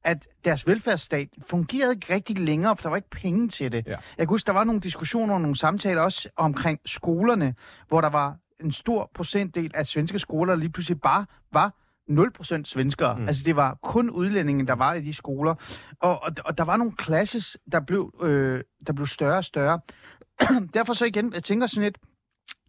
at 0.06 0.28
deres 0.46 0.68
velfærdsstat 0.68 1.30
fungerede 1.50 1.94
ikke 1.94 2.14
rigtig 2.14 2.40
længere, 2.40 2.76
for 2.76 2.82
der 2.82 2.90
var 2.90 2.96
ikke 2.96 3.10
penge 3.10 3.50
til 3.50 3.72
det. 3.72 3.88
Ja. 3.88 3.92
Jeg 3.92 4.00
kan 4.18 4.28
huske, 4.28 4.48
der 4.48 4.54
var 4.54 4.64
nogle 4.64 4.82
diskussioner 4.82 5.34
og 5.34 5.42
nogle 5.42 5.56
samtaler 5.56 6.02
også 6.02 6.30
omkring 6.36 6.80
skolerne, 6.86 7.56
hvor 7.88 8.02
der 8.02 8.10
var 8.10 8.38
en 8.60 8.72
stor 8.72 9.12
procentdel 9.16 9.72
af 9.74 9.86
svenske 9.86 10.20
skoler, 10.20 10.54
der 10.54 10.60
lige 10.60 10.70
pludselig 10.70 11.02
bare 11.02 11.26
var 11.54 11.74
0% 12.10 12.64
svenskere. 12.64 13.18
Mm. 13.18 13.28
Altså 13.28 13.44
det 13.46 13.56
var 13.56 13.78
kun 13.84 14.10
udlændinge, 14.10 14.68
der 14.68 14.76
var 14.76 14.94
i 14.94 15.02
de 15.02 15.14
skoler. 15.14 15.56
Og, 16.00 16.24
og, 16.24 16.32
og 16.46 16.58
der 16.58 16.64
var 16.64 16.78
nogle 16.78 16.94
classes, 17.04 17.58
der 17.72 17.80
blev, 17.80 18.14
øh, 18.22 18.64
der 18.88 18.94
blev 18.94 19.08
større 19.08 19.38
og 19.38 19.46
større. 19.46 19.80
Derfor 20.74 20.94
så 20.94 21.06
igen, 21.06 21.34
jeg 21.34 21.44
tænker 21.44 21.68
sådan 21.68 21.84
lidt, 21.84 21.98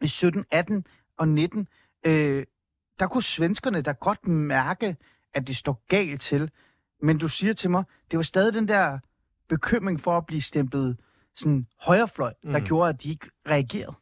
i 0.03 0.07
17, 0.07 0.44
18 0.51 0.87
og 1.18 1.29
19, 1.29 1.68
øh, 2.07 2.44
der 2.99 3.07
kunne 3.07 3.22
svenskerne 3.22 3.83
da 3.83 3.92
godt 3.92 4.29
mærke, 4.29 4.96
at 5.35 5.46
det 5.46 5.57
står 5.57 5.85
galt 5.88 6.20
til. 6.20 6.51
Men 7.02 7.18
du 7.18 7.28
siger 7.28 7.52
til 7.52 7.70
mig, 7.70 7.85
det 8.11 8.16
var 8.16 8.22
stadig 8.22 8.54
den 8.54 8.68
der 8.68 8.98
bekymring 9.48 10.00
for 10.00 10.16
at 10.16 10.26
blive 10.26 10.42
stemplet 10.42 10.96
sådan 11.37 11.66
højrefløj, 11.87 12.32
der 12.42 12.59
Mm. 12.59 12.64
gjorde, 12.64 12.88
at 12.88 13.02
de 13.02 13.09
ikke 13.11 13.26
reagerede. 13.48 13.94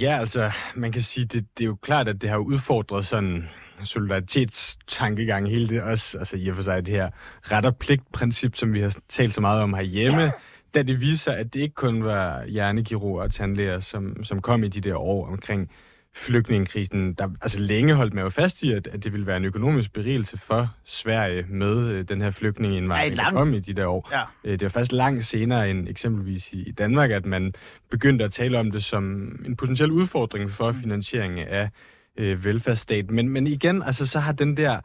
Ja, 0.00 0.18
altså, 0.18 0.50
man 0.74 0.92
kan 0.92 1.02
sige, 1.02 1.24
det, 1.24 1.46
det 1.58 1.64
er 1.64 1.68
jo 1.68 1.76
klart, 1.82 2.08
at 2.08 2.22
det 2.22 2.30
har 2.30 2.36
udfordret 2.38 3.06
sådan 3.06 3.48
solidaritetstankegang, 3.84 5.48
hele 5.48 5.68
det 5.68 5.82
også, 5.82 6.18
altså 6.18 6.36
i 6.36 6.48
og 6.48 6.56
for 6.56 6.62
sig 6.62 6.86
det 6.86 6.94
her 6.94 7.10
ret 7.42 7.64
og 7.66 7.76
pligt-princip, 7.76 8.56
som 8.56 8.74
vi 8.74 8.80
har 8.80 8.96
talt 9.08 9.34
så 9.34 9.40
meget 9.40 9.62
om 9.62 9.74
herhjemme, 9.74 10.32
da 10.74 10.82
det 10.82 11.00
viser, 11.00 11.32
at 11.32 11.54
det 11.54 11.60
ikke 11.60 11.74
kun 11.74 12.04
var 12.04 12.44
hjernekirurger 12.44 13.22
og 13.22 13.30
tandlæger, 13.32 13.80
som, 13.80 14.24
som 14.24 14.42
kom 14.42 14.64
i 14.64 14.68
de 14.68 14.80
der 14.80 14.96
år 14.96 15.26
omkring 15.26 15.70
flygtningekrisen. 16.14 17.14
Der, 17.14 17.28
altså 17.40 17.60
længe 17.60 17.94
holdt 17.94 18.14
man 18.14 18.24
jo 18.24 18.30
fast 18.30 18.62
i, 18.62 18.72
at, 18.72 18.86
at 18.86 19.04
det 19.04 19.12
ville 19.12 19.26
være 19.26 19.36
en 19.36 19.44
økonomisk 19.44 19.92
berigelse 19.92 20.38
for 20.38 20.68
Sverige 20.84 21.46
med 21.48 21.88
øh, 21.88 22.04
den 22.08 22.22
her 22.22 22.30
flygtningeindvandring, 22.30 23.16
der 23.16 23.30
kom 23.30 23.54
i 23.54 23.60
de 23.60 23.72
der 23.72 23.86
år. 23.86 24.08
Ja. 24.12 24.22
Øh, 24.44 24.52
Det 24.52 24.62
var 24.62 24.68
først 24.68 24.92
langt 24.92 25.24
senere 25.26 25.70
end 25.70 25.88
eksempelvis 25.88 26.52
i 26.52 26.62
i 26.62 26.72
Danmark, 26.72 27.10
at 27.10 27.26
man 27.26 27.52
begyndte 27.90 28.24
at 28.24 28.32
tale 28.32 28.58
om 28.58 28.70
det 28.70 28.84
som 28.84 29.04
en 29.46 29.56
potentiel 29.56 29.90
udfordring 29.90 30.50
for 30.50 30.72
finansieringen 30.72 31.46
af 31.48 31.70
øh, 32.16 32.44
velfærdsstaten. 32.44 33.14
Men, 33.14 33.28
men 33.28 33.46
igen, 33.46 33.82
altså, 33.82 34.06
så 34.06 34.20
har 34.20 34.32
den 34.32 34.56
der 34.56 34.80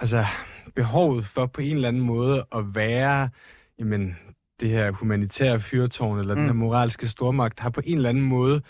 altså, 0.00 0.24
behovet 0.76 1.26
for 1.26 1.46
på 1.46 1.60
en 1.60 1.76
eller 1.76 1.88
anden 1.88 2.02
måde 2.02 2.44
at 2.54 2.64
være 2.74 3.28
jamen, 3.78 4.16
det 4.60 4.68
her 4.68 4.90
humanitære 4.90 5.60
fyrtårn, 5.60 6.18
eller 6.18 6.34
mm. 6.34 6.38
den 6.40 6.46
her 6.48 6.52
Mm. 6.52 6.58
moralske 6.58 7.08
stormagt, 7.08 7.60
har 7.60 7.70
på 7.70 7.80
en 7.84 7.96
eller 7.96 8.08
anden 8.08 8.24
måde 8.24 8.60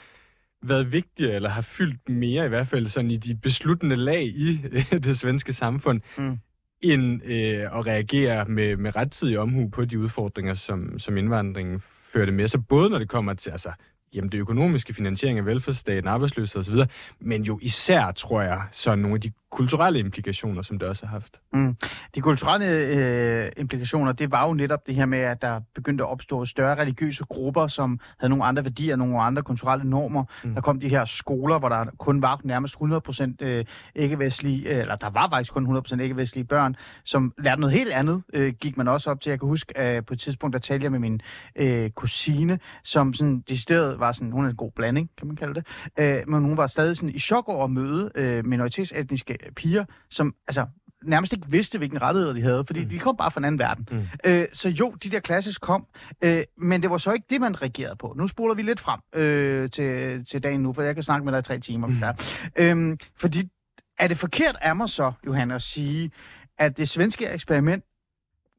været 0.68 0.92
vigtigere, 0.92 1.34
eller 1.34 1.48
har 1.48 1.62
fyldt 1.62 2.08
mere, 2.08 2.44
i 2.46 2.48
hvert 2.48 2.66
fald 2.68 2.86
sådan 2.88 3.10
i 3.10 3.16
de 3.16 3.34
besluttende 3.34 3.96
lag 3.96 4.22
i 4.24 4.60
det 5.06 5.18
svenske 5.18 5.52
samfund, 5.52 6.00
Mm. 6.18 6.38
end 6.82 7.24
øh, 7.24 7.78
at 7.78 7.86
reagere 7.86 8.44
med, 8.44 8.76
med 8.76 8.96
rettidig 8.96 9.38
omhu 9.38 9.68
på 9.68 9.84
de 9.84 9.98
udfordringer, 9.98 10.54
som, 10.54 10.98
som 10.98 11.16
indvandringen 11.16 11.80
førte 12.12 12.32
med 12.32 12.48
sig. 12.48 12.66
Både 12.66 12.90
når 12.90 12.98
det 12.98 13.08
kommer 13.08 13.34
til 13.34 13.50
altså, 13.50 13.72
jamen, 14.14 14.32
det 14.32 14.38
økonomiske 14.38 14.94
finansiering 14.94 15.38
af 15.38 15.46
velfærdsstaten, 15.46 16.08
arbejdsløshed 16.08 16.60
osv., 16.60 16.74
men 17.20 17.42
jo 17.42 17.58
især, 17.62 18.10
tror 18.12 18.42
jeg, 18.42 18.62
så 18.72 18.94
nogle 18.94 19.14
af 19.14 19.20
de 19.20 19.32
kulturelle 19.54 19.98
implikationer, 19.98 20.62
som 20.62 20.78
det 20.78 20.88
også 20.88 21.06
har 21.06 21.12
haft. 21.12 21.40
Mm. 21.52 21.76
De 22.14 22.20
kulturelle 22.20 22.66
øh, 22.66 23.52
implikationer, 23.56 24.12
det 24.12 24.30
var 24.30 24.46
jo 24.46 24.54
netop 24.54 24.86
det 24.86 24.94
her 24.94 25.06
med, 25.06 25.18
at 25.18 25.42
der 25.42 25.60
begyndte 25.74 26.04
at 26.04 26.10
opstå 26.10 26.44
større 26.44 26.80
religiøse 26.80 27.24
grupper, 27.24 27.66
som 27.66 28.00
havde 28.18 28.28
nogle 28.30 28.44
andre 28.44 28.64
værdier, 28.64 28.96
nogle 28.96 29.20
andre 29.20 29.42
kulturelle 29.42 29.90
normer. 29.90 30.24
Mm. 30.44 30.54
Der 30.54 30.60
kom 30.60 30.80
de 30.80 30.88
her 30.88 31.04
skoler, 31.04 31.58
hvor 31.58 31.68
der 31.68 31.84
kun 31.98 32.22
var 32.22 32.40
nærmest 32.44 32.74
100% 32.74 33.34
øh, 33.40 33.64
ikke-vestlige, 33.94 34.68
øh, 34.68 34.80
eller 34.80 34.96
der 34.96 35.10
var 35.10 35.28
faktisk 35.30 35.52
kun 35.52 35.76
100% 35.76 36.00
ikke-vestlige 36.00 36.44
børn, 36.44 36.76
som 37.04 37.32
lærte 37.38 37.60
noget 37.60 37.76
helt 37.76 37.92
andet, 37.92 38.22
øh, 38.32 38.52
gik 38.60 38.76
man 38.76 38.88
også 38.88 39.10
op 39.10 39.20
til. 39.20 39.30
Jeg 39.30 39.40
kan 39.40 39.48
huske, 39.48 39.78
at 39.78 40.06
på 40.06 40.14
et 40.14 40.20
tidspunkt, 40.20 40.54
der 40.54 40.60
talte 40.60 40.84
jeg 40.84 40.92
med 40.92 40.98
min 40.98 41.20
øh, 41.56 41.90
kusine, 41.90 42.58
som 42.84 43.14
sådan 43.14 43.40
decideret 43.48 44.00
var 44.00 44.12
sådan, 44.12 44.32
hun 44.32 44.44
er 44.44 44.48
en 44.48 44.56
god 44.56 44.70
blanding, 44.76 45.10
kan 45.18 45.26
man 45.26 45.36
kalde 45.36 45.54
det, 45.54 45.66
øh, 45.98 46.28
men 46.28 46.44
hun 46.44 46.56
var 46.56 46.66
stadig 46.66 46.96
sådan 46.96 47.14
i 47.14 47.18
chok 47.18 47.48
over 47.48 47.64
at 47.64 47.70
møde 47.70 48.10
øh, 48.14 48.44
minoritetsetniske 48.44 49.43
piger, 49.56 49.84
som 50.10 50.34
altså 50.48 50.66
nærmest 51.04 51.32
ikke 51.32 51.50
vidste, 51.50 51.78
hvilken 51.78 52.02
rettigheder 52.02 52.34
de 52.34 52.42
havde, 52.42 52.64
fordi 52.66 52.82
mm. 52.82 52.88
De 52.88 52.98
kom 52.98 53.16
bare 53.16 53.30
fra 53.30 53.40
en 53.40 53.44
anden 53.44 53.58
verden. 53.58 53.88
Mm. 53.90 54.06
Øh, 54.24 54.46
så 54.52 54.68
jo, 54.68 54.90
de 54.90 55.10
der 55.10 55.20
klasses 55.20 55.58
kom, 55.58 55.86
øh, 56.22 56.42
men 56.58 56.82
det 56.82 56.90
var 56.90 56.98
så 56.98 57.12
ikke 57.12 57.26
det, 57.30 57.40
man 57.40 57.62
reagerede 57.62 57.96
på. 57.96 58.14
Nu 58.16 58.26
spoler 58.26 58.54
vi 58.54 58.62
lidt 58.62 58.80
frem 58.80 59.00
øh, 59.14 59.70
til, 59.70 60.24
til 60.24 60.42
dagen 60.42 60.60
nu, 60.60 60.72
for 60.72 60.82
jeg 60.82 60.94
kan 60.94 61.02
snakke 61.02 61.24
med 61.24 61.32
dig 61.32 61.38
i 61.38 61.42
tre 61.42 61.58
timer. 61.58 61.86
Mm. 61.86 61.94
Der. 61.94 62.12
Øhm, 62.56 62.98
fordi 63.16 63.50
er 63.98 64.08
det 64.08 64.16
forkert 64.16 64.56
af 64.60 64.76
mig 64.76 64.88
så, 64.88 65.12
Johan, 65.26 65.50
at 65.50 65.62
sige, 65.62 66.10
at 66.58 66.78
det 66.78 66.88
svenske 66.88 67.28
eksperiment 67.28 67.84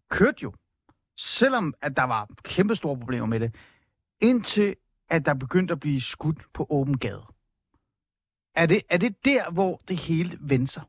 kørte 0.10 0.38
jo, 0.44 0.54
selvom 1.18 1.74
at 1.82 1.98
der 1.98 2.04
var 2.04 2.30
kæmpe 2.44 2.76
store 2.76 2.98
problemer 2.98 3.26
med 3.26 3.40
det, 3.40 3.56
indtil 4.22 4.76
at 5.10 5.26
der 5.26 5.34
begyndte 5.34 5.72
at 5.72 5.80
blive 5.80 6.02
skudt 6.02 6.38
på 6.54 6.68
åben 6.70 6.98
gade. 6.98 7.22
Er 8.56 8.66
det, 8.66 8.82
er 8.90 8.98
det 8.98 9.26
der, 9.26 9.52
hvor 9.52 9.82
det 9.88 9.98
hele 9.98 10.38
vendte 10.42 10.74
sig? 10.74 10.84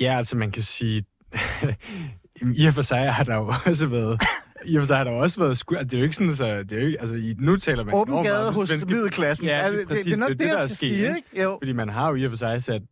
Ja, 0.00 0.16
altså 0.16 0.36
man 0.36 0.50
kan 0.50 0.62
sige, 0.62 1.04
i 2.56 2.66
og 2.66 2.74
for 2.74 2.82
sig 2.82 3.12
har 3.12 3.24
der 3.24 3.34
jo 3.36 3.52
også 3.66 3.86
været, 3.86 4.22
i 4.64 4.76
og 4.76 4.80
for 4.82 4.86
sig 4.86 4.96
har 4.96 5.04
der 5.04 5.10
også 5.10 5.40
været 5.40 5.58
skud, 5.58 5.76
altså, 5.76 5.88
det 5.88 5.94
er 5.94 5.98
jo 5.98 6.04
ikke 6.04 6.16
sådan, 6.16 6.36
så 6.36 6.62
det 6.62 6.72
er 6.72 6.80
jo 6.80 6.86
ikke, 6.86 7.00
altså 7.00 7.14
i, 7.14 7.34
nu 7.38 7.56
taler 7.56 7.84
man 7.84 7.94
Åben 7.94 8.22
gade 8.24 8.52
hos 8.52 8.68
svenske- 8.68 8.86
middelklassen. 8.92 9.46
Ja, 9.46 9.56
er 9.56 9.70
det, 9.70 9.78
det, 9.78 9.88
præcis. 9.88 10.04
det 10.04 10.12
er 10.12 10.16
nok 10.16 10.28
Det 10.30 10.38
det, 10.38 10.46
er 10.46 10.50
det, 10.50 10.60
der 10.60 10.66
skal 10.66 10.72
er 10.72 10.76
sket, 10.76 10.78
sige, 10.78 10.96
ikke? 11.08 11.16
ikke? 11.32 11.42
Jo. 11.42 11.58
Fordi 11.60 11.72
man 11.72 11.88
har 11.88 12.08
jo 12.08 12.14
i 12.14 12.24
og 12.24 12.30
for 12.30 12.36
sig 12.36 12.62
sat 12.62 12.82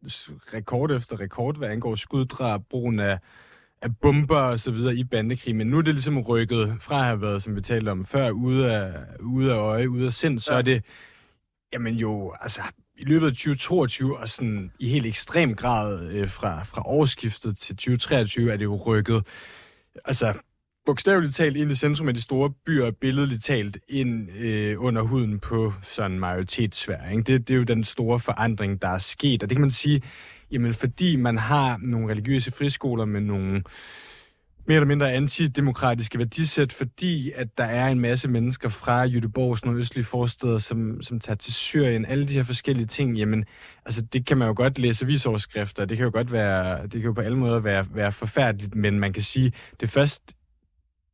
rekord 0.55 0.91
efter 0.91 1.21
rekord, 1.21 1.59
hvad 1.59 1.69
angår 1.69 1.95
skuddrab, 1.95 2.61
brugen 2.71 3.01
af, 3.01 3.19
af 3.83 3.97
bomber 3.97 4.37
og 4.39 4.61
så 4.61 4.73
videre 4.73 4.95
i 4.97 5.05
bandekrig. 5.05 5.57
Men 5.57 5.67
nu 5.67 5.79
er 5.79 5.83
det 5.83 5.95
ligesom 5.95 6.19
rykket 6.21 6.77
fra 6.81 6.99
at 6.99 7.05
have 7.05 7.21
været, 7.23 7.43
som 7.43 7.57
vi 7.57 7.61
talte 7.61 7.89
om 7.91 8.05
før, 8.07 8.31
ude 8.31 8.73
af, 8.77 8.93
ude 9.21 9.53
af 9.53 9.57
øje, 9.57 9.91
ude 9.91 10.07
af 10.07 10.13
sind, 10.13 10.39
så 10.39 10.53
Ja. 10.53 10.59
er 10.59 10.63
det, 10.63 10.85
jamen 11.73 11.95
jo, 11.95 12.35
altså 12.41 12.61
i 13.03 13.05
løbet 13.05 13.27
af 13.27 13.33
2022 13.33 14.19
og 14.19 14.29
sådan 14.29 14.73
i 14.79 14.89
helt 14.89 15.07
ekstrem 15.07 15.55
grad 15.55 16.07
øh, 16.11 16.29
fra, 16.29 16.65
fra 16.65 16.83
årsskiftet 16.87 17.59
til 17.59 17.77
2023 17.77 18.53
er 18.53 18.57
det 18.57 18.65
jo 18.65 18.77
rykket, 18.77 19.27
altså 20.05 20.35
bogstaveligt 20.87 21.35
talt 21.35 21.57
ind 21.57 21.71
i 21.71 21.75
centrum 21.75 22.09
af 22.09 22.15
de 22.15 22.23
store 22.23 22.51
byer, 22.67 22.91
billedligt 22.91 23.45
talt 23.45 23.79
ind 23.89 24.31
øh, 24.31 24.85
under 24.85 25.03
huden 25.03 25.41
på 25.41 25.73
sådan 25.83 26.19
majoritetssvær. 26.19 27.11
Ikke? 27.11 27.23
Det, 27.23 27.49
det 27.49 27.55
er 27.55 27.59
jo 27.59 27.65
den 27.65 27.85
store 27.85 28.21
forandring, 28.21 28.83
der 28.83 28.89
er 28.89 28.99
sket, 28.99 29.43
og 29.43 29.51
det 29.51 29.57
kan 29.57 29.61
man 29.63 29.71
sige, 29.71 30.03
jamen 30.51 30.75
fordi 30.75 31.17
man 31.17 31.39
har 31.39 31.79
nogle 31.83 32.11
religiøse 32.11 32.53
friskoler 32.53 33.05
med 33.05 33.21
nogle 33.21 33.63
mere 34.67 34.77
eller 34.77 34.87
mindre 34.87 35.13
antidemokratiske 35.13 36.19
værdisæt, 36.19 36.73
fordi 36.73 37.33
at 37.35 37.59
der 37.59 37.65
er 37.65 37.89
en 37.89 38.01
masse 38.01 38.29
mennesker 38.29 38.69
fra 38.69 39.03
Jødeborgs 39.03 39.65
nordøstlige 39.65 40.05
forsteder, 40.05 40.59
som, 40.59 41.03
som 41.03 41.21
tager 41.21 41.37
til 41.37 41.53
Syrien, 41.53 42.05
alle 42.05 42.29
de 42.29 42.33
her 42.33 42.43
forskellige 42.43 42.87
ting, 42.87 43.19
jamen, 43.19 43.45
altså 43.87 44.03
det 44.03 44.27
kan 44.27 44.39
man 44.39 44.49
jo 44.49 44.55
godt 44.57 44.79
læse 44.79 45.05
avisoverskrifter, 45.05 45.85
det 45.85 45.97
kan 45.97 46.05
jo 46.05 46.11
godt 46.15 46.33
være, 46.33 46.83
det 46.83 46.93
kan 46.93 47.03
jo 47.03 47.13
på 47.13 47.21
alle 47.21 47.39
måder 47.39 47.59
være, 47.59 47.87
være 47.95 48.13
forfærdeligt, 48.13 48.75
men 48.75 49.01
man 49.01 49.13
kan 49.13 49.23
sige, 49.23 49.53
det 49.81 49.87
er 49.87 49.91
først 49.91 50.33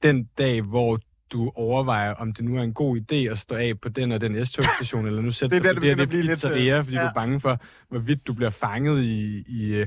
den 0.03 0.29
dag, 0.39 0.62
hvor 0.62 1.01
du 1.33 1.53
overvejer, 1.55 2.14
om 2.14 2.33
det 2.33 2.45
nu 2.45 2.57
er 2.57 2.62
en 2.62 2.75
god 2.75 2.99
idé 2.99 3.16
at 3.16 3.39
stå 3.39 3.55
af 3.55 3.81
på 3.81 3.89
den 3.89 4.12
og 4.12 4.20
den 4.20 4.47
S-togstation, 4.47 5.07
eller 5.07 5.23
nu 5.23 5.31
sætter 5.31 5.59
Det 5.59 5.66
er 5.66 5.73
der, 5.73 5.81
du 5.81 5.87
det 5.87 5.89
det, 5.89 5.97
begynder 5.97 5.97
det 5.97 6.03
at 6.03 6.09
blive 6.09 6.23
lidt, 6.23 6.37
pizzeria, 6.37 6.81
fordi 6.81 6.97
ja. 6.97 7.03
du 7.03 7.07
er 7.07 7.12
bange 7.12 7.41
for, 7.41 7.61
hvorvidt 7.89 8.27
du 8.27 8.33
bliver 8.33 8.51
fanget 8.51 9.03
i, 9.03 9.45
i, 9.49 9.64
øh, 9.64 9.87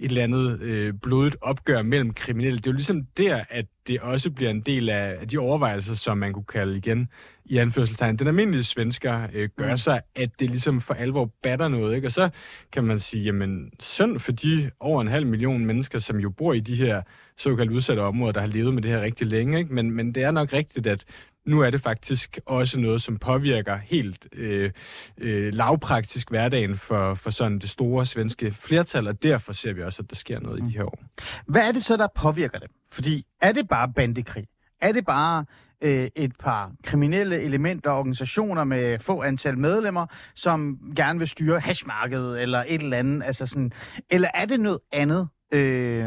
et 0.00 0.08
eller 0.08 0.24
andet 0.24 0.60
øh, 0.60 0.94
blodigt 1.02 1.36
opgør 1.40 1.82
mellem 1.82 2.14
kriminelle. 2.14 2.58
Det 2.58 2.66
er 2.66 2.70
jo 2.70 2.74
ligesom 2.74 3.06
der, 3.16 3.44
at 3.50 3.66
det 3.88 4.00
også 4.00 4.30
bliver 4.30 4.50
en 4.50 4.60
del 4.60 4.88
af, 4.88 5.16
af 5.20 5.28
de 5.28 5.38
overvejelser, 5.38 5.94
som 5.94 6.18
man 6.18 6.32
kunne 6.32 6.44
kalde 6.44 6.76
igen 6.76 7.08
i 7.44 7.56
anførselstegn. 7.56 8.16
Den 8.16 8.26
almindelige 8.26 8.64
svensker 8.64 9.26
øh, 9.32 9.48
gør 9.56 9.70
mm. 9.70 9.76
sig, 9.76 10.00
at 10.16 10.30
det 10.40 10.50
ligesom 10.50 10.80
for 10.80 10.94
alvor 10.94 11.30
batter 11.42 11.68
noget. 11.68 11.96
Ikke? 11.96 12.08
Og 12.08 12.12
så 12.12 12.30
kan 12.72 12.84
man 12.84 12.98
sige, 12.98 13.24
jamen 13.24 13.72
synd 13.80 14.18
for 14.18 14.32
de 14.32 14.70
over 14.80 15.00
en 15.00 15.08
halv 15.08 15.26
million 15.26 15.66
mennesker, 15.66 15.98
som 15.98 16.18
jo 16.18 16.30
bor 16.30 16.52
i 16.52 16.60
de 16.60 16.74
her 16.74 17.02
såkaldt 17.36 17.72
udsatte 17.72 18.00
områder, 18.00 18.32
der 18.32 18.40
har 18.40 18.48
levet 18.48 18.74
med 18.74 18.82
det 18.82 18.90
her 18.90 19.00
rigtig 19.00 19.26
længe. 19.26 19.58
Ikke? 19.58 19.74
Men, 19.74 19.90
men 19.90 20.14
det 20.14 20.22
er 20.22 20.30
nok 20.30 20.52
rigtigt, 20.52 20.86
at 20.86 21.04
nu 21.46 21.60
er 21.60 21.70
det 21.70 21.80
faktisk 21.80 22.38
også 22.46 22.80
noget, 22.80 23.02
som 23.02 23.16
påvirker 23.16 23.76
helt 23.76 24.28
øh, 24.32 24.70
øh, 25.18 25.54
lavpraktisk 25.54 26.30
hverdagen 26.30 26.76
for, 26.76 27.14
for 27.14 27.30
sådan 27.30 27.58
det 27.58 27.70
store 27.70 28.06
svenske 28.06 28.52
flertal, 28.52 29.08
og 29.08 29.22
derfor 29.22 29.52
ser 29.52 29.72
vi 29.72 29.82
også, 29.82 30.02
at 30.02 30.10
der 30.10 30.16
sker 30.16 30.40
noget 30.40 30.60
mm. 30.60 30.66
i 30.66 30.70
de 30.70 30.76
her 30.76 30.84
år. 30.84 30.98
Mm. 31.00 31.52
Hvad 31.52 31.68
er 31.68 31.72
det 31.72 31.84
så, 31.84 31.96
der 31.96 32.06
påvirker 32.14 32.58
dem? 32.58 32.68
Fordi 32.92 33.26
er 33.40 33.52
det 33.52 33.68
bare 33.68 33.92
bandekrig? 33.96 34.46
Er 34.80 34.92
det 34.92 35.06
bare 35.06 35.44
øh, 35.82 36.08
et 36.16 36.32
par 36.38 36.72
kriminelle 36.84 37.40
elementer 37.42 37.90
og 37.90 37.98
organisationer 37.98 38.64
med 38.64 38.98
få 38.98 39.22
antal 39.22 39.58
medlemmer, 39.58 40.06
som 40.34 40.78
gerne 40.96 41.18
vil 41.18 41.28
styre 41.28 41.60
hashmarkedet 41.60 42.42
eller 42.42 42.64
et 42.68 42.82
eller 42.82 42.96
andet? 42.96 43.22
Altså 43.22 43.46
sådan, 43.46 43.72
eller 44.10 44.28
er 44.34 44.46
det 44.46 44.60
noget 44.60 44.78
andet? 44.92 45.28
Øh, 45.52 46.04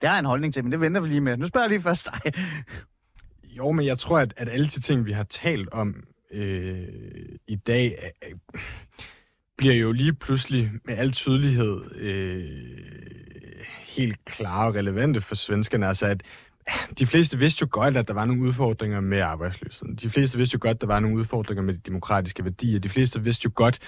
det 0.00 0.08
har 0.08 0.18
en 0.18 0.24
holdning 0.24 0.54
til, 0.54 0.64
men 0.64 0.72
det 0.72 0.80
venter 0.80 1.00
vi 1.00 1.08
lige 1.08 1.20
med. 1.20 1.36
Nu 1.36 1.46
spørger 1.46 1.64
jeg 1.64 1.70
lige 1.70 1.82
først 1.82 2.08
dig. 2.24 2.32
Jo, 3.56 3.72
men 3.72 3.86
jeg 3.86 3.98
tror, 3.98 4.18
at, 4.18 4.34
at 4.36 4.48
alle 4.48 4.66
de 4.66 4.80
ting, 4.80 5.06
vi 5.06 5.12
har 5.12 5.24
talt 5.24 5.68
om 5.72 6.04
øh, 6.32 6.84
i 7.46 7.56
dag, 7.56 8.12
øh, 8.24 8.34
bliver 9.58 9.74
jo 9.74 9.92
lige 9.92 10.12
pludselig 10.12 10.70
med 10.84 10.98
al 10.98 11.12
tydelighed 11.12 11.96
øh, 11.96 12.44
helt 13.86 14.24
klare 14.24 14.66
og 14.66 14.74
relevante 14.74 15.20
for 15.20 15.34
svenskerne. 15.34 15.86
Altså, 15.86 16.06
at 16.06 16.22
de 16.98 17.06
fleste 17.06 17.38
vidste 17.38 17.62
jo 17.62 17.68
godt, 17.70 17.96
at 17.96 18.08
der 18.08 18.14
var 18.14 18.24
nogle 18.24 18.42
udfordringer 18.42 19.00
med 19.00 19.20
arbejdsløsheden. 19.20 19.96
De 19.96 20.10
fleste 20.10 20.38
vidste 20.38 20.54
jo 20.54 20.58
godt, 20.62 20.74
at 20.74 20.80
der 20.80 20.86
var 20.86 21.00
nogle 21.00 21.16
udfordringer 21.16 21.62
med 21.62 21.74
de 21.74 21.80
demokratiske 21.86 22.44
værdier. 22.44 22.78
De 22.78 22.88
fleste 22.88 23.22
vidste 23.22 23.44
jo 23.44 23.50
godt, 23.54 23.78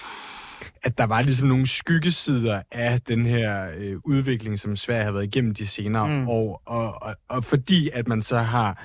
at 0.83 0.99
der 0.99 1.05
var 1.05 1.23
ligesom 1.23 1.49
nogle 1.49 1.67
skyggesider 1.67 2.63
af 2.73 3.01
den 3.01 3.27
her 3.27 3.71
øh, 3.77 3.97
udvikling, 4.05 4.59
som 4.59 4.77
Sverige 4.77 5.05
har 5.05 5.13
været 5.13 5.25
igennem 5.25 5.55
de 5.55 5.67
senere 5.67 6.09
mm. 6.09 6.29
år. 6.29 6.63
Og, 6.67 7.03
og, 7.03 7.15
og 7.29 7.45
fordi 7.45 7.91
at 7.93 8.09
man 8.09 8.23
så 8.23 8.39
har 8.39 8.85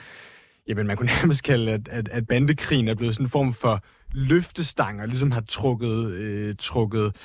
jamen 0.68 0.88
man 0.88 0.98
kunne 0.98 1.12
nærmest 1.22 1.44
kalde, 1.44 1.72
at, 1.72 1.88
at, 1.88 2.10
at 2.10 2.28
bandekrigen 2.28 2.88
er 2.88 2.96
blevet 2.96 3.16
sådan 3.16 3.26
en 3.26 3.30
form 3.30 3.54
for 3.54 3.84
løftestang, 4.12 5.02
og 5.02 5.08
ligesom 5.08 5.32
har 5.32 5.44
trukket, 5.48 6.12
øh, 6.12 6.56
trukket 6.60 7.16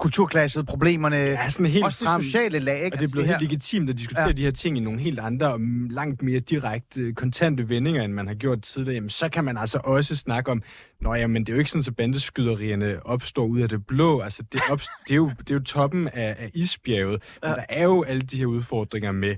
kulturklasset, 0.00 0.66
problemerne, 0.66 1.16
ja, 1.16 1.50
sådan 1.50 1.66
helt 1.66 1.84
også 1.84 2.04
frem, 2.04 2.20
det 2.20 2.24
sociale 2.24 2.58
lag. 2.58 2.84
Ikke? 2.84 2.86
Og 2.86 2.90
det 2.90 2.98
er 2.98 3.02
altså, 3.02 3.12
blevet 3.12 3.28
helt 3.28 3.42
legitimt 3.42 3.90
at 3.90 3.98
diskutere 3.98 4.26
ja. 4.26 4.32
de 4.32 4.42
her 4.42 4.50
ting 4.50 4.76
i 4.76 4.80
nogle 4.80 5.00
helt 5.00 5.18
andre 5.18 5.52
og 5.52 5.60
langt 5.90 6.22
mere 6.22 6.40
direkte, 6.40 7.12
kontante 7.12 7.68
vendinger, 7.68 8.02
end 8.02 8.12
man 8.12 8.26
har 8.26 8.34
gjort 8.34 8.62
tidligere. 8.62 8.94
Jamen, 8.94 9.10
så 9.10 9.28
kan 9.28 9.44
man 9.44 9.58
altså 9.58 9.80
også 9.84 10.16
snakke 10.16 10.50
om, 10.50 10.62
Nå 11.00 11.14
ja, 11.14 11.26
men 11.26 11.42
det 11.42 11.52
er 11.52 11.56
jo 11.56 11.58
ikke 11.58 11.70
sådan, 11.70 11.84
at 11.88 11.96
bandeskyderierne 11.96 13.06
opstår 13.06 13.46
ud 13.46 13.60
af 13.60 13.68
det 13.68 13.86
blå. 13.86 14.20
Altså, 14.20 14.42
det, 14.52 14.60
op, 14.70 14.80
det, 15.08 15.12
er, 15.12 15.16
jo, 15.16 15.30
det 15.38 15.50
er 15.50 15.54
jo 15.54 15.62
toppen 15.62 16.08
af, 16.08 16.36
af 16.38 16.50
isbjerget. 16.54 17.22
Ja. 17.42 17.48
Men 17.48 17.56
der 17.56 17.64
er 17.68 17.82
jo 17.84 18.02
alle 18.02 18.22
de 18.22 18.38
her 18.38 18.46
udfordringer 18.46 19.12
med 19.12 19.36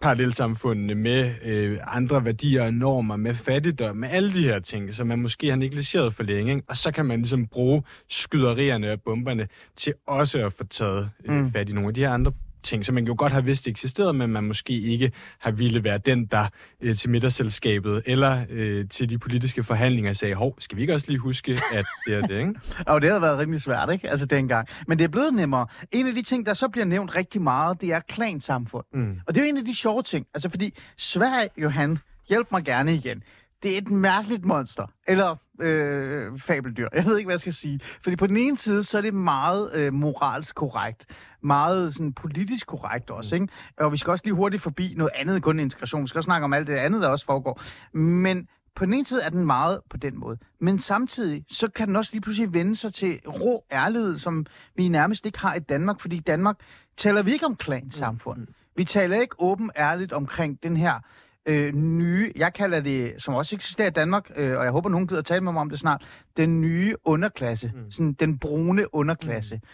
parallelsamfundene 0.00 0.94
med 0.94 1.34
øh, 1.42 1.78
andre 1.86 2.24
værdier 2.24 2.64
og 2.64 2.74
normer, 2.74 3.16
med 3.16 3.34
fattigdom, 3.34 3.96
med 3.96 4.08
alle 4.12 4.34
de 4.34 4.42
her 4.42 4.58
ting, 4.58 4.94
som 4.94 5.06
man 5.06 5.18
måske 5.18 5.48
har 5.48 5.56
negligeret 5.56 6.14
for 6.14 6.22
længe. 6.22 6.52
Ikke? 6.54 6.66
Og 6.68 6.76
så 6.76 6.90
kan 6.92 7.06
man 7.06 7.18
ligesom 7.18 7.46
bruge 7.46 7.82
skyderierne 8.08 8.92
og 8.92 9.00
bomberne 9.02 9.48
til 9.76 9.94
også 10.06 10.46
at 10.46 10.52
få 10.52 10.64
taget 10.64 11.10
øh, 11.24 11.34
mm. 11.34 11.52
fat 11.52 11.68
i 11.68 11.72
nogle 11.72 11.88
af 11.88 11.94
de 11.94 12.00
her 12.00 12.10
andre 12.10 12.32
ting, 12.68 12.86
som 12.86 12.94
man 12.94 13.06
jo 13.06 13.14
godt 13.18 13.32
har 13.32 13.40
vidst 13.40 13.68
eksisterede, 13.68 14.12
men 14.12 14.30
man 14.30 14.44
måske 14.44 14.72
ikke 14.72 15.12
har 15.38 15.50
ville 15.50 15.84
være 15.84 15.98
den, 15.98 16.26
der 16.26 16.48
øh, 16.80 16.96
til 16.96 17.10
middagsselskabet 17.10 18.02
eller 18.06 18.44
øh, 18.50 18.88
til 18.88 19.10
de 19.10 19.18
politiske 19.18 19.62
forhandlinger 19.62 20.12
sagde, 20.12 20.34
hov, 20.34 20.54
skal 20.58 20.76
vi 20.76 20.82
ikke 20.82 20.94
også 20.94 21.06
lige 21.08 21.18
huske, 21.18 21.60
at 21.72 21.86
det 22.06 22.14
er 22.14 22.20
det, 22.20 22.38
ikke? 22.38 22.54
og 22.86 23.02
det 23.02 23.10
har 23.10 23.20
været 23.20 23.38
rimelig 23.38 23.60
svært, 23.60 23.92
ikke? 23.92 24.10
Altså 24.10 24.26
dengang. 24.26 24.68
Men 24.86 24.98
det 24.98 25.04
er 25.04 25.08
blevet 25.08 25.34
nemmere. 25.34 25.66
En 25.92 26.06
af 26.06 26.14
de 26.14 26.22
ting, 26.22 26.46
der 26.46 26.54
så 26.54 26.68
bliver 26.68 26.84
nævnt 26.84 27.16
rigtig 27.16 27.42
meget, 27.42 27.80
det 27.80 27.92
er 27.92 28.00
klansamfund. 28.00 28.84
Mm. 28.92 29.20
Og 29.26 29.34
det 29.34 29.40
er 29.40 29.44
jo 29.44 29.48
en 29.48 29.56
af 29.56 29.64
de 29.64 29.74
sjove 29.74 30.02
ting. 30.02 30.26
Altså 30.34 30.48
fordi 30.48 30.74
Sverige, 30.96 31.48
Johan, 31.56 31.98
hjælp 32.28 32.52
mig 32.52 32.64
gerne 32.64 32.94
igen 32.94 33.22
det 33.62 33.74
er 33.74 33.78
et 33.78 33.90
mærkeligt 33.90 34.44
monster. 34.44 34.86
Eller 35.08 35.36
øh, 35.60 36.38
fabeldyr. 36.38 36.88
Jeg 36.94 37.06
ved 37.06 37.16
ikke, 37.16 37.26
hvad 37.26 37.34
jeg 37.34 37.40
skal 37.40 37.54
sige. 37.54 37.80
Fordi 38.02 38.16
på 38.16 38.26
den 38.26 38.36
ene 38.36 38.58
side, 38.58 38.84
så 38.84 38.98
er 38.98 39.02
det 39.02 39.14
meget 39.14 39.74
øh, 39.74 39.92
moralsk 39.92 40.54
korrekt. 40.54 41.06
Meget 41.42 41.94
sådan, 41.94 42.12
politisk 42.12 42.66
korrekt 42.66 43.10
også. 43.10 43.36
Mm. 43.36 43.42
Ikke? 43.42 43.54
Og 43.78 43.92
vi 43.92 43.96
skal 43.96 44.10
også 44.10 44.24
lige 44.24 44.34
hurtigt 44.34 44.62
forbi 44.62 44.94
noget 44.96 45.10
andet 45.16 45.42
kun 45.42 45.60
integration. 45.60 46.02
Vi 46.02 46.08
skal 46.08 46.18
også 46.18 46.26
snakke 46.26 46.44
om 46.44 46.52
alt 46.52 46.66
det 46.66 46.74
andet, 46.74 47.02
der 47.02 47.08
også 47.08 47.26
foregår. 47.26 47.60
Men 47.98 48.48
på 48.74 48.84
den 48.84 48.94
ene 48.94 49.06
side 49.06 49.22
er 49.22 49.30
den 49.30 49.46
meget 49.46 49.80
på 49.90 49.96
den 49.96 50.20
måde. 50.20 50.38
Men 50.60 50.78
samtidig, 50.78 51.44
så 51.48 51.68
kan 51.68 51.88
den 51.88 51.96
også 51.96 52.12
lige 52.12 52.22
pludselig 52.22 52.54
vende 52.54 52.76
sig 52.76 52.94
til 52.94 53.20
rå 53.26 53.64
ærlighed, 53.72 54.18
som 54.18 54.46
vi 54.76 54.88
nærmest 54.88 55.26
ikke 55.26 55.38
har 55.38 55.54
i 55.54 55.60
Danmark. 55.60 56.00
Fordi 56.00 56.16
i 56.16 56.20
Danmark 56.20 56.56
taler 56.96 57.22
vi 57.22 57.32
ikke 57.32 57.46
om 57.46 57.56
klansamfund. 57.56 58.40
Mm. 58.40 58.54
Vi 58.76 58.84
taler 58.84 59.20
ikke 59.20 59.34
åben 59.38 59.70
ærligt 59.76 60.12
omkring 60.12 60.62
den 60.62 60.76
her 60.76 61.00
øh, 61.48 61.74
nye, 61.74 62.32
jeg 62.36 62.54
kalder 62.54 62.80
det, 62.80 63.14
som 63.22 63.34
også 63.34 63.56
eksisterer 63.56 63.88
i 63.88 63.90
Danmark, 63.90 64.30
øh, 64.36 64.58
og 64.58 64.64
jeg 64.64 64.72
håber, 64.72 64.88
nogen 64.88 65.06
gider 65.06 65.22
tale 65.22 65.40
med 65.40 65.52
mig 65.52 65.60
om 65.60 65.70
det 65.70 65.78
snart, 65.78 66.06
den 66.36 66.60
nye 66.60 66.94
underklasse. 67.04 67.72
Mm. 67.74 67.90
Sådan 67.90 68.12
den 68.12 68.38
brune 68.38 68.94
underklasse. 68.94 69.54
Mm. 69.54 69.68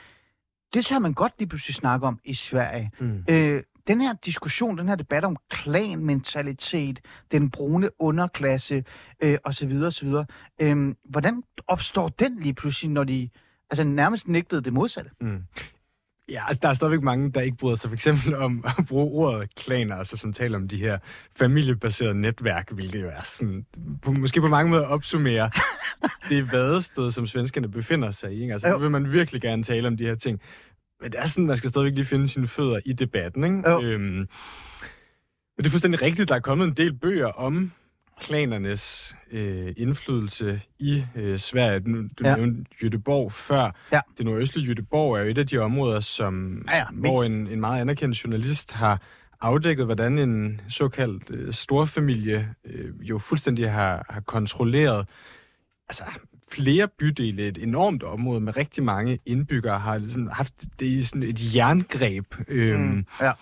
Det 0.75 0.85
så 0.85 0.99
man 0.99 1.13
godt 1.13 1.33
lige 1.39 1.49
pludselig 1.49 1.75
snakke 1.75 2.07
om 2.07 2.19
i 2.25 2.35
Sverige. 2.35 2.91
Mm. 3.01 3.25
Øh, 3.31 3.63
den 3.87 4.01
her 4.01 4.15
diskussion, 4.25 4.79
den 4.79 4.89
her 4.89 4.97
debat 4.97 5.25
om 5.25 5.37
klanmentalitet, 5.51 7.01
den 7.33 7.51
brune 7.51 7.91
underklasse 7.99 8.85
øh, 9.23 9.39
osv. 9.45 9.83
osv. 9.87 10.13
Øh, 10.61 10.95
hvordan 11.05 11.43
opstår 11.67 12.09
den 12.09 12.39
lige 12.41 12.55
pludselig, 12.55 12.91
når 12.91 13.05
de 13.05 13.29
altså 13.71 13.85
nærmest 13.85 14.29
nægtede 14.29 14.63
det 14.63 14.73
modsatte? 14.73 15.11
Mm. 15.21 15.43
Ja, 16.29 16.43
altså 16.49 16.61
der 16.63 16.69
er 16.69 16.75
stadigvæk 16.75 17.03
mange, 17.03 17.31
der 17.31 17.41
ikke 17.41 17.57
bryder 17.57 17.77
sig 17.77 17.91
for 17.91 17.95
eksempel 17.95 18.35
om 18.37 18.65
at 18.79 18.87
bruge 18.89 19.27
ordet 19.27 19.55
klaner, 19.55 19.97
altså 19.97 20.17
som 20.17 20.33
taler 20.33 20.59
om 20.59 20.69
de 20.69 20.77
her 20.77 20.99
familiebaserede 21.37 22.15
netværk, 22.15 22.71
hvilket 22.71 23.03
jo 23.03 23.09
er 23.09 23.23
sådan, 23.25 23.67
på, 24.03 24.13
måske 24.13 24.41
på 24.41 24.49
mange 24.49 24.71
måder 24.71 24.87
opsummere 24.87 25.51
det 26.29 26.53
vadested, 26.53 27.13
som 27.13 27.27
svenskerne 27.27 27.69
befinder 27.69 28.11
sig 28.11 28.33
i. 28.33 28.43
Ikke? 28.43 28.53
Altså, 28.53 28.71
nu 28.71 28.79
vil 28.79 28.91
man 28.91 29.13
virkelig 29.13 29.43
gerne 29.43 29.63
tale 29.63 29.89
om 29.89 29.97
de 29.97 30.07
her 30.07 30.15
ting. 30.15 30.41
Men 31.01 31.13
det 31.13 31.21
er 31.21 31.27
sådan, 31.27 31.47
man 31.47 31.57
skal 31.57 31.71
stadigvæk 31.71 31.95
lige 31.95 32.05
finde 32.05 32.29
sine 32.29 32.49
fødder 32.49 32.81
i 32.85 32.93
debatten. 32.93 33.45
Ikke? 33.45 33.71
Øhm, 33.71 34.29
men 35.57 35.59
det 35.59 35.67
er 35.67 35.71
fuldstændig 35.71 36.03
rigtigt, 36.03 36.29
der 36.29 36.35
er 36.35 36.41
kommet 36.41 36.69
en 36.69 36.75
del 36.75 36.99
bøger 36.99 37.27
om 37.27 37.73
klanernes 38.21 39.17
øh, 39.31 39.73
indflydelse 39.77 40.61
i 40.79 41.05
øh, 41.17 41.39
Sverige. 41.39 41.81
Du, 41.81 42.03
du 42.03 42.29
ja. 42.29 42.37
nævnte 42.37 42.65
Jødeborg 42.83 43.33
før. 43.33 43.75
Ja. 43.93 44.01
Det 44.19 44.27
nordøstlige 44.27 44.67
Jødeborg 44.67 45.17
er 45.17 45.23
jo 45.23 45.31
et 45.31 45.39
af 45.39 45.47
de 45.47 45.59
områder, 45.59 46.01
som, 46.01 46.65
ja, 46.71 46.77
ja, 46.77 46.85
hvor 46.93 47.23
en, 47.23 47.47
en 47.47 47.61
meget 47.61 47.81
anerkendt 47.81 48.25
journalist 48.25 48.73
har 48.73 49.01
afdækket, 49.41 49.85
hvordan 49.85 50.19
en 50.19 50.61
såkaldt 50.69 51.31
øh, 51.31 51.53
storfamilie 51.53 52.55
øh, 52.65 52.91
jo 53.01 53.19
fuldstændig 53.19 53.73
har, 53.73 54.07
har 54.11 54.21
kontrolleret 54.21 55.07
altså, 55.89 56.05
flere 56.53 56.89
bydele, 56.89 57.49
et 57.49 57.59
enormt 57.59 58.03
område 58.03 58.41
med 58.41 58.57
rigtig 58.57 58.85
mange 58.85 59.19
indbyggere, 59.27 59.79
har 59.79 59.99
ligesom 59.99 60.29
haft 60.33 60.55
det 60.81 60.87
i 60.87 61.05
sådan 61.05 61.23
et 61.23 61.55
jerngreb. 61.55 62.35
Øh, 62.49 62.81
mm, 62.81 63.07
ja. 63.21 63.33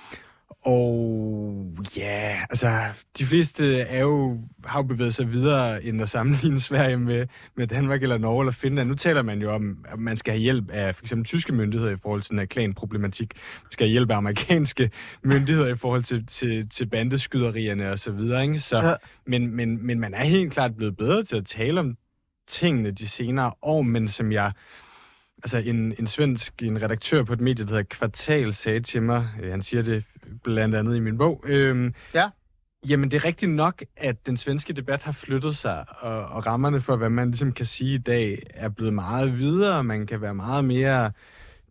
Og 0.64 1.66
ja, 1.96 2.40
altså, 2.50 2.78
de 3.18 3.24
fleste 3.24 3.80
er 3.80 4.00
jo, 4.00 4.38
har 4.64 4.78
jo 4.78 4.82
bevæget 4.82 5.14
sig 5.14 5.32
videre 5.32 5.84
end 5.84 6.02
at 6.02 6.08
sammenligne 6.08 6.60
Sverige 6.70 6.96
med, 6.96 7.26
med 7.56 7.66
Danmark 7.66 8.02
eller 8.02 8.18
Norge 8.18 8.42
eller 8.42 8.52
Finland. 8.52 8.88
Nu 8.88 8.94
taler 8.94 9.22
man 9.22 9.42
jo 9.42 9.54
om, 9.54 9.84
at 9.88 9.98
man 9.98 10.16
skal 10.16 10.32
have 10.32 10.40
hjælp 10.40 10.70
af 10.70 10.94
eksempel 11.02 11.26
tyske 11.26 11.52
myndigheder 11.52 11.92
i 11.92 11.96
forhold 12.02 12.22
til 12.22 12.30
den 12.30 12.38
her 12.38 12.46
klanproblematik. 12.46 13.34
Man 13.62 13.72
skal 13.72 13.86
have 13.86 13.92
hjælp 13.92 14.10
af 14.10 14.16
amerikanske 14.16 14.90
myndigheder 15.24 15.68
i 15.68 15.76
forhold 15.76 16.02
til, 16.02 16.26
til, 16.26 16.68
til 16.68 16.86
bandeskyderierne 16.86 17.90
og 17.90 17.98
så 17.98 18.12
videre. 18.12 18.42
Ikke? 18.42 18.60
Så, 18.60 18.78
ja. 18.78 18.94
men, 19.26 19.56
men, 19.56 19.86
men 19.86 20.00
man 20.00 20.14
er 20.14 20.24
helt 20.24 20.52
klart 20.52 20.76
blevet 20.76 20.96
bedre 20.96 21.24
til 21.24 21.36
at 21.36 21.46
tale 21.46 21.80
om 21.80 21.96
tingene 22.48 22.90
de 22.90 23.08
senere 23.08 23.52
år, 23.62 23.82
men 23.82 24.08
som 24.08 24.32
jeg 24.32 24.52
altså 25.42 25.58
en, 25.58 25.94
en 25.98 26.06
svensk, 26.06 26.62
en 26.62 26.82
redaktør 26.82 27.22
på 27.22 27.32
et 27.32 27.40
medie, 27.40 27.64
der 27.64 27.70
hedder 27.70 27.82
Kvartal, 27.90 28.54
sagde 28.54 28.80
til 28.80 29.02
mig, 29.02 29.28
øh, 29.42 29.50
han 29.50 29.62
siger 29.62 29.82
det 29.82 30.04
blandt 30.44 30.74
andet 30.74 30.96
i 30.96 31.00
min 31.00 31.18
bog, 31.18 31.44
øh, 31.46 31.92
ja. 32.14 32.28
Jamen, 32.88 33.10
det 33.10 33.16
er 33.16 33.24
rigtigt 33.24 33.52
nok, 33.52 33.82
at 33.96 34.26
den 34.26 34.36
svenske 34.36 34.72
debat 34.72 35.02
har 35.02 35.12
flyttet 35.12 35.56
sig, 35.56 35.84
og, 36.00 36.24
og 36.24 36.46
rammerne 36.46 36.80
for, 36.80 36.96
hvad 36.96 37.10
man 37.10 37.28
ligesom 37.28 37.52
kan 37.52 37.66
sige 37.66 37.94
i 37.94 37.98
dag, 37.98 38.42
er 38.54 38.68
blevet 38.68 38.94
meget 38.94 39.38
videre. 39.38 39.84
Man 39.84 40.06
kan 40.06 40.20
være 40.20 40.34
meget 40.34 40.64
mere 40.64 41.12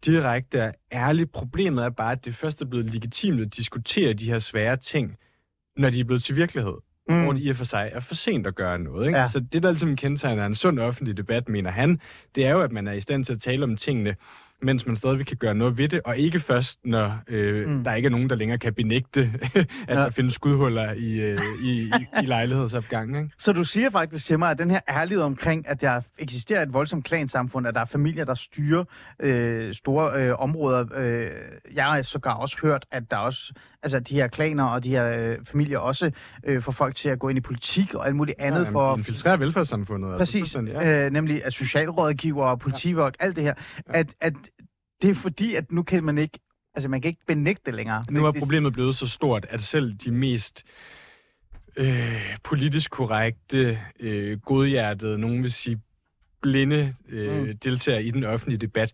direkte 0.06 0.64
og 0.64 0.74
ærlig. 0.92 1.32
Problemet 1.32 1.86
er 1.86 1.90
bare, 1.90 2.12
at 2.12 2.26
det 2.26 2.36
først 2.36 2.62
er 2.62 2.66
blevet 2.66 2.94
legitimt 2.94 3.42
at 3.42 3.56
diskutere 3.58 4.14
de 4.14 4.26
her 4.26 4.40
svære 4.40 4.78
ting, 4.78 5.18
når 5.78 5.90
de 5.90 6.00
er 6.00 6.04
blevet 6.04 6.24
til 6.24 6.36
virkelighed 6.36 6.76
mm. 7.10 7.24
hvor 7.24 7.34
det 7.34 7.44
i 7.44 7.50
og 7.50 7.56
for 7.56 7.66
sig 7.66 7.90
er 7.94 8.00
for 8.00 8.16
sent 8.16 8.48
at 8.48 8.56
gøre 8.56 8.80
noget. 8.80 9.08
Ikke? 9.08 9.20
Ja. 9.20 9.28
Så 9.28 9.40
det, 9.40 9.64
der 9.64 9.72
ligesom 9.72 9.96
kendetegner 9.96 10.46
en 10.46 10.56
sund 10.56 10.80
offentlig 10.80 11.18
debat, 11.18 11.50
mener 11.50 11.72
han, 11.72 12.00
det 12.36 12.46
er 12.46 12.52
jo, 12.52 12.62
at 12.62 12.72
man 12.72 12.88
er 12.88 12.92
i 12.92 13.02
stand 13.02 13.26
til 13.26 13.34
at 13.34 13.42
tale 13.42 13.64
om 13.64 13.78
tingene 13.78 14.16
mens 14.62 14.86
man 14.86 14.96
stadigvæk 14.96 15.26
kan 15.26 15.38
gøre 15.38 15.56
noget 15.56 15.78
ved 15.78 15.90
det, 15.90 16.02
og 16.06 16.18
ikke 16.18 16.40
først, 16.40 16.80
når 16.86 17.20
øh, 17.28 17.70
mm. 17.70 17.84
der 17.84 17.94
ikke 17.94 18.06
er 18.06 18.10
nogen, 18.10 18.30
der 18.30 18.36
længere 18.36 18.58
kan 18.58 18.74
benægte, 18.74 19.32
at 19.56 19.68
ja. 19.90 19.96
der 19.96 20.10
findes 20.10 20.34
skudhuller 20.34 20.94
i, 20.94 21.12
øh, 21.12 21.40
i, 21.64 21.82
i, 21.82 21.92
i 22.22 22.26
lejlighedsopgangen. 22.26 23.24
Ikke? 23.24 23.36
Så 23.38 23.54
du 23.54 23.64
siger 23.64 23.90
faktisk 23.90 24.26
til 24.26 24.40
mig, 24.40 24.52
at 24.52 24.60
den 24.60 24.72
her 24.72 24.80
ærlighed 24.90 25.24
omkring, 25.24 25.68
at 25.68 25.82
der 25.82 26.02
eksisterer 26.18 26.62
et 26.62 26.74
voldsomt 26.74 27.06
klansamfund, 27.06 27.68
at 27.68 27.74
der 27.74 27.82
er 27.82 27.86
familier, 27.86 28.26
der 28.26 28.34
styrer 28.34 28.84
øh, 29.20 29.74
store 29.74 30.24
øh, 30.24 30.40
områder. 30.40 30.86
Øh, 30.96 31.30
jeg 31.76 31.86
har 31.86 32.02
sågar 32.02 32.34
også 32.34 32.58
hørt, 32.62 32.86
at 32.92 33.12
der 33.12 33.18
også, 33.18 33.54
altså 33.84 34.00
de 34.00 34.14
her 34.14 34.28
klaner 34.28 34.64
og 34.64 34.84
de 34.84 34.90
her 34.90 35.06
øh, 35.18 35.38
familier 35.44 35.78
også 35.78 36.12
øh, 36.44 36.62
får 36.62 36.72
folk 36.72 36.96
til 36.96 37.10
at 37.10 37.20
gå 37.20 37.30
ind 37.30 37.38
i 37.38 37.42
politik 37.42 37.94
og 37.94 38.08
alt 38.08 38.16
muligt 38.16 38.40
andet 38.40 38.66
ja, 38.66 38.70
for... 38.70 38.98
Infiltrere 38.98 39.40
velfærdssamfundet. 39.40 40.14
Altså 40.14 40.20
Præcis, 40.20 40.56
altså, 40.56 40.74
ja. 40.74 41.06
øh, 41.06 41.12
nemlig 41.12 41.46
at 41.46 41.54
socialrådgiver 41.54 42.46
og 42.46 42.60
politifolk, 42.60 43.16
ja. 43.20 43.26
alt 43.26 43.36
det 43.36 43.44
her. 43.44 43.54
Ja. 43.88 44.00
At, 44.00 44.16
at 44.22 44.34
det 45.02 45.10
er 45.10 45.16
fordi, 45.16 45.56
at 45.56 45.72
nu 45.72 45.84
kan 45.84 46.04
man 46.04 46.18
ikke, 46.18 46.40
altså 46.76 46.90
man 46.90 47.02
kan 47.02 47.10
ikke 47.10 47.26
benægte 47.28 47.62
det 47.66 47.74
længere. 47.74 48.06
Nu 48.10 48.26
er 48.26 48.32
problemet 48.32 48.74
blevet 48.74 48.96
så 48.96 49.08
stort, 49.08 49.46
at 49.50 49.64
selv 49.64 49.94
de 49.94 50.12
mest 50.12 50.64
øh, 51.78 52.36
politisk 52.44 52.92
korrekte, 52.92 53.80
øh, 54.00 54.40
godhjertede, 54.40 55.18
nogen 55.18 55.44
vil 55.44 55.52
sige 55.52 55.82
blinde 56.42 56.96
øh, 57.10 57.48
mm. 57.48 57.58
deltagere 57.58 58.04
i 58.04 58.12
den 58.12 58.24
offentlige 58.24 58.60
debat, 58.60 58.92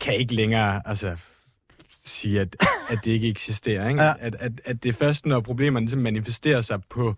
kan 0.00 0.14
ikke 0.14 0.34
længere 0.34 0.82
altså, 0.88 1.16
sige, 2.08 2.40
at, 2.40 2.56
at 2.90 2.98
det 3.04 3.12
ikke 3.12 3.28
eksisterer. 3.28 3.88
Ikke? 3.88 4.02
Ja. 4.02 4.14
At, 4.20 4.36
at, 4.38 4.52
at 4.64 4.82
det 4.82 4.88
er 4.88 4.92
først, 4.92 5.26
når 5.26 5.40
problemerne 5.40 5.86
ligesom 5.86 6.00
manifesterer 6.00 6.60
sig 6.60 6.80
på 6.90 7.14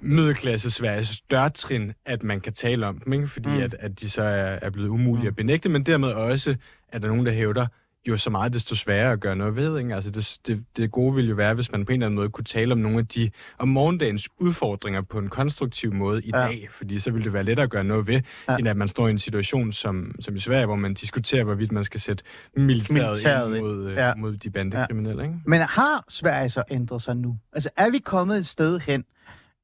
middelklasse 0.00 0.70
Sveriges 0.70 1.20
dørtrin, 1.20 1.92
at 2.06 2.22
man 2.22 2.40
kan 2.40 2.52
tale 2.52 2.86
om 2.86 2.98
dem, 2.98 3.12
ikke? 3.12 3.28
fordi 3.28 3.48
mm. 3.48 3.62
at, 3.62 3.76
at 3.78 4.00
de 4.00 4.10
så 4.10 4.22
er, 4.22 4.58
er 4.62 4.70
blevet 4.70 4.88
umulige 4.88 5.22
mm. 5.22 5.28
at 5.28 5.36
benægte, 5.36 5.68
men 5.68 5.82
dermed 5.82 6.08
også, 6.08 6.56
at 6.88 7.02
der 7.02 7.08
er 7.08 7.12
nogen, 7.12 7.26
der 7.26 7.32
hævder, 7.32 7.66
jo 8.06 8.16
så 8.16 8.30
meget 8.30 8.52
desto 8.52 8.74
sværere 8.74 9.12
at 9.12 9.20
gøre 9.20 9.36
noget 9.36 9.56
ved. 9.56 9.78
Ikke? 9.78 9.94
Altså 9.94 10.10
det, 10.10 10.38
det, 10.46 10.64
det 10.76 10.90
gode 10.90 11.14
ville 11.14 11.28
jo 11.28 11.34
være, 11.34 11.54
hvis 11.54 11.72
man 11.72 11.84
på 11.84 11.92
en 11.92 11.96
eller 11.96 12.06
anden 12.06 12.16
måde 12.16 12.28
kunne 12.28 12.44
tale 12.44 12.72
om 12.72 12.78
nogle 12.78 12.98
af 12.98 13.06
de 13.06 13.30
om 13.58 13.68
morgendagens 13.68 14.28
udfordringer 14.38 15.02
på 15.02 15.18
en 15.18 15.28
konstruktiv 15.28 15.94
måde 15.94 16.22
i 16.22 16.30
ja. 16.34 16.40
dag, 16.40 16.68
fordi 16.72 17.00
så 17.00 17.10
ville 17.10 17.24
det 17.24 17.32
være 17.32 17.44
lettere 17.44 17.64
at 17.64 17.70
gøre 17.70 17.84
noget 17.84 18.06
ved, 18.06 18.20
ja. 18.48 18.56
end 18.56 18.68
at 18.68 18.76
man 18.76 18.88
står 18.88 19.08
i 19.08 19.10
en 19.10 19.18
situation 19.18 19.72
som, 19.72 20.14
som 20.20 20.36
i 20.36 20.40
Sverige, 20.40 20.66
hvor 20.66 20.76
man 20.76 20.94
diskuterer, 20.94 21.44
hvorvidt 21.44 21.72
man 21.72 21.84
skal 21.84 22.00
sætte 22.00 22.24
militæret, 22.56 22.90
militæret 22.90 23.56
ind 23.56 23.64
mod, 23.64 23.86
øh, 23.90 23.96
ja. 23.96 24.14
mod 24.14 24.36
de 24.36 24.50
bandekriminelle. 24.50 25.22
Ja. 25.22 25.28
Ikke? 25.28 25.40
Men 25.46 25.60
har 25.60 26.04
Sverige 26.08 26.48
så 26.48 26.62
ændret 26.70 27.02
sig 27.02 27.16
nu? 27.16 27.38
Altså 27.52 27.70
er 27.76 27.90
vi 27.90 27.98
kommet 27.98 28.38
et 28.38 28.46
sted 28.46 28.78
hen, 28.78 29.04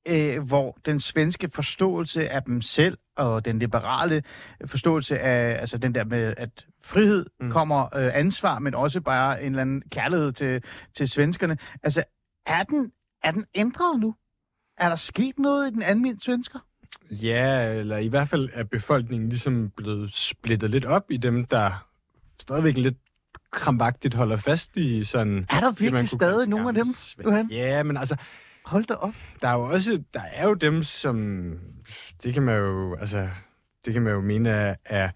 øh, 0.07 0.43
hvor 0.43 0.79
den 0.87 1.01
svenske 1.01 1.51
forståelse 1.51 2.29
af 2.29 2.43
dem 2.43 2.63
selv 2.63 2.99
og 3.17 3.45
den 3.45 3.59
liberale 3.59 4.23
forståelse 4.67 5.19
af 5.19 5.61
altså 5.61 5.79
den 5.79 5.95
der 5.95 6.05
med, 6.05 6.35
at 6.37 6.67
frihed 6.85 7.27
mm. 7.41 7.51
kommer 7.51 7.97
øh, 7.97 8.11
ansvar, 8.15 8.59
men 8.59 8.75
også 8.75 9.01
bare 9.01 9.43
en 9.43 9.53
eller 9.53 9.61
anden 9.61 9.83
kærlighed 9.91 10.33
til, 10.33 10.63
til 10.95 11.09
svenskerne. 11.09 11.59
Altså, 11.83 12.05
er 12.47 12.63
den, 12.63 12.93
er 13.23 13.31
den 13.31 13.45
ændret 13.55 14.01
nu? 14.01 14.15
Er 14.77 14.89
der 14.89 14.97
sket 14.97 15.39
noget 15.39 15.71
i 15.71 15.75
den 15.75 15.83
almindelige 15.83 16.21
svensker? 16.21 16.59
Ja, 17.11 17.73
eller 17.73 17.99
i 17.99 18.09
hvert 18.09 18.29
fald 18.29 18.49
er 18.53 18.65
befolkningen 18.65 19.29
ligesom 19.29 19.71
blevet 19.77 20.13
splittet 20.13 20.71
lidt 20.71 20.85
op 20.85 21.11
i 21.11 21.17
dem, 21.17 21.45
der 21.45 21.87
stadigvæk 22.41 22.77
lidt 22.77 22.97
krampagtigt 23.51 24.15
holder 24.15 24.37
fast 24.37 24.77
i 24.77 25.05
sådan... 25.05 25.47
Er 25.51 25.61
der 25.61 25.71
virkelig 25.71 26.09
stadig 26.09 26.49
nogle 26.49 26.69
af 26.69 26.75
dem, 26.75 26.95
Johan? 27.25 27.51
Ja, 27.51 27.83
men 27.83 27.97
altså, 27.97 28.17
Hold 28.65 28.85
da 28.85 28.95
op. 28.95 29.15
Der 29.43 29.49
er 29.49 29.53
jo 29.53 29.63
også, 29.63 30.03
der 30.15 30.23
er 30.23 30.49
jo 30.49 30.55
dem, 30.55 30.83
som, 30.83 31.59
det 32.23 32.35
kan 32.35 32.43
man 32.43 32.59
jo, 32.59 32.97
altså, 32.97 33.29
det 33.85 33.93
kan 33.93 34.03
man 34.03 34.13
jo 34.13 34.21
mene 34.21 34.51
er, 34.51 34.75
er 34.85 35.11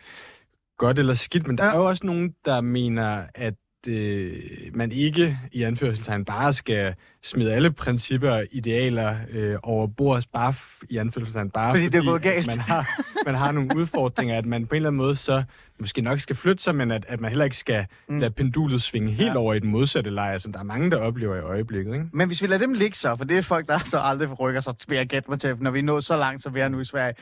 godt 0.76 0.99
eller 0.99 1.14
skidt, 1.14 1.46
men 1.46 1.59
der 1.59 1.64
ja. 1.64 1.72
er 1.72 1.76
jo 1.76 1.84
også 1.84 2.07
nogen, 2.07 2.34
der 2.44 2.61
mener, 2.61 3.26
at 3.34 3.55
øh, 3.87 4.43
man 4.74 4.93
ikke 4.93 5.39
i 5.53 5.62
anførselstegn 5.62 6.24
bare 6.24 6.53
skal 6.53 6.95
smide 7.22 7.53
alle 7.53 7.72
principper 7.72 8.31
og 8.31 8.45
idealer 8.51 9.16
øh, 9.31 9.57
over 9.62 9.87
bord, 9.87 10.22
bare 10.33 10.55
i 10.91 10.97
anførselstegn 10.97 11.51
bare 11.51 11.72
fordi, 11.72 11.85
fordi 11.85 11.97
det 11.97 12.07
er 12.07 12.11
gået 12.11 12.22
galt. 12.22 12.47
Man, 12.47 12.59
har, 12.59 13.03
man 13.26 13.35
har 13.35 13.53
nogle 13.53 13.70
udfordringer, 13.76 14.39
at 14.39 14.47
man 14.47 14.66
på 14.66 14.74
en 14.74 14.76
eller 14.76 14.89
anden 14.89 14.97
måde 14.97 15.14
så 15.14 15.43
måske 15.81 16.03
nok 16.03 16.20
skal 16.20 16.37
flytte 16.37 16.62
sig, 16.62 16.74
men 16.74 16.91
at, 16.91 17.05
at 17.09 17.20
man 17.20 17.31
heller 17.31 17.45
ikke 17.45 17.57
skal 17.57 17.87
mm. 18.09 18.18
lade 18.18 18.31
pendulet 18.31 18.83
svinge 18.83 19.12
helt 19.12 19.33
ja. 19.33 19.37
over 19.37 19.55
i 19.55 19.59
den 19.59 19.70
modsatte 19.70 20.11
lejr, 20.11 20.39
som 20.39 20.53
der 20.53 20.59
er 20.59 20.64
mange, 20.64 20.91
der 20.91 20.97
oplever 20.97 21.37
i 21.37 21.41
øjeblikket. 21.41 21.95
Ikke? 21.95 22.07
Men 22.12 22.26
hvis 22.26 22.43
vi 22.43 22.47
lader 22.47 22.59
dem 22.59 22.72
ligge 22.72 22.97
så, 22.97 23.16
for 23.16 23.24
det 23.24 23.39
er 23.39 23.43
folk, 23.43 23.68
der 23.68 23.79
så 23.79 23.99
aldrig 23.99 24.41
rykker 24.41 24.61
sig, 24.61 24.74
ved 24.89 24.99
at 24.99 25.09
gætte 25.09 25.31
mig 25.31 25.41
til, 25.41 25.57
når 25.61 25.70
vi 25.70 25.79
er 25.79 25.83
nået 25.83 26.05
så 26.05 26.16
langt, 26.16 26.43
som 26.43 26.55
vi 26.55 26.61
er 26.61 26.68
nu 26.68 26.81
i 26.81 26.85
Sverige, 26.85 27.14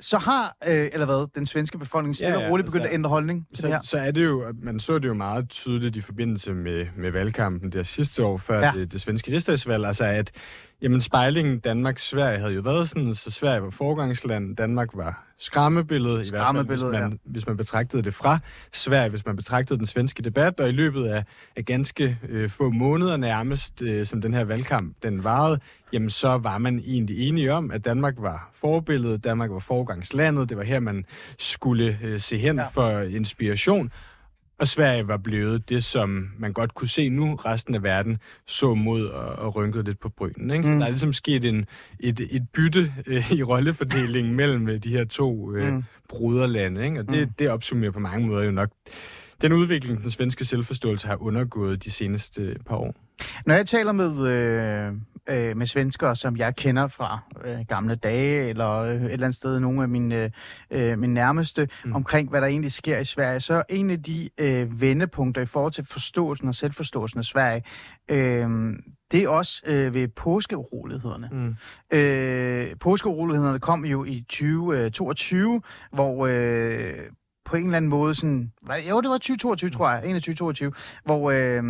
så 0.00 0.18
har, 0.18 0.56
øh, 0.66 0.90
eller 0.92 1.06
hvad, 1.06 1.26
den 1.34 1.46
svenske 1.46 1.78
befolkning 1.78 2.16
stille 2.16 2.34
ja, 2.34 2.40
ja, 2.40 2.46
og 2.46 2.52
roligt 2.52 2.66
begyndt 2.66 2.82
altså, 2.82 2.90
at 2.90 2.94
ændre 2.94 3.10
holdning 3.10 3.46
til 3.48 3.56
så, 3.56 3.62
det 3.62 3.74
her? 3.74 3.80
Så 3.82 3.98
er 3.98 4.10
det 4.10 4.24
jo, 4.24 4.52
man 4.62 4.80
så 4.80 4.98
det 4.98 5.08
jo 5.08 5.14
meget 5.14 5.48
tydeligt 5.48 5.96
i 5.96 6.00
forbindelse 6.00 6.54
med, 6.54 6.86
med 6.96 7.10
valgkampen 7.10 7.72
der 7.72 7.82
sidste 7.82 8.24
år, 8.24 8.36
før 8.36 8.60
ja. 8.60 8.72
det, 8.76 8.92
det 8.92 9.00
svenske 9.00 9.32
rigsdagsvalg, 9.32 9.84
altså 9.84 10.04
at 10.04 10.32
Jamen, 10.82 11.00
spejlingen 11.00 11.58
Danmark-Sverige 11.58 12.38
havde 12.38 12.52
jo 12.52 12.60
været 12.60 12.88
sådan, 12.88 13.14
så 13.14 13.30
Sverige 13.30 13.62
var 13.62 13.70
forgangsland, 13.70 14.56
Danmark 14.56 14.88
var 14.94 15.24
skræmmebilledet, 15.38 16.26
i 16.26 16.30
hvert 16.30 16.54
fald, 16.54 16.66
hvis 16.66 16.82
man, 16.82 17.10
ja. 17.12 17.16
hvis 17.24 17.46
man 17.46 17.56
betragtede 17.56 18.02
det 18.02 18.14
fra 18.14 18.38
Sverige, 18.72 19.10
hvis 19.10 19.26
man 19.26 19.36
betragtede 19.36 19.78
den 19.78 19.86
svenske 19.86 20.22
debat, 20.22 20.60
og 20.60 20.68
i 20.68 20.72
løbet 20.72 21.06
af, 21.06 21.24
af 21.56 21.64
ganske 21.64 22.18
øh, 22.28 22.50
få 22.50 22.70
måneder 22.70 23.16
nærmest, 23.16 23.82
øh, 23.82 24.06
som 24.06 24.20
den 24.22 24.34
her 24.34 24.44
valgkamp 24.44 24.96
den 25.02 25.24
varede, 25.24 25.60
jamen 25.92 26.10
så 26.10 26.28
var 26.28 26.58
man 26.58 26.78
egentlig 26.78 27.28
enige 27.28 27.52
om, 27.52 27.70
at 27.70 27.84
Danmark 27.84 28.14
var 28.18 28.50
forbilledet, 28.54 29.24
Danmark 29.24 29.50
var 29.50 29.58
forgangslandet, 29.58 30.48
det 30.48 30.56
var 30.56 30.64
her, 30.64 30.80
man 30.80 31.04
skulle 31.38 31.98
øh, 32.02 32.20
se 32.20 32.38
hen 32.38 32.56
ja. 32.56 32.66
for 32.66 33.00
inspiration, 33.00 33.92
og 34.58 34.68
Sverige 34.68 35.08
var 35.08 35.16
blevet 35.16 35.68
det, 35.68 35.84
som 35.84 36.28
man 36.38 36.52
godt 36.52 36.74
kunne 36.74 36.88
se 36.88 37.08
nu, 37.08 37.34
resten 37.34 37.74
af 37.74 37.82
verden 37.82 38.18
så 38.46 38.74
mod 38.74 39.06
og, 39.06 39.26
og 39.28 39.56
rynkede 39.56 39.84
lidt 39.84 40.00
på 40.00 40.08
brynen. 40.08 40.50
Ikke? 40.50 40.68
Mm. 40.68 40.78
Der 40.78 40.86
er 40.86 40.90
ligesom 40.90 41.12
sket 41.12 41.44
en, 41.44 41.66
et, 42.00 42.20
et 42.30 42.48
bytte 42.52 42.94
øh, 43.06 43.32
i 43.32 43.42
rollefordelingen 43.42 44.34
mellem 44.34 44.68
øh, 44.68 44.78
de 44.78 44.90
her 44.90 45.04
to 45.04 45.54
øh, 45.54 45.72
mm. 45.72 45.84
bruderlande. 46.08 46.84
Ikke? 46.84 47.00
Og 47.00 47.08
det, 47.08 47.28
mm. 47.28 47.32
det 47.38 47.50
opsummerer 47.50 47.90
på 47.90 48.00
mange 48.00 48.26
måder 48.26 48.44
jo 48.44 48.50
nok 48.50 48.70
den 49.42 49.52
udvikling, 49.52 50.02
den 50.02 50.10
svenske 50.10 50.44
selvforståelse 50.44 51.06
har 51.06 51.22
undergået 51.22 51.84
de 51.84 51.90
seneste 51.90 52.56
par 52.66 52.76
år. 52.76 52.94
Når 53.46 53.54
jeg 53.54 53.66
taler 53.66 53.92
med, 53.92 54.28
øh, 54.28 54.92
øh, 55.28 55.56
med 55.56 55.66
svenskere, 55.66 56.16
som 56.16 56.36
jeg 56.36 56.56
kender 56.56 56.86
fra 56.86 57.18
øh, 57.44 57.58
gamle 57.68 57.94
dage, 57.94 58.48
eller 58.48 58.70
øh, 58.70 58.90
et 58.90 58.94
eller 58.94 59.12
andet 59.12 59.34
sted, 59.34 59.60
nogle 59.60 59.82
af 59.82 59.88
mine, 59.88 60.30
øh, 60.70 60.98
mine 60.98 61.14
nærmeste, 61.14 61.68
mm. 61.84 61.94
omkring 61.94 62.30
hvad 62.30 62.40
der 62.40 62.46
egentlig 62.46 62.72
sker 62.72 62.98
i 62.98 63.04
Sverige, 63.04 63.40
så 63.40 63.54
er 63.54 63.62
en 63.68 63.90
af 63.90 64.02
de 64.02 64.28
øh, 64.38 64.80
vendepunkter 64.80 65.42
i 65.42 65.46
forhold 65.46 65.72
til 65.72 65.84
forståelsen 65.84 66.48
og 66.48 66.54
selvforståelsen 66.54 67.18
af 67.18 67.24
Sverige, 67.24 67.62
øh, 68.08 68.76
det 69.12 69.22
er 69.22 69.28
også 69.28 69.62
øh, 69.66 69.94
ved 69.94 70.08
påskeurolighederne. 70.08 71.28
Mm. 71.32 71.54
Øh, 71.98 72.76
påskeurolighederne 72.80 73.58
kom 73.58 73.84
jo 73.84 74.04
i 74.04 74.24
2022, 74.28 75.62
hvor 75.92 76.26
øh, 76.26 76.94
på 77.48 77.56
en 77.56 77.64
eller 77.64 77.76
anden 77.76 77.88
måde 77.88 78.14
sådan... 78.14 78.52
Jo, 78.88 79.00
det 79.00 79.10
var 79.10 79.18
2022, 79.18 79.70
tror 79.70 79.90
jeg. 79.90 80.02
21 80.04 80.72
Hvor 81.04 81.30
øh, 81.30 81.62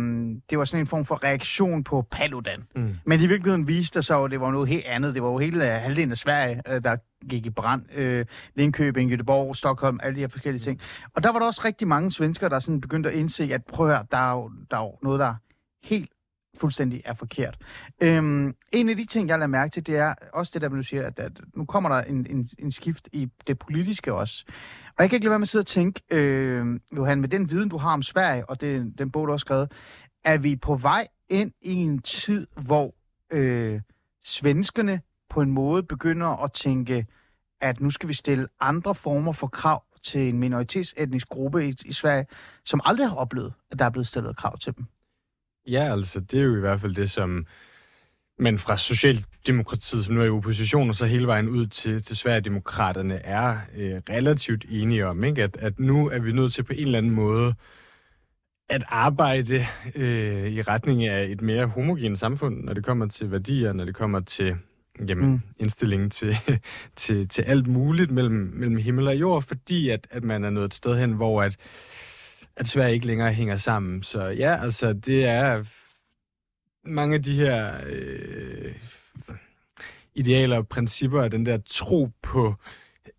det 0.49 0.57
var 0.57 0.65
sådan 0.65 0.79
en 0.79 0.87
form 0.87 1.05
for 1.05 1.23
reaktion 1.23 1.83
på 1.83 2.01
Paludan. 2.11 2.63
Mm. 2.75 2.95
Men 3.05 3.21
i 3.21 3.27
virkeligheden 3.27 3.67
viste 3.67 3.99
det 3.99 4.05
sig 4.05 4.23
at 4.23 4.31
det 4.31 4.41
var 4.41 4.51
noget 4.51 4.67
helt 4.69 4.85
andet. 4.85 5.13
Det 5.15 5.23
var 5.23 5.29
jo 5.29 5.37
hele 5.37 5.57
uh, 5.57 5.71
halvdelen 5.71 6.11
af 6.11 6.17
Sverige, 6.17 6.61
uh, 6.69 6.83
der 6.83 6.97
gik 7.29 7.45
i 7.45 7.49
brand. 7.49 7.83
Uh, 7.97 8.25
Linköping, 8.55 9.11
Göteborg, 9.11 9.55
Stockholm, 9.55 9.99
alle 10.03 10.15
de 10.15 10.19
her 10.19 10.27
forskellige 10.27 10.61
ting. 10.61 10.79
Og 11.15 11.23
der 11.23 11.31
var 11.31 11.39
der 11.39 11.45
også 11.45 11.61
rigtig 11.65 11.87
mange 11.87 12.11
svensker, 12.11 12.49
der 12.49 12.59
sådan 12.59 12.81
begyndte 12.81 13.09
at 13.09 13.15
indse, 13.15 13.43
at 13.43 13.65
prøv 13.65 13.87
at 13.89 13.95
høre, 13.95 14.05
der 14.11 14.17
er 14.17 14.31
jo, 14.31 14.51
der 14.71 14.77
er 14.77 14.81
jo 14.81 14.97
noget, 15.01 15.19
der 15.19 15.25
er 15.25 15.35
helt 15.83 16.09
fuldstændig 16.59 17.01
er 17.05 17.13
forkert. 17.13 17.57
Øhm, 18.01 18.55
en 18.71 18.89
af 18.89 18.97
de 18.97 19.05
ting, 19.05 19.29
jeg 19.29 19.39
lader 19.39 19.47
mærke 19.47 19.71
til, 19.71 19.87
det 19.87 19.97
er 19.97 20.13
også 20.33 20.51
det 20.53 20.61
der, 20.61 20.69
du 20.69 20.83
siger, 20.83 21.07
at, 21.07 21.19
at 21.19 21.31
nu 21.55 21.65
kommer 21.65 21.89
der 21.89 22.01
en, 22.01 22.27
en, 22.29 22.49
en 22.59 22.71
skift 22.71 23.09
i 23.13 23.29
det 23.47 23.59
politiske 23.59 24.13
også. 24.13 24.45
Og 24.97 25.03
jeg 25.03 25.09
kan 25.09 25.17
ikke 25.17 25.25
lade 25.25 25.31
være 25.31 25.39
med 25.39 25.43
at 25.43 25.49
sidde 25.49 25.63
og 25.63 25.67
tænke, 25.67 26.01
øh, 26.11 26.79
Johan, 26.97 27.21
med 27.21 27.29
den 27.29 27.49
viden, 27.49 27.69
du 27.69 27.77
har 27.77 27.93
om 27.93 28.03
Sverige, 28.03 28.49
og 28.49 28.61
det, 28.61 28.93
den 28.97 29.11
bog, 29.11 29.27
du 29.27 29.31
har 29.31 29.37
skrevet, 29.37 29.71
er 30.23 30.37
vi 30.37 30.55
på 30.55 30.75
vej 30.75 31.07
ind 31.29 31.51
i 31.61 31.73
en 31.73 32.01
tid, 32.01 32.47
hvor 32.55 32.95
øh, 33.31 33.81
svenskerne 34.23 35.01
på 35.29 35.41
en 35.41 35.51
måde 35.51 35.83
begynder 35.83 36.43
at 36.43 36.53
tænke, 36.53 37.07
at 37.61 37.81
nu 37.81 37.89
skal 37.89 38.09
vi 38.09 38.13
stille 38.13 38.47
andre 38.59 38.95
former 38.95 39.31
for 39.31 39.47
krav 39.47 39.83
til 40.03 40.29
en 40.29 40.39
minoritetsetnisk 40.39 41.29
gruppe 41.29 41.67
i, 41.67 41.75
i 41.85 41.93
Sverige, 41.93 42.25
som 42.65 42.81
aldrig 42.85 43.09
har 43.09 43.15
oplevet, 43.15 43.53
at 43.71 43.79
der 43.79 43.85
er 43.85 43.89
blevet 43.89 44.07
stillet 44.07 44.37
krav 44.37 44.57
til 44.57 44.75
dem. 44.77 44.85
Ja, 45.67 45.91
altså, 45.91 46.19
det 46.19 46.39
er 46.39 46.43
jo 46.43 46.55
i 46.55 46.59
hvert 46.59 46.81
fald 46.81 46.95
det, 46.95 47.11
som 47.11 47.45
man 48.39 48.59
fra 48.59 48.77
Socialdemokratiet, 48.77 50.05
som 50.05 50.13
nu 50.15 50.21
er 50.21 50.25
i 50.25 50.29
opposition, 50.29 50.89
og 50.89 50.95
så 50.95 51.05
hele 51.05 51.27
vejen 51.27 51.49
ud 51.49 51.65
til, 51.65 52.03
til 52.03 52.17
Sverigedemokraterne, 52.17 53.15
er 53.15 53.57
øh, 53.75 54.01
relativt 54.09 54.65
enige 54.69 55.07
om, 55.07 55.23
ikke? 55.23 55.43
At, 55.43 55.57
at 55.57 55.79
nu 55.79 56.09
er 56.09 56.19
vi 56.19 56.31
nødt 56.31 56.53
til 56.53 56.63
på 56.63 56.73
en 56.73 56.79
eller 56.79 56.97
anden 56.97 57.11
måde 57.11 57.53
at 58.69 58.83
arbejde 58.87 59.65
øh, 59.95 60.47
i 60.47 60.61
retning 60.61 61.05
af 61.05 61.25
et 61.25 61.41
mere 61.41 61.65
homogent 61.65 62.19
samfund, 62.19 62.63
når 62.63 62.73
det 62.73 62.85
kommer 62.85 63.07
til 63.07 63.31
værdier, 63.31 63.73
når 63.73 63.85
det 63.85 63.95
kommer 63.95 64.19
til 64.19 64.55
jamen, 65.07 65.29
mm. 65.29 65.41
indstillingen 65.59 66.09
til, 66.09 66.37
til, 66.95 67.27
til 67.27 67.41
alt 67.41 67.67
muligt 67.67 68.11
mellem, 68.11 68.51
mellem 68.53 68.77
himmel 68.77 69.07
og 69.07 69.15
jord, 69.15 69.43
fordi 69.43 69.89
at, 69.89 70.07
at 70.11 70.23
man 70.23 70.43
er 70.43 70.49
nået 70.49 70.65
et 70.65 70.73
sted 70.73 70.99
hen, 70.99 71.13
hvor 71.13 71.41
at 71.41 71.57
at 72.59 72.67
Sverige 72.67 72.93
ikke 72.93 73.07
længere 73.07 73.33
hænger 73.33 73.57
sammen. 73.57 74.03
Så 74.03 74.21
ja, 74.25 74.63
altså, 74.63 74.93
det 74.93 75.25
er 75.25 75.63
mange 76.83 77.15
af 77.15 77.23
de 77.23 77.35
her 77.35 77.73
øh, 77.85 78.75
idealer 80.15 80.57
og 80.57 80.67
principper, 80.67 81.21
og 81.21 81.31
den 81.31 81.45
der 81.45 81.57
tro 81.65 82.09
på 82.21 82.55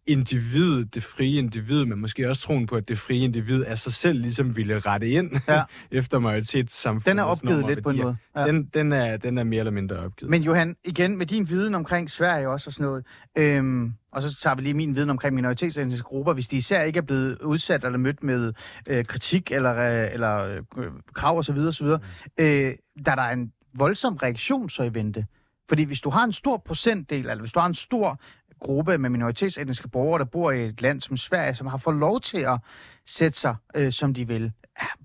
individet, 0.07 0.95
det 0.95 1.03
frie 1.03 1.39
individ, 1.39 1.85
men 1.85 2.01
måske 2.01 2.29
også 2.29 2.43
troen 2.43 2.67
på, 2.67 2.77
at 2.77 2.89
det 2.89 2.99
frie 2.99 3.19
individ 3.25 3.65
af 3.65 3.79
sig 3.79 3.93
selv 3.93 4.21
ligesom 4.21 4.57
ville 4.57 4.79
rette 4.79 5.09
ind 5.09 5.31
Ja. 5.49 5.63
efter 5.99 6.19
majoritetssamfundet. 6.19 7.07
Den 7.07 7.19
er 7.19 7.23
opgivet 7.23 7.67
lidt 7.67 7.83
på 7.83 7.91
en 7.91 7.97
måde. 8.03 8.17
Ja. 8.37 8.47
Den, 8.47 8.65
den, 8.75 8.93
er, 8.93 9.17
den 9.17 9.39
er 9.39 9.45
mere 9.45 9.59
eller 9.59 9.71
mindre 9.71 9.97
opgivet. 9.97 10.31
Men 10.31 10.43
Johan, 10.43 10.77
igen 10.85 11.17
med 11.17 11.27
din 11.27 11.49
viden 11.49 11.75
omkring 11.75 12.11
Sverige 12.11 12.49
også 12.49 12.71
og 12.71 12.73
sådan 12.73 12.87
noget, 12.87 13.05
øhm, 13.39 13.93
og 14.13 14.23
så 14.23 14.37
tager 14.41 14.57
vi 14.57 14.63
lige 14.63 14.75
min 14.75 14.97
viden 14.97 15.11
omkring 15.11 15.35
minoritetsetniske 15.35 16.05
grupper, 16.05 16.33
hvis 16.33 16.49
de 16.49 16.57
især 16.57 16.83
ikke 16.83 16.99
er 16.99 17.03
blevet 17.03 17.39
udsat 17.43 17.85
eller 17.85 17.99
mødt 17.99 18.23
med 18.23 18.53
øh, 18.87 19.05
kritik 19.05 19.53
eller, 19.53 20.05
øh, 20.05 20.13
eller 20.13 20.61
øh, 20.77 20.91
krav 21.15 21.39
osv., 21.39 21.59
osv. 21.59 21.87
Mm. 21.87 21.93
Øh, 22.39 22.75
der 23.05 23.11
er 23.11 23.17
der 23.17 23.23
en 23.23 23.53
voldsom 23.75 24.17
reaktion 24.17 24.71
så 24.71 24.83
i 24.83 24.95
vente. 24.95 25.27
Fordi 25.69 25.85
hvis 25.85 26.01
du 26.01 26.11
har 26.11 26.25
en 26.25 26.33
stor 26.33 26.63
procentdel, 26.67 27.21
eller 27.21 27.39
hvis 27.39 27.53
du 27.53 27.61
har 27.61 27.67
en 27.67 27.75
stor 27.75 28.21
gruppe 28.61 28.99
med 28.99 29.11
minoritetsetniske 29.11 29.89
borgere, 29.89 30.19
der 30.19 30.25
bor 30.25 30.51
i 30.51 30.65
et 30.65 30.83
land 30.83 31.01
som 31.01 31.17
Sverige, 31.17 31.55
som 31.55 31.67
har 31.67 31.77
fået 31.77 31.97
lov 31.97 32.21
til 32.21 32.39
at 32.39 32.59
sætte 33.07 33.39
sig, 33.39 33.57
øh, 33.77 33.93
som 33.93 34.15
de 34.15 34.29
vil, 34.29 34.53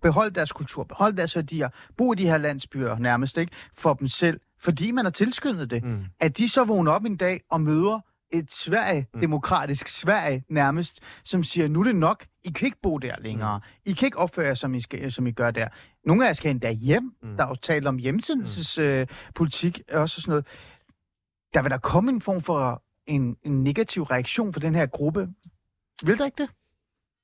beholde 0.01 0.35
deres 0.35 0.51
kultur, 0.51 0.83
beholde 0.83 1.17
deres 1.17 1.35
værdier, 1.35 1.69
bo 1.97 2.13
i 2.13 2.15
de 2.15 2.25
her 2.25 2.37
landsbyer 2.37 2.97
nærmest, 2.97 3.37
ikke, 3.37 3.51
for 3.73 3.93
dem 3.93 4.07
selv, 4.07 4.39
fordi 4.59 4.91
man 4.91 5.05
har 5.05 5.11
tilskyndet 5.11 5.69
det, 5.69 5.83
mm. 5.83 6.05
at 6.19 6.37
de 6.37 6.49
så 6.49 6.63
vågner 6.63 6.91
op 6.91 7.05
en 7.05 7.17
dag 7.17 7.41
og 7.51 7.61
møder 7.61 7.99
et 8.31 8.53
Sverige, 8.53 9.07
mm. 9.13 9.21
demokratisk 9.21 9.87
Sverige 9.87 10.43
nærmest, 10.49 10.99
som 11.23 11.43
siger, 11.43 11.67
nu 11.67 11.79
er 11.79 11.83
det 11.83 11.95
nok, 11.95 12.25
I 12.43 12.49
kan 12.49 12.65
ikke 12.65 12.81
bo 12.83 12.97
der 12.97 13.15
længere. 13.19 13.57
Mm. 13.57 13.91
I 13.91 13.93
kan 13.93 14.05
ikke 14.05 14.17
opføre 14.17 14.47
jer, 14.47 14.53
som 14.53 14.73
I, 14.73 14.81
skal, 14.81 15.11
som 15.11 15.27
I 15.27 15.31
gør 15.31 15.51
der. 15.51 15.67
Nogle 16.05 16.23
af 16.23 16.27
jer 16.27 16.33
skal 16.33 16.51
endda 16.51 16.71
hjem. 16.71 17.15
Mm. 17.23 17.37
Der 17.37 17.43
er 17.43 17.47
jo 17.47 17.55
talt 17.55 17.87
om 17.87 17.97
hjemsendelsespolitik 17.97 19.77
mm. 19.77 19.95
øh, 19.95 20.01
også 20.01 20.17
og 20.17 20.21
sådan 20.21 20.31
noget. 20.31 20.45
Der 21.53 21.61
vil 21.61 21.71
der 21.71 21.77
komme 21.77 22.11
en 22.11 22.21
form 22.21 22.41
for 22.41 22.83
en, 23.07 23.37
en 23.43 23.63
negativ 23.63 24.03
reaktion 24.03 24.53
for 24.53 24.59
den 24.59 24.75
her 24.75 24.85
gruppe. 24.85 25.29
Vil 26.03 26.17
der 26.17 26.25
ikke 26.25 26.43
det? 26.43 26.49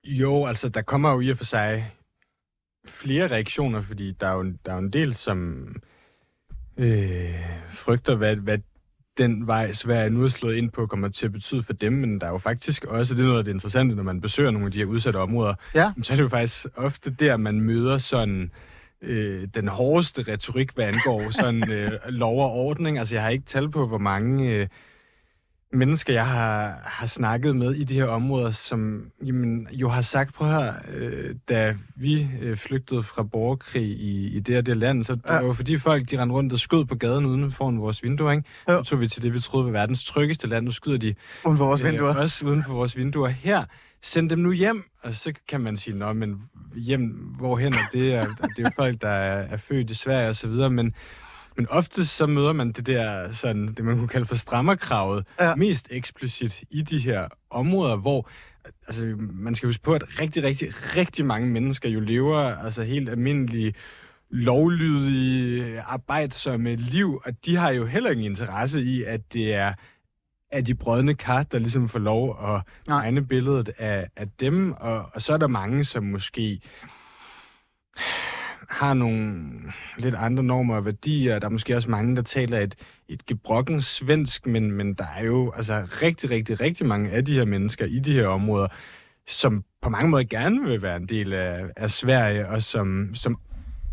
Jo, 0.03 0.45
altså 0.45 0.69
der 0.69 0.81
kommer 0.81 1.11
jo 1.11 1.21
i 1.21 1.29
og 1.29 1.37
for 1.37 1.45
sig 1.45 1.91
flere 2.85 3.27
reaktioner, 3.27 3.81
fordi 3.81 4.11
der 4.11 4.27
er 4.27 4.33
jo, 4.33 4.43
der 4.65 4.71
er 4.71 4.75
jo 4.75 4.81
en 4.81 4.93
del, 4.93 5.13
som 5.15 5.67
øh, 6.77 7.35
frygter, 7.69 8.15
hvad, 8.15 8.35
hvad 8.35 8.57
den 9.17 9.47
vej 9.47 9.73
Sverige 9.73 10.09
nu 10.09 10.23
er 10.23 10.27
slået 10.27 10.55
ind 10.55 10.71
på, 10.71 10.87
kommer 10.87 11.09
til 11.09 11.25
at 11.25 11.31
betyde 11.31 11.63
for 11.63 11.73
dem, 11.73 11.93
men 11.93 12.21
der 12.21 12.27
er 12.27 12.31
jo 12.31 12.37
faktisk 12.37 12.85
også, 12.85 13.13
det 13.13 13.21
er 13.21 13.25
noget 13.25 13.39
af 13.39 13.45
det 13.45 13.51
interessante, 13.51 13.95
når 13.95 14.03
man 14.03 14.21
besøger 14.21 14.51
nogle 14.51 14.65
af 14.65 14.71
de 14.71 14.79
her 14.79 14.85
udsatte 14.85 15.17
områder, 15.17 15.53
ja. 15.75 15.93
så 16.01 16.13
er 16.13 16.15
det 16.15 16.23
jo 16.23 16.29
faktisk 16.29 16.65
ofte 16.75 17.11
der, 17.11 17.37
man 17.37 17.61
møder 17.61 17.97
sådan 17.97 18.51
øh, 19.01 19.47
den 19.55 19.67
hårdeste 19.67 20.21
retorik, 20.21 20.71
hvad 20.75 20.85
angår 20.85 21.29
sådan 21.29 21.71
øh, 21.71 21.91
lov 22.07 22.43
og 22.43 22.51
ordning. 22.51 22.97
Altså 22.97 23.15
jeg 23.15 23.23
har 23.23 23.29
ikke 23.29 23.45
tal 23.45 23.69
på, 23.69 23.87
hvor 23.87 23.97
mange... 23.97 24.49
Øh, 24.49 24.67
mennesker, 25.73 26.13
jeg 26.13 26.27
har, 26.27 26.79
har 26.83 27.07
snakket 27.07 27.55
med 27.55 27.73
i 27.73 27.83
de 27.83 27.93
her 27.93 28.05
områder, 28.05 28.51
som 28.51 29.05
jamen, 29.25 29.67
jo 29.71 29.89
har 29.89 30.01
sagt, 30.01 30.33
prøv 30.33 30.47
her, 30.47 30.73
øh, 30.93 31.35
da 31.49 31.75
vi 31.95 32.27
øh, 32.41 32.57
flygtede 32.57 33.03
fra 33.03 33.23
borgerkrig 33.23 33.83
i, 33.83 34.27
i 34.27 34.39
det 34.39 34.55
her 34.55 34.61
det 34.61 34.77
land, 34.77 35.03
så 35.03 35.17
ja. 35.27 35.37
det 35.37 35.47
var 35.47 35.53
fordi 35.53 35.77
folk, 35.77 36.09
de 36.09 36.21
rendte 36.21 36.35
rundt 36.35 36.53
og 36.53 36.59
skød 36.59 36.85
på 36.85 36.95
gaden 36.95 37.25
uden 37.25 37.51
foran 37.51 37.81
vores 37.81 38.03
vinduer, 38.03 38.31
ikke? 38.31 38.43
Ja. 38.67 38.83
Så 38.83 38.89
tog 38.89 38.99
vi 38.99 39.07
til 39.07 39.23
det, 39.23 39.33
vi 39.33 39.39
troede 39.39 39.65
var 39.65 39.71
verdens 39.71 40.03
tryggeste 40.03 40.47
land, 40.47 40.65
nu 40.65 40.71
skyder 40.71 40.97
de 40.97 41.15
uden 41.45 41.57
for 41.57 41.65
vores 41.65 41.81
øh, 41.81 41.87
vinduer. 41.87 42.15
også 42.15 42.45
uden 42.45 42.63
for 42.63 42.73
vores 42.73 42.97
vinduer. 42.97 43.27
Her, 43.27 43.63
send 44.01 44.29
dem 44.29 44.39
nu 44.39 44.51
hjem, 44.51 44.83
og 45.03 45.13
så 45.13 45.33
kan 45.47 45.61
man 45.61 45.77
sige, 45.77 45.97
nå, 45.97 46.13
men 46.13 46.41
hjem, 46.75 47.01
hvorhen 47.37 47.73
er 47.73 47.89
det? 47.93 48.13
Er, 48.13 48.25
det 48.25 48.59
er 48.59 48.63
jo 48.63 48.69
folk, 48.75 49.01
der 49.01 49.09
er, 49.09 49.47
er 49.49 49.57
født 49.57 49.89
i 49.89 49.93
Sverige 49.95 50.29
og 50.29 50.35
så 50.35 50.47
videre, 50.47 50.69
men 50.69 50.93
men 51.57 51.67
ofte 51.69 52.05
så 52.05 52.27
møder 52.27 52.53
man 52.53 52.71
det 52.71 52.85
der, 52.85 53.31
sådan, 53.31 53.67
det 53.67 53.85
man 53.85 53.97
kunne 53.97 54.07
kalde 54.07 54.25
for 54.25 54.35
strammerkravet, 54.35 55.25
ja. 55.39 55.55
mest 55.55 55.87
eksplicit 55.91 56.63
i 56.69 56.81
de 56.81 56.99
her 56.99 57.27
områder, 57.49 57.95
hvor 57.95 58.29
altså, 58.87 59.15
man 59.17 59.55
skal 59.55 59.67
huske 59.67 59.83
på, 59.83 59.93
at 59.93 60.19
rigtig, 60.19 60.43
rigtig, 60.43 60.69
rigtig 60.95 61.25
mange 61.25 61.47
mennesker 61.47 61.89
jo 61.89 61.99
lever 61.99 62.39
altså 62.39 62.83
helt 62.83 63.09
almindelige 63.09 63.73
lovlydige, 64.29 65.81
arbejdsomme 65.81 66.75
liv, 66.75 67.21
og 67.25 67.45
de 67.45 67.55
har 67.55 67.69
jo 67.69 67.85
heller 67.85 68.11
ingen 68.11 68.25
interesse 68.25 68.83
i, 68.83 69.03
at 69.03 69.33
det 69.33 69.53
er 69.53 69.73
af 70.51 70.65
de 70.65 70.75
brødne 70.75 71.13
kar, 71.13 71.43
der 71.43 71.59
ligesom 71.59 71.89
får 71.89 71.99
lov 71.99 72.55
at 72.55 72.61
tegne 72.87 73.25
billedet 73.25 73.69
af, 73.77 74.07
af 74.15 74.27
dem, 74.39 74.71
og, 74.71 75.09
og 75.13 75.21
så 75.21 75.33
er 75.33 75.37
der 75.37 75.47
mange, 75.47 75.83
som 75.83 76.03
måske 76.03 76.61
har 78.71 78.93
nogle 78.93 79.43
lidt 79.97 80.15
andre 80.15 80.43
normer 80.43 80.75
og 80.75 80.85
værdier. 80.85 81.39
Der 81.39 81.47
er 81.47 81.51
måske 81.51 81.75
også 81.75 81.91
mange, 81.91 82.15
der 82.15 82.21
taler 82.21 82.59
et, 82.59 82.75
et 83.09 83.25
gebrokken 83.25 83.81
svensk, 83.81 84.47
men, 84.47 84.71
men 84.71 84.93
der 84.93 85.05
er 85.17 85.23
jo 85.23 85.51
altså 85.55 85.87
rigtig, 86.01 86.29
rigtig, 86.29 86.61
rigtig 86.61 86.85
mange 86.85 87.09
af 87.09 87.25
de 87.25 87.33
her 87.33 87.45
mennesker 87.45 87.85
i 87.85 87.99
de 87.99 88.13
her 88.13 88.27
områder, 88.27 88.67
som 89.27 89.63
på 89.81 89.89
mange 89.89 90.09
måder 90.09 90.23
gerne 90.23 90.61
vil 90.61 90.81
være 90.81 90.95
en 90.95 91.05
del 91.05 91.33
af, 91.33 91.65
af 91.75 91.91
Sverige, 91.91 92.47
og 92.47 92.61
som, 92.61 93.15
som 93.15 93.37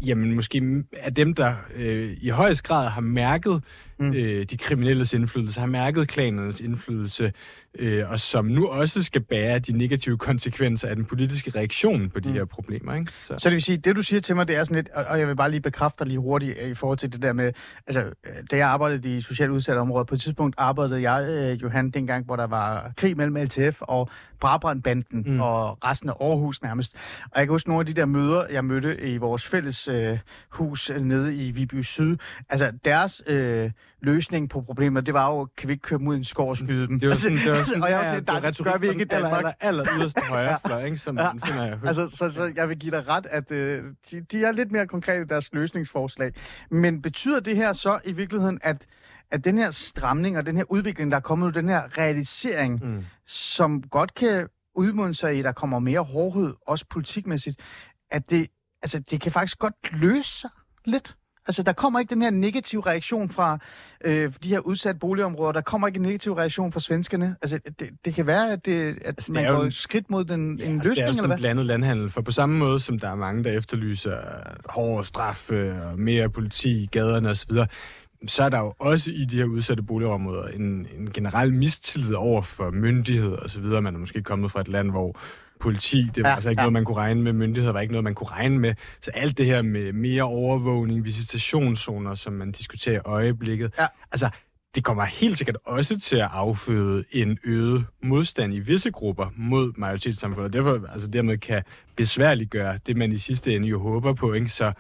jamen, 0.01 0.33
måske 0.33 0.85
er 0.93 1.11
dem, 1.11 1.35
der 1.35 1.55
øh, 1.75 2.17
i 2.21 2.29
højst 2.29 2.63
grad 2.63 2.89
har 2.89 3.01
mærket 3.01 3.63
mm. 3.99 4.13
øh, 4.13 4.45
de 4.45 4.57
kriminelles 4.57 5.13
indflydelse, 5.13 5.61
har 5.61 5.67
mærket 5.67 6.09
klanernes 6.09 6.61
indflydelse, 6.61 7.33
øh, 7.79 8.11
og 8.11 8.21
som 8.21 8.45
nu 8.45 8.67
også 8.67 9.03
skal 9.03 9.21
bære 9.21 9.59
de 9.59 9.73
negative 9.73 10.19
konsekvenser 10.19 10.89
af 10.89 10.97
den 10.97 11.05
politiske 11.05 11.51
reaktion 11.55 12.11
på 12.11 12.21
de 12.21 12.29
mm. 12.29 12.35
her 12.35 12.45
problemer. 12.45 12.95
Ikke? 12.95 13.13
Så. 13.13 13.35
så 13.39 13.49
det 13.49 13.55
vil 13.55 13.63
sige, 13.63 13.79
det 13.79 13.97
du 13.97 14.03
siger 14.03 14.21
til 14.21 14.37
mig, 14.37 14.49
det 14.49 14.57
er 14.57 14.65
sådan 14.65 14.75
lidt, 14.75 14.89
og 14.89 15.19
jeg 15.19 15.29
vil 15.29 15.37
bare 15.37 15.51
lige 15.51 15.61
bekræfte 15.61 15.99
dig 15.99 16.07
lige 16.07 16.19
hurtigt 16.19 16.59
øh, 16.63 16.71
i 16.71 16.75
forhold 16.75 16.99
til 16.99 17.13
det 17.13 17.23
der 17.23 17.33
med, 17.33 17.53
altså, 17.87 18.13
da 18.51 18.57
jeg 18.57 18.69
arbejdede 18.69 19.17
i 19.17 19.21
socialt 19.21 19.51
udsatte 19.51 19.81
områder, 19.81 20.05
på 20.05 20.15
et 20.15 20.21
tidspunkt 20.21 20.55
arbejdede 20.59 21.11
jeg, 21.11 21.27
øh, 21.31 21.63
Johan, 21.63 21.91
dengang, 21.91 22.25
hvor 22.25 22.37
der 22.37 22.47
var 22.47 22.93
krig 22.97 23.17
mellem 23.17 23.37
LTF 23.37 23.81
og 23.81 24.09
Brabrandbanden 24.41 25.25
mm. 25.27 25.41
og 25.41 25.85
resten 25.85 26.09
af 26.09 26.15
Aarhus 26.21 26.63
nærmest. 26.63 26.97
Og 27.25 27.39
jeg 27.39 27.47
kan 27.47 27.53
huske 27.53 27.69
nogle 27.69 27.81
af 27.81 27.87
de 27.87 27.95
der 27.95 28.07
møder, 28.07 28.45
jeg 28.51 28.65
mødte 28.65 29.01
i 29.09 29.17
vores 29.17 29.47
fælles 29.47 29.89
øh, 29.89 30.19
hus 30.51 30.91
nede 31.01 31.37
i 31.37 31.51
Viby 31.51 31.83
Syd. 31.83 32.17
Altså, 32.49 32.73
deres 32.85 33.23
øh, 33.27 33.71
løsning 34.01 34.51
på 34.51 34.61
problemet, 34.61 35.07
det 35.07 35.15
var 35.15 35.35
jo, 35.35 35.49
kan 35.57 35.69
vi 35.69 35.73
ikke 35.73 35.83
køre 35.83 35.99
mod 35.99 36.17
en 36.17 36.25
skov 36.25 36.51
og 36.51 36.57
skyde 36.57 36.87
dem? 36.87 37.01
Det 37.01 37.09
var 37.09 37.15
sådan, 37.15 37.37
det 37.37 37.51
var 37.51 37.65
sådan, 37.65 37.83
og 37.83 37.91
jeg 37.91 37.99
også 37.99 38.13
ja, 38.13 38.21
der 38.21 38.65
gør 38.65 38.79
vi 38.79 38.89
ikke 38.89 39.03
i 39.03 39.05
Danmark. 39.05 39.33
Aller, 39.33 39.53
aller, 39.61 39.83
aller 39.83 39.99
yderste 39.99 40.21
højrefløj, 40.33 40.85
ikke? 40.85 40.99
Som 40.99 41.19
ja. 41.19 41.33
finder 41.33 41.65
jeg 41.65 41.79
altså, 41.85 42.09
så, 42.09 42.31
så 42.31 42.53
jeg 42.57 42.69
vil 42.69 42.79
give 42.79 42.91
dig 42.91 43.09
ret, 43.09 43.27
at 43.31 43.51
øh, 43.51 43.85
de, 44.11 44.21
de 44.21 44.45
er 44.45 44.53
lidt 44.53 44.73
mere 44.73 44.87
konkrete 44.87 45.23
i 45.23 45.27
deres 45.27 45.53
løsningsforslag. 45.53 46.33
Men 46.71 47.03
betyder 47.03 47.41
det 47.41 47.57
her 47.57 47.73
så 47.73 47.99
i 48.05 48.13
virkeligheden, 48.13 48.59
at 48.63 48.87
at 49.31 49.45
den 49.45 49.59
her 49.59 49.71
stramning 49.71 50.39
og 50.39 50.47
den 50.47 50.57
her 50.57 50.65
udvikling, 50.69 51.11
der 51.11 51.17
er 51.17 51.21
kommet 51.21 51.47
nu, 51.47 51.61
den 51.61 51.69
her 51.69 51.99
realisering, 51.99 52.85
mm. 52.85 53.05
som 53.27 53.83
godt 53.83 54.15
kan 54.15 54.49
udmunde 54.75 55.15
sig 55.15 55.37
i, 55.37 55.39
at 55.39 55.45
der 55.45 55.53
kommer 55.53 55.79
mere 55.79 56.01
hårdhed, 56.01 56.55
også 56.67 56.85
politikmæssigt, 56.91 57.61
at 58.11 58.31
det, 58.31 58.49
altså, 58.83 58.99
det 59.11 59.21
kan 59.21 59.33
faktisk 59.33 59.59
godt 59.59 59.75
løse 59.93 60.41
sig 60.41 60.51
lidt? 60.85 61.17
Altså, 61.49 61.63
der 61.63 61.73
kommer 61.73 62.01
ikke 62.01 62.15
den 62.15 62.23
her 62.23 62.31
negative 62.31 62.87
reaktion 62.87 63.31
fra 63.31 63.59
øh, 64.05 64.33
de 64.43 64.49
her 64.49 64.59
udsatte 64.59 64.99
boligområder. 64.99 65.53
Der 65.53 65.61
kommer 65.61 65.87
ikke 65.87 65.97
en 65.97 66.03
negativ 66.03 66.33
reaktion 66.33 66.73
fra 66.73 66.81
svenskerne. 66.81 67.37
Altså, 67.43 67.61
det, 67.81 67.91
det 68.05 68.15
kan 68.15 68.27
være, 68.27 68.53
at, 68.53 68.67
det, 68.67 68.89
at 68.91 69.07
altså, 69.07 69.33
man 69.33 69.45
går 69.45 69.65
en, 69.65 69.71
skridt 69.71 70.11
mod 70.11 70.25
den, 70.25 70.59
ja, 70.59 70.65
en 70.65 70.75
altså, 70.75 70.91
løsning, 70.91 71.07
det 71.07 71.15
er 71.15 71.23
eller 71.23 71.27
hvad? 71.27 71.39
blandet 71.39 71.67
landhandel, 71.67 72.11
for 72.11 72.23
på 72.23 72.31
samme 72.31 72.59
måde, 72.59 72.81
som 72.81 72.99
der 72.99 73.09
er 73.09 73.15
mange, 73.15 73.45
der 73.45 73.51
efterlyser 73.51 74.17
hårdere 74.69 75.05
straf 75.05 75.51
og 75.51 75.99
mere 75.99 76.31
politi 76.31 76.83
i 76.83 76.87
gaderne 76.87 77.31
osv., 77.31 77.51
så 78.27 78.43
er 78.43 78.49
der 78.49 78.59
jo 78.59 78.75
også 78.79 79.11
i 79.11 79.25
de 79.25 79.37
her 79.37 79.45
udsatte 79.45 79.83
boligområder 79.83 80.49
en, 80.49 80.87
en 80.99 81.11
generel 81.13 81.55
mistillid 81.55 82.15
over 82.15 82.43
for 82.43 82.71
myndigheder 82.71 83.37
osv. 83.37 83.65
Man 83.65 83.95
er 83.95 83.99
måske 83.99 84.23
kommet 84.23 84.51
fra 84.51 84.61
et 84.61 84.69
land, 84.69 84.91
hvor 84.91 85.19
politi, 85.61 86.11
det 86.15 86.23
var 86.23 86.29
ja, 86.29 86.35
altså 86.35 86.51
ikke 86.51 86.61
ja. 86.61 86.65
noget, 86.65 86.73
man 86.73 86.85
kunne 86.85 86.97
regne 86.97 87.23
med. 87.23 87.33
Myndigheder 87.33 87.73
var 87.73 87.81
ikke 87.81 87.93
noget, 87.93 88.05
man 88.05 88.15
kunne 88.15 88.31
regne 88.31 88.59
med. 88.59 88.75
Så 89.03 89.11
alt 89.15 89.39
det 89.39 89.47
her 89.47 89.63
med 89.63 89.93
mere 89.93 90.23
overvågning, 90.23 91.05
visitationszoner, 91.05 92.15
som 92.15 92.33
man 92.33 92.53
diskuterer 92.53 92.95
i 92.95 93.03
øjeblikket. 93.05 93.75
Ja. 93.79 93.87
Altså, 94.13 94.31
det 94.75 94.85
kommer 94.85 95.05
helt 95.05 95.39
sikkert 95.39 95.57
også 95.65 96.01
til 96.01 96.17
at 96.17 96.29
afføde 96.33 97.05
en 97.13 97.39
øget 97.45 97.85
modstand 98.03 98.55
i 98.55 98.59
visse 98.59 98.91
grupper 98.91 99.27
mod 99.37 99.73
majoritetssamfundet. 99.77 100.53
Derfor 100.53 100.87
altså 100.93 101.09
dermed 101.09 101.39
kan 101.39 101.63
besværliggøre 101.97 102.79
det, 102.87 102.97
man 102.97 103.13
i 103.13 103.19
sidste 103.19 103.55
ende 103.55 103.69
jo 103.69 103.79
håber 103.79 104.13
på. 104.13 104.33
Ikke? 104.33 104.49
Så, 104.49 104.73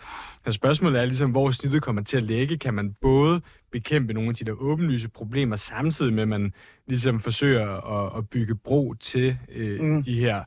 så 0.46 0.52
spørgsmålet 0.52 1.00
er 1.00 1.04
ligesom, 1.04 1.30
hvor 1.30 1.50
snittet 1.50 1.82
kommer 1.82 2.02
til 2.02 2.16
at 2.16 2.22
ligge. 2.22 2.58
Kan 2.58 2.74
man 2.74 2.94
både 3.00 3.40
bekæmpe 3.72 4.12
nogle 4.12 4.28
af 4.28 4.34
de 4.34 4.44
der 4.44 4.52
åbenlyse 4.52 5.08
problemer, 5.08 5.56
samtidig 5.56 6.12
med, 6.12 6.22
at 6.22 6.28
man 6.28 6.52
ligesom 6.86 7.20
forsøger 7.20 7.66
at, 7.66 8.18
at 8.18 8.28
bygge 8.28 8.54
bro 8.54 8.94
til 8.94 9.38
øh, 9.48 9.80
mm. 9.80 10.02
de 10.02 10.20
her 10.20 10.44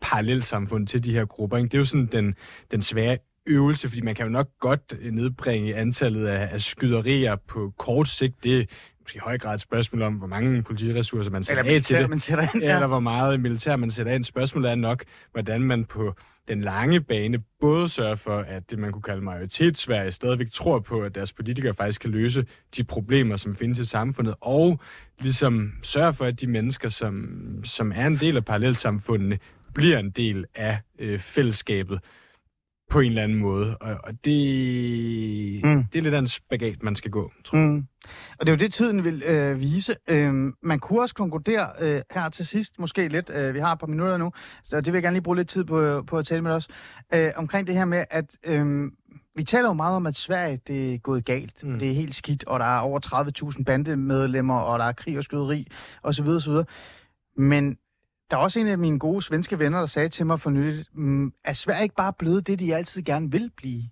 parallelsamfund, 0.00 0.86
til 0.86 1.04
de 1.04 1.12
her 1.12 1.24
grupper. 1.24 1.56
Ikke? 1.56 1.68
Det 1.68 1.74
er 1.74 1.78
jo 1.78 1.84
sådan 1.84 2.06
den, 2.06 2.34
den 2.70 2.82
svære 2.82 3.18
øvelse, 3.46 3.88
fordi 3.88 4.00
man 4.00 4.14
kan 4.14 4.26
jo 4.26 4.32
nok 4.32 4.48
godt 4.60 4.96
øh, 5.00 5.12
nedbringe 5.12 5.74
antallet 5.74 6.26
af, 6.26 6.48
af 6.52 6.60
skyderier 6.60 7.36
på 7.36 7.72
kort 7.78 8.08
sigt. 8.08 8.44
Det 8.44 8.58
er 8.60 8.64
måske 9.00 9.16
i 9.16 9.20
høj 9.24 9.38
grad 9.38 9.54
et 9.54 9.60
spørgsmål 9.60 10.02
om, 10.02 10.14
hvor 10.14 10.26
mange 10.26 10.62
politiressourcer 10.62 11.30
man 11.30 11.42
sætter 11.42 11.62
Eller 11.62 11.76
af 11.76 11.82
til 11.82 11.98
det. 11.98 12.10
man 12.10 12.18
sætter 12.18 12.46
ind. 12.54 12.62
Ja. 12.62 12.74
Eller 12.74 12.86
hvor 12.86 13.00
meget 13.00 13.40
militær 13.40 13.76
man 13.76 13.90
sætter 13.90 14.12
ind. 14.12 14.24
Spørgsmålet 14.24 14.70
er 14.70 14.74
nok, 14.74 15.04
hvordan 15.32 15.60
man 15.60 15.84
på 15.84 16.14
den 16.48 16.60
lange 16.60 17.00
bane 17.00 17.38
både 17.60 17.88
sørger 17.88 18.14
for, 18.16 18.36
at 18.36 18.70
det, 18.70 18.78
man 18.78 18.92
kunne 18.92 19.02
kalde 19.02 19.22
majoritetsværige, 19.22 20.12
stadigvæk 20.12 20.50
tror 20.52 20.78
på, 20.78 21.00
at 21.00 21.14
deres 21.14 21.32
politikere 21.32 21.74
faktisk 21.74 22.00
kan 22.00 22.10
løse 22.10 22.46
de 22.76 22.84
problemer, 22.84 23.36
som 23.36 23.56
findes 23.56 23.78
i 23.78 23.84
samfundet, 23.84 24.34
og 24.40 24.80
ligesom 25.20 25.72
sørger 25.82 26.12
for, 26.12 26.24
at 26.24 26.40
de 26.40 26.46
mennesker, 26.46 26.88
som, 26.88 27.28
som 27.64 27.92
er 27.94 28.06
en 28.06 28.16
del 28.16 28.36
af 28.36 28.44
parallelsamfundene, 28.44 29.38
bliver 29.78 29.98
en 29.98 30.10
del 30.10 30.44
af 30.54 30.78
øh, 30.98 31.18
fællesskabet 31.18 32.00
på 32.90 33.00
en 33.00 33.08
eller 33.08 33.22
anden 33.22 33.38
måde. 33.38 33.76
Og, 33.76 33.96
og 34.04 34.12
det, 34.24 35.64
Mm. 35.64 35.84
det 35.92 35.98
er 35.98 36.02
lidt 36.02 36.14
af 36.14 36.18
en 36.18 36.26
spagat, 36.26 36.82
man 36.82 36.96
skal 36.96 37.10
gå, 37.10 37.32
tror 37.44 37.58
jeg. 37.58 37.68
Mm. 37.68 37.84
Og 38.38 38.46
det 38.46 38.48
er 38.48 38.52
jo 38.52 38.58
det, 38.58 38.72
tiden 38.72 39.04
vil 39.04 39.22
øh, 39.26 39.60
vise. 39.60 39.96
Øhm, 40.08 40.54
man 40.62 40.78
kunne 40.78 41.00
også 41.00 41.14
konkludere 41.14 41.68
øh, 41.80 42.02
her 42.10 42.28
til 42.28 42.46
sidst, 42.46 42.78
måske 42.78 43.08
lidt, 43.08 43.30
øh, 43.34 43.54
vi 43.54 43.58
har 43.58 43.72
et 43.72 43.78
par 43.78 43.86
minutter 43.86 44.16
nu, 44.16 44.32
så 44.64 44.76
det 44.76 44.86
vil 44.86 44.98
jeg 44.98 45.02
gerne 45.02 45.14
lige 45.14 45.22
bruge 45.22 45.36
lidt 45.36 45.48
tid 45.48 45.64
på, 45.64 46.02
på 46.06 46.18
at 46.18 46.24
tale 46.26 46.42
med 46.42 46.50
os, 46.52 46.68
øh, 47.14 47.30
omkring 47.36 47.66
det 47.66 47.74
her 47.74 47.84
med, 47.84 48.04
at 48.10 48.36
øh, 48.46 48.90
vi 49.36 49.44
taler 49.44 49.68
jo 49.68 49.72
meget 49.72 49.96
om, 49.96 50.06
at 50.06 50.16
Sverige 50.16 50.60
det 50.66 50.94
er 50.94 50.98
gået 50.98 51.24
galt. 51.24 51.64
Mm. 51.64 51.78
Det 51.78 51.88
er 51.90 51.94
helt 51.94 52.14
skidt, 52.14 52.44
og 52.44 52.60
der 52.60 52.66
er 52.66 52.78
over 52.80 53.50
30.000 53.56 53.64
bandemedlemmer, 53.64 54.58
og 54.58 54.78
der 54.78 54.84
er 54.84 54.92
krig 54.92 55.18
og 55.18 55.24
skyderi, 55.24 55.66
osv. 56.02 56.26
osv. 56.28 56.52
Men 57.36 57.76
der 58.30 58.36
er 58.36 58.40
også 58.40 58.60
en 58.60 58.66
af 58.66 58.78
mine 58.78 58.98
gode 58.98 59.22
svenske 59.22 59.58
venner, 59.58 59.78
der 59.78 59.86
sagde 59.86 60.08
til 60.08 60.26
mig 60.26 60.40
for 60.40 60.50
nylig, 60.50 60.84
mm, 60.94 61.32
er 61.44 61.52
Sverige 61.52 61.82
ikke 61.82 61.94
bare 61.94 62.12
blevet 62.12 62.46
det, 62.46 62.58
de 62.58 62.74
altid 62.74 63.02
gerne 63.02 63.30
vil 63.30 63.50
blive? 63.56 63.82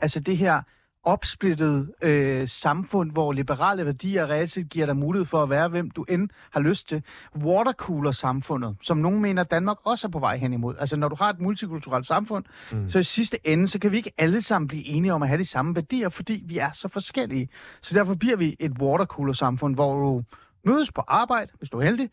Altså 0.00 0.20
det 0.20 0.36
her 0.36 0.62
opsplittet 1.04 1.92
øh, 2.02 2.48
samfund, 2.48 3.12
hvor 3.12 3.32
liberale 3.32 3.86
værdier 3.86 4.30
reelt 4.30 4.52
set 4.52 4.68
giver 4.68 4.86
dig 4.86 4.96
mulighed 4.96 5.26
for 5.26 5.42
at 5.42 5.50
være, 5.50 5.68
hvem 5.68 5.90
du 5.90 6.04
end 6.08 6.28
har 6.50 6.60
lyst 6.60 6.88
til. 6.88 7.02
Watercooler-samfundet, 7.36 8.76
som 8.82 8.96
nogen 8.96 9.22
mener, 9.22 9.44
Danmark 9.44 9.76
også 9.84 10.06
er 10.06 10.10
på 10.10 10.18
vej 10.18 10.36
hen 10.36 10.52
imod. 10.52 10.74
Altså 10.78 10.96
når 10.96 11.08
du 11.08 11.16
har 11.18 11.30
et 11.30 11.40
multikulturelt 11.40 12.06
samfund, 12.06 12.44
mm. 12.72 12.88
så 12.88 12.98
i 12.98 13.02
sidste 13.02 13.48
ende, 13.48 13.68
så 13.68 13.78
kan 13.78 13.92
vi 13.92 13.96
ikke 13.96 14.12
alle 14.18 14.42
sammen 14.42 14.68
blive 14.68 14.86
enige 14.86 15.12
om 15.12 15.22
at 15.22 15.28
have 15.28 15.38
de 15.38 15.44
samme 15.44 15.74
værdier, 15.74 16.08
fordi 16.08 16.42
vi 16.46 16.58
er 16.58 16.72
så 16.72 16.88
forskellige. 16.88 17.48
Så 17.82 17.98
derfor 17.98 18.14
bliver 18.14 18.36
vi 18.36 18.56
et 18.60 18.72
watercooler-samfund, 18.80 19.74
hvor 19.74 19.94
du 19.94 20.22
mødes 20.64 20.92
på 20.92 21.02
arbejde, 21.08 21.52
hvis 21.58 21.70
du 21.70 21.78
er 21.78 21.84
heldig, 21.84 22.10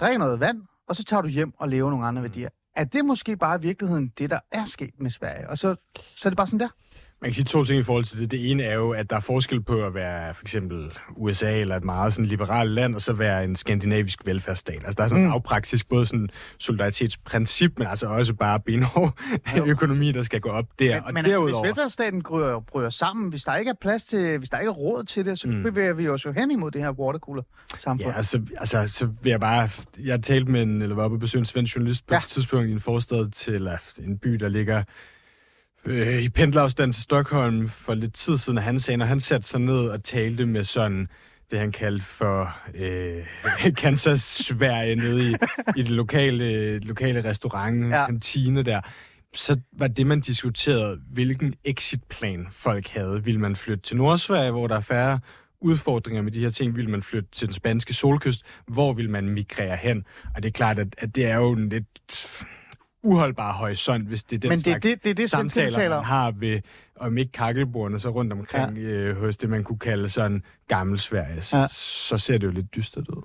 drikker 0.00 0.18
noget 0.18 0.40
vand, 0.40 0.62
og 0.90 0.96
så 0.96 1.04
tager 1.04 1.22
du 1.22 1.28
hjem 1.28 1.52
og 1.58 1.68
lever 1.68 1.90
nogle 1.90 2.06
andre 2.06 2.22
værdier. 2.22 2.48
Er 2.76 2.84
det 2.84 3.04
måske 3.04 3.36
bare 3.36 3.58
i 3.58 3.62
virkeligheden 3.62 4.12
det, 4.18 4.30
der 4.30 4.40
er 4.52 4.64
sket 4.64 4.94
med 4.98 5.10
Sverige? 5.10 5.48
Og 5.50 5.58
så, 5.58 5.76
så 6.16 6.28
er 6.28 6.30
det 6.30 6.36
bare 6.36 6.46
sådan 6.46 6.60
der? 6.60 6.68
Man 7.22 7.28
kan 7.28 7.34
sige 7.34 7.44
to 7.44 7.64
ting 7.64 7.78
i 7.80 7.82
forhold 7.82 8.04
til 8.04 8.20
det. 8.20 8.30
Det 8.30 8.50
ene 8.50 8.62
er 8.62 8.74
jo, 8.74 8.90
at 8.90 9.10
der 9.10 9.16
er 9.16 9.20
forskel 9.20 9.62
på 9.62 9.84
at 9.86 9.94
være 9.94 10.34
for 10.34 10.42
eksempel 10.44 10.92
USA 11.16 11.60
eller 11.60 11.76
et 11.76 11.84
meget 11.84 12.12
sådan 12.12 12.26
liberalt 12.26 12.70
land, 12.70 12.94
og 12.94 13.00
så 13.02 13.12
være 13.12 13.44
en 13.44 13.56
skandinavisk 13.56 14.26
velfærdsstat. 14.26 14.74
Altså 14.74 14.94
der 14.96 15.02
er 15.04 15.08
sådan 15.08 15.22
en 15.22 15.28
Mm. 15.28 15.32
afpraktisk 15.34 15.88
både 15.88 16.06
sådan 16.06 16.28
solidaritetsprincip, 16.58 17.78
men 17.78 17.86
altså 17.88 18.06
også 18.06 18.34
bare 18.34 18.60
benhård 18.60 19.18
økonomi, 19.66 20.12
der 20.12 20.22
skal 20.22 20.40
gå 20.40 20.48
op 20.48 20.64
der. 20.78 20.94
Men, 20.94 21.04
og 21.04 21.12
men 21.14 21.24
altså, 21.24 21.42
hvis 21.42 21.52
derudover, 21.52 21.66
velfærdsstaten 21.66 22.22
bryder, 22.22 22.60
bryder 22.60 22.90
sammen, 22.90 23.30
hvis 23.30 23.42
der 23.44 23.56
ikke 23.56 23.68
er 23.68 23.74
plads 23.80 24.02
til, 24.04 24.38
hvis 24.38 24.50
der 24.50 24.58
ikke 24.58 24.68
er 24.68 24.72
råd 24.74 25.04
til 25.04 25.24
det, 25.24 25.38
så 25.38 25.48
mm. 25.48 25.62
Bevæger 25.62 25.94
vi 25.94 26.08
os 26.08 26.24
jo 26.24 26.32
hen 26.32 26.50
imod 26.50 26.70
det 26.70 26.80
her 26.80 26.90
watercooler-samfund. 26.90 28.10
Ja, 28.10 28.16
altså, 28.16 28.40
altså, 28.58 28.88
så 28.94 29.08
vil 29.22 29.30
jeg 29.30 29.40
bare... 29.40 29.68
Jeg 30.04 30.22
talte 30.22 30.50
med 30.52 30.62
en, 30.62 30.82
eller 30.82 30.94
var 30.94 31.02
oppe 31.04 31.14
og 31.14 31.20
besøge 31.20 31.40
en 31.40 31.46
svensk 31.46 31.76
journalist 31.76 32.06
på 32.06 32.14
Ja. 32.14 32.16
ja. 32.16 32.22
et 32.24 32.28
tidspunkt 32.28 32.68
i 32.68 32.72
en 32.72 32.80
forstad 32.80 33.30
til 33.30 33.68
en 34.06 34.18
by, 34.18 34.30
der 34.34 34.48
ligger 34.48 34.82
øh, 35.84 36.22
i 36.22 36.28
pendlerafstand 36.28 36.92
til 36.92 37.02
Stockholm 37.02 37.68
for 37.68 37.94
lidt 37.94 38.14
tid 38.14 38.36
siden, 38.36 38.58
og 38.58 38.64
han 38.64 38.78
sagde, 38.78 38.98
når 38.98 39.06
han 39.06 39.20
satte 39.20 39.48
sig 39.48 39.60
ned 39.60 39.88
og 39.88 40.04
talte 40.04 40.46
med 40.46 40.64
sådan 40.64 41.08
det, 41.50 41.58
han 41.58 41.72
kaldte 41.72 42.04
for 42.04 42.56
øh, 42.74 43.26
Kansas-Sverige 43.82 44.94
nede 44.94 45.30
i, 45.30 45.34
i 45.76 45.82
det 45.82 45.90
lokale, 45.90 46.78
lokale 46.78 47.24
restaurant, 47.24 47.90
ja. 47.90 48.06
kantine 48.06 48.62
der, 48.62 48.80
så 49.34 49.60
var 49.72 49.86
det, 49.88 50.06
man 50.06 50.20
diskuterede, 50.20 51.00
hvilken 51.12 51.54
exitplan 51.64 52.46
folk 52.50 52.88
havde. 52.88 53.24
Vil 53.24 53.40
man 53.40 53.56
flytte 53.56 53.82
til 53.82 53.96
Nordsverige, 53.96 54.50
hvor 54.50 54.66
der 54.66 54.76
er 54.76 54.80
færre 54.80 55.20
udfordringer 55.60 56.22
med 56.22 56.32
de 56.32 56.40
her 56.40 56.50
ting? 56.50 56.76
Vil 56.76 56.88
man 56.88 57.02
flytte 57.02 57.28
til 57.32 57.46
den 57.46 57.54
spanske 57.54 57.94
solkyst? 57.94 58.42
Hvor 58.66 58.92
vil 58.92 59.10
man 59.10 59.28
migrere 59.28 59.76
hen? 59.76 60.04
Og 60.36 60.42
det 60.42 60.48
er 60.48 60.52
klart, 60.52 60.78
at, 60.78 60.94
at 60.98 61.16
det 61.16 61.26
er 61.26 61.36
jo 61.36 61.52
en 61.52 61.68
lidt 61.68 61.86
uholdbar 63.02 63.52
horisont, 63.52 64.08
hvis 64.08 64.24
det 64.24 64.36
er 64.36 64.40
den 64.40 64.48
Men 64.48 64.56
det 64.58 64.64
slags 64.64 64.82
det, 64.82 65.04
det, 65.04 65.16
det 65.16 65.30
samtaler, 65.30 65.70
taler 65.70 65.96
man 65.96 66.04
har 66.04 66.30
ved, 66.30 66.60
om 66.96 67.18
ikke 67.18 67.32
kakkelbordene, 67.32 68.00
så 68.00 68.08
rundt 68.10 68.32
omkring 68.32 68.76
ja. 68.76 68.82
øh, 68.82 69.16
hos 69.20 69.36
det, 69.36 69.50
man 69.50 69.64
kunne 69.64 69.78
kalde 69.78 70.08
sådan 70.08 70.42
gammel 70.68 70.98
Sverige. 70.98 71.42
Så, 71.42 71.58
Ja. 71.58 71.66
så 71.70 72.18
ser 72.18 72.38
det 72.38 72.46
jo 72.46 72.52
lidt 72.52 72.74
dystert 72.74 73.08
ud. 73.08 73.22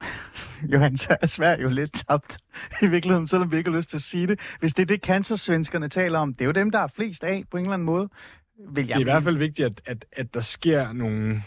Johan, 0.72 0.96
så 0.96 1.16
er 1.20 1.26
Sverige 1.26 1.62
jo 1.62 1.68
lidt 1.70 1.92
tabt 2.08 2.38
i 2.82 2.86
virkeligheden, 2.86 3.26
selvom 3.26 3.52
vi 3.52 3.56
ikke 3.56 3.70
har 3.70 3.76
lyst 3.76 3.90
til 3.90 3.96
at 3.96 4.02
sige 4.02 4.26
det. 4.26 4.40
Hvis 4.60 4.74
det 4.74 4.82
er 4.82 4.86
det, 4.86 5.00
cancersvenskerne 5.00 5.88
taler 5.88 6.18
om, 6.18 6.34
det 6.34 6.40
er 6.40 6.46
jo 6.46 6.52
dem, 6.52 6.70
der 6.70 6.78
er 6.78 6.86
flest 6.86 7.24
af 7.24 7.44
på 7.50 7.56
en 7.56 7.62
eller 7.62 7.74
anden 7.74 7.86
måde. 7.86 8.08
Vil 8.72 8.86
jeg 8.86 8.88
Det 8.88 8.90
er 8.92 8.96
i 8.96 8.98
mene. 8.98 9.10
hvert 9.12 9.22
fald 9.22 9.36
vigtigt, 9.36 9.66
at, 9.66 9.80
at, 9.86 10.04
at 10.12 10.34
der 10.34 10.40
sker 10.40 10.92
nogle 10.92 11.42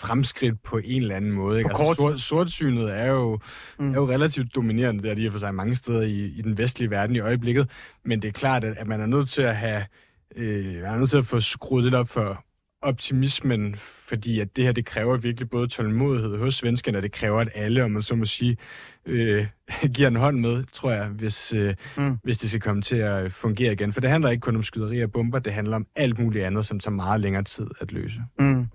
fremskridt 0.00 0.62
på 0.62 0.78
en 0.84 1.02
eller 1.02 1.16
anden 1.16 1.32
måde. 1.32 1.58
Ikke? 1.58 1.70
På 1.70 1.76
kort 1.76 1.88
altså, 1.88 2.02
sort, 2.02 2.20
sortsynet 2.20 2.90
er 2.98 3.06
jo, 3.06 3.38
Mm. 3.78 3.90
er 3.90 3.94
jo 3.94 4.08
relativt 4.10 4.54
dominerende, 4.54 5.08
der 5.08 5.14
de 5.14 5.26
er 5.26 5.30
for 5.30 5.38
sig 5.38 5.54
mange 5.54 5.74
steder 5.74 6.02
i, 6.02 6.24
i 6.26 6.42
den 6.42 6.58
vestlige 6.58 6.90
verden 6.90 7.16
i 7.16 7.20
øjeblikket. 7.20 7.70
Men 8.04 8.22
det 8.22 8.28
er 8.28 8.32
klart, 8.32 8.64
at, 8.64 8.76
at 8.76 8.86
man 8.86 9.00
er 9.00 9.06
nødt 9.06 9.28
til 9.28 9.42
at 9.42 9.56
have 9.56 9.84
øh, 10.36 10.64
man 10.74 10.84
er 10.84 10.98
nødt 10.98 11.10
til 11.10 11.16
at 11.18 11.26
få 11.26 11.40
skruet 11.40 11.84
lidt 11.84 11.94
op 11.94 12.08
for 12.08 12.44
optimismen, 12.82 13.74
fordi 13.78 14.40
at 14.40 14.56
det 14.56 14.64
her, 14.64 14.72
det 14.72 14.84
kræver 14.86 15.16
virkelig 15.16 15.50
både 15.50 15.68
tålmodighed 15.68 16.38
hos 16.38 16.54
svenskerne, 16.54 16.98
og 16.98 17.02
det 17.02 17.12
kræver, 17.12 17.40
at 17.40 17.48
alle, 17.54 17.84
om 17.84 17.90
man 17.90 18.02
så 18.02 18.14
må 18.14 18.24
sige, 18.24 18.56
øh, 19.06 19.46
giver 19.94 20.08
en 20.08 20.16
hånd 20.16 20.40
med, 20.40 20.64
tror 20.72 20.90
jeg, 20.92 21.06
hvis, 21.06 21.52
øh, 21.54 21.74
Mm. 21.96 22.02
mm. 22.02 22.18
hvis 22.22 22.38
det 22.38 22.50
skal 22.50 22.60
komme 22.60 22.82
til 22.82 22.96
at 22.96 23.32
fungere 23.32 23.72
igen. 23.72 23.92
For 23.92 24.00
det 24.00 24.10
handler 24.10 24.30
ikke 24.30 24.40
kun 24.40 24.56
om 24.56 24.62
skyderi 24.62 25.00
og 25.02 25.12
bomber, 25.12 25.38
det 25.38 25.52
handler 25.52 25.76
om 25.76 25.86
alt 25.96 26.18
muligt 26.18 26.44
andet, 26.44 26.66
som 26.66 26.80
tager 26.80 26.94
meget 26.94 27.20
længere 27.20 27.42
tid 27.44 27.66
at 27.80 27.92
løse. 27.92 28.20
Mm. 28.38 28.66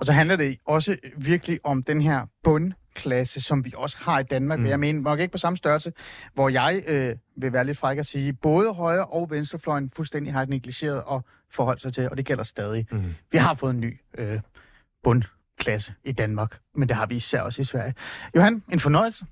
Og 0.00 0.06
så 0.06 0.12
handler 0.12 0.36
det 0.36 0.58
også 0.66 0.96
virkelig 1.16 1.58
om 1.64 1.82
den 1.82 2.00
her 2.00 2.26
bundklasse, 2.42 3.40
som 3.40 3.64
vi 3.64 3.72
også 3.76 3.96
har 4.04 4.18
i 4.18 4.22
Danmark, 4.22 4.58
mm. 4.58 4.66
Jeg 4.66 4.80
mener, 4.80 5.00
nok 5.00 5.20
ikke 5.20 5.32
på 5.32 5.38
samme 5.38 5.56
størrelse, 5.56 5.92
hvor 6.34 6.48
jeg 6.48 6.82
øh, 6.86 7.16
vil 7.36 7.52
være 7.52 7.64
lidt 7.64 7.78
fræk 7.78 7.98
at 7.98 8.06
sige, 8.06 8.32
både 8.32 8.74
højre 8.74 9.04
og 9.04 9.30
venstrefløjen 9.30 9.90
fuldstændig 9.90 10.32
har 10.32 10.44
negligeret 10.44 11.02
og 11.02 11.24
forholdt 11.50 11.80
sig 11.80 11.92
til, 11.92 12.10
og 12.10 12.16
det 12.16 12.26
gælder 12.26 12.44
stadig. 12.44 12.86
Mm. 12.92 13.14
Vi 13.32 13.38
har 13.38 13.54
fået 13.54 13.74
en 13.74 13.80
ny 13.80 14.00
øh, 14.18 14.40
bundklasse 15.04 15.94
i 16.04 16.12
Danmark, 16.12 16.58
men 16.74 16.88
det 16.88 16.96
har 16.96 17.06
vi 17.06 17.16
især 17.16 17.40
også 17.40 17.60
i 17.60 17.64
Sverige. 17.64 17.94
Johan, 18.36 18.62
en 18.72 18.80
fornøjelse 18.80 19.26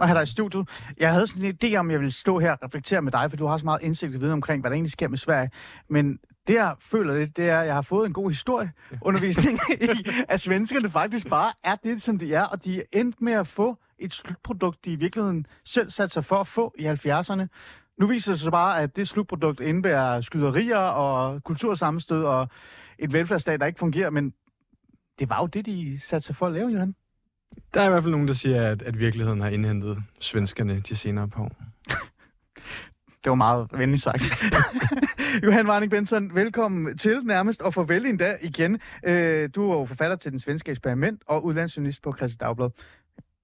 at 0.00 0.08
have 0.08 0.16
dig 0.18 0.22
i 0.22 0.26
studiet. 0.26 0.68
Jeg 0.98 1.12
havde 1.12 1.26
sådan 1.26 1.44
en 1.44 1.58
idé 1.64 1.76
om, 1.76 1.90
jeg 1.90 1.98
ville 2.00 2.12
stå 2.12 2.38
her 2.38 2.52
og 2.52 2.58
reflektere 2.62 3.02
med 3.02 3.12
dig, 3.12 3.30
for 3.30 3.36
du 3.36 3.46
har 3.46 3.58
så 3.58 3.64
meget 3.64 3.82
indsigt 3.82 4.14
og 4.14 4.20
viden 4.20 4.32
omkring, 4.32 4.60
hvad 4.60 4.70
der 4.70 4.74
egentlig 4.74 4.92
sker 4.92 5.08
med 5.08 5.18
Sverige. 5.18 5.50
Men 5.88 6.18
det, 6.46 6.54
jeg 6.54 6.74
føler 6.78 7.18
lidt, 7.18 7.36
det 7.36 7.48
er, 7.48 7.60
at 7.60 7.66
jeg 7.66 7.74
har 7.74 7.82
fået 7.82 8.06
en 8.06 8.12
god 8.12 8.30
historieundervisning 8.30 9.58
i, 9.80 10.10
at 10.28 10.40
svenskerne 10.40 10.90
faktisk 10.90 11.28
bare 11.28 11.52
er 11.64 11.74
det, 11.74 12.02
som 12.02 12.18
de 12.18 12.34
er, 12.34 12.44
og 12.44 12.64
de 12.64 12.78
er 12.78 12.82
endt 12.92 13.20
med 13.20 13.32
at 13.32 13.46
få 13.46 13.78
et 13.98 14.14
slutprodukt, 14.14 14.84
de 14.84 14.92
i 14.92 14.96
virkeligheden 14.96 15.46
selv 15.64 15.90
satte 15.90 16.12
sig 16.12 16.24
for 16.24 16.36
at 16.36 16.46
få 16.46 16.74
i 16.78 16.86
70'erne. 16.86 17.46
Nu 17.98 18.06
viser 18.06 18.32
det 18.32 18.40
sig 18.40 18.52
bare, 18.52 18.82
at 18.82 18.96
det 18.96 19.08
slutprodukt 19.08 19.60
indebærer 19.60 20.20
skyderier 20.20 20.78
og 20.78 21.44
kultursammenstød 21.44 22.24
og 22.24 22.48
et 22.98 23.12
velfærdsstat, 23.12 23.60
der 23.60 23.66
ikke 23.66 23.78
fungerer, 23.78 24.10
men 24.10 24.32
det 25.18 25.28
var 25.28 25.40
jo 25.40 25.46
det, 25.46 25.66
de 25.66 26.00
satte 26.00 26.26
sig 26.26 26.36
for 26.36 26.46
at 26.46 26.52
lave, 26.52 26.70
Johan. 26.70 26.94
Der 27.74 27.80
er 27.80 27.86
i 27.86 27.90
hvert 27.90 28.02
fald 28.02 28.10
nogen, 28.10 28.28
der 28.28 28.34
siger, 28.34 28.70
at, 28.70 28.82
at 28.82 28.98
virkeligheden 28.98 29.40
har 29.40 29.48
indhentet 29.48 30.02
svenskerne 30.20 30.80
de 30.80 30.96
senere 30.96 31.28
par 31.28 31.42
år. 31.42 31.56
Det 33.24 33.30
var 33.30 33.34
meget 33.34 33.68
venligt 33.72 34.02
sagt. 34.02 34.22
Johan 35.44 35.68
Warning 35.68 35.90
Benson, 35.90 36.34
velkommen 36.34 36.98
til 36.98 37.24
nærmest, 37.24 37.62
og 37.62 37.74
farvel 37.74 38.06
endda 38.06 38.36
igen. 38.42 38.80
Øh, 39.04 39.50
du 39.54 39.70
er 39.70 39.78
jo 39.78 39.84
forfatter 39.84 40.16
til 40.16 40.30
Den 40.30 40.38
Svenske 40.38 40.70
Eksperiment 40.70 41.22
og 41.26 41.44
udlandsjournalist 41.44 42.02
på 42.02 42.12
Christi 42.16 42.36
Dagblad. 42.36 42.70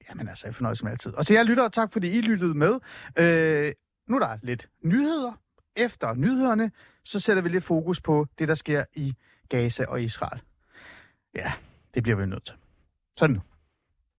Jamen 0.09 0.29
altså, 0.29 0.47
jeg 0.47 0.55
fornøjelse 0.55 0.85
med 0.85 0.93
altid. 0.93 1.15
Og 1.15 1.27
til 1.27 1.35
jer 1.35 1.43
lytter, 1.43 1.69
tak 1.69 1.93
fordi 1.93 2.11
I 2.11 2.21
lyttede 2.21 2.55
med. 2.55 2.73
Øh, 3.17 3.73
nu 4.09 4.17
er 4.17 4.21
der 4.21 4.39
lidt 4.43 4.69
nyheder. 4.85 5.33
Efter 5.77 6.15
nyhederne, 6.15 6.71
så 7.05 7.21
sætter 7.21 7.43
vi 7.43 7.49
lidt 7.49 7.65
fokus 7.65 8.01
på 8.01 8.27
det, 8.39 8.49
der 8.49 8.55
sker 8.55 8.85
i 8.95 9.15
Gaza 9.49 9.85
og 9.85 10.03
Israel. 10.03 10.41
Ja, 11.35 11.53
det 11.95 12.03
bliver 12.03 12.17
vi 12.17 12.27
nødt 12.27 12.45
til. 12.45 12.55
Sådan 13.17 13.35
nu. 13.35 13.43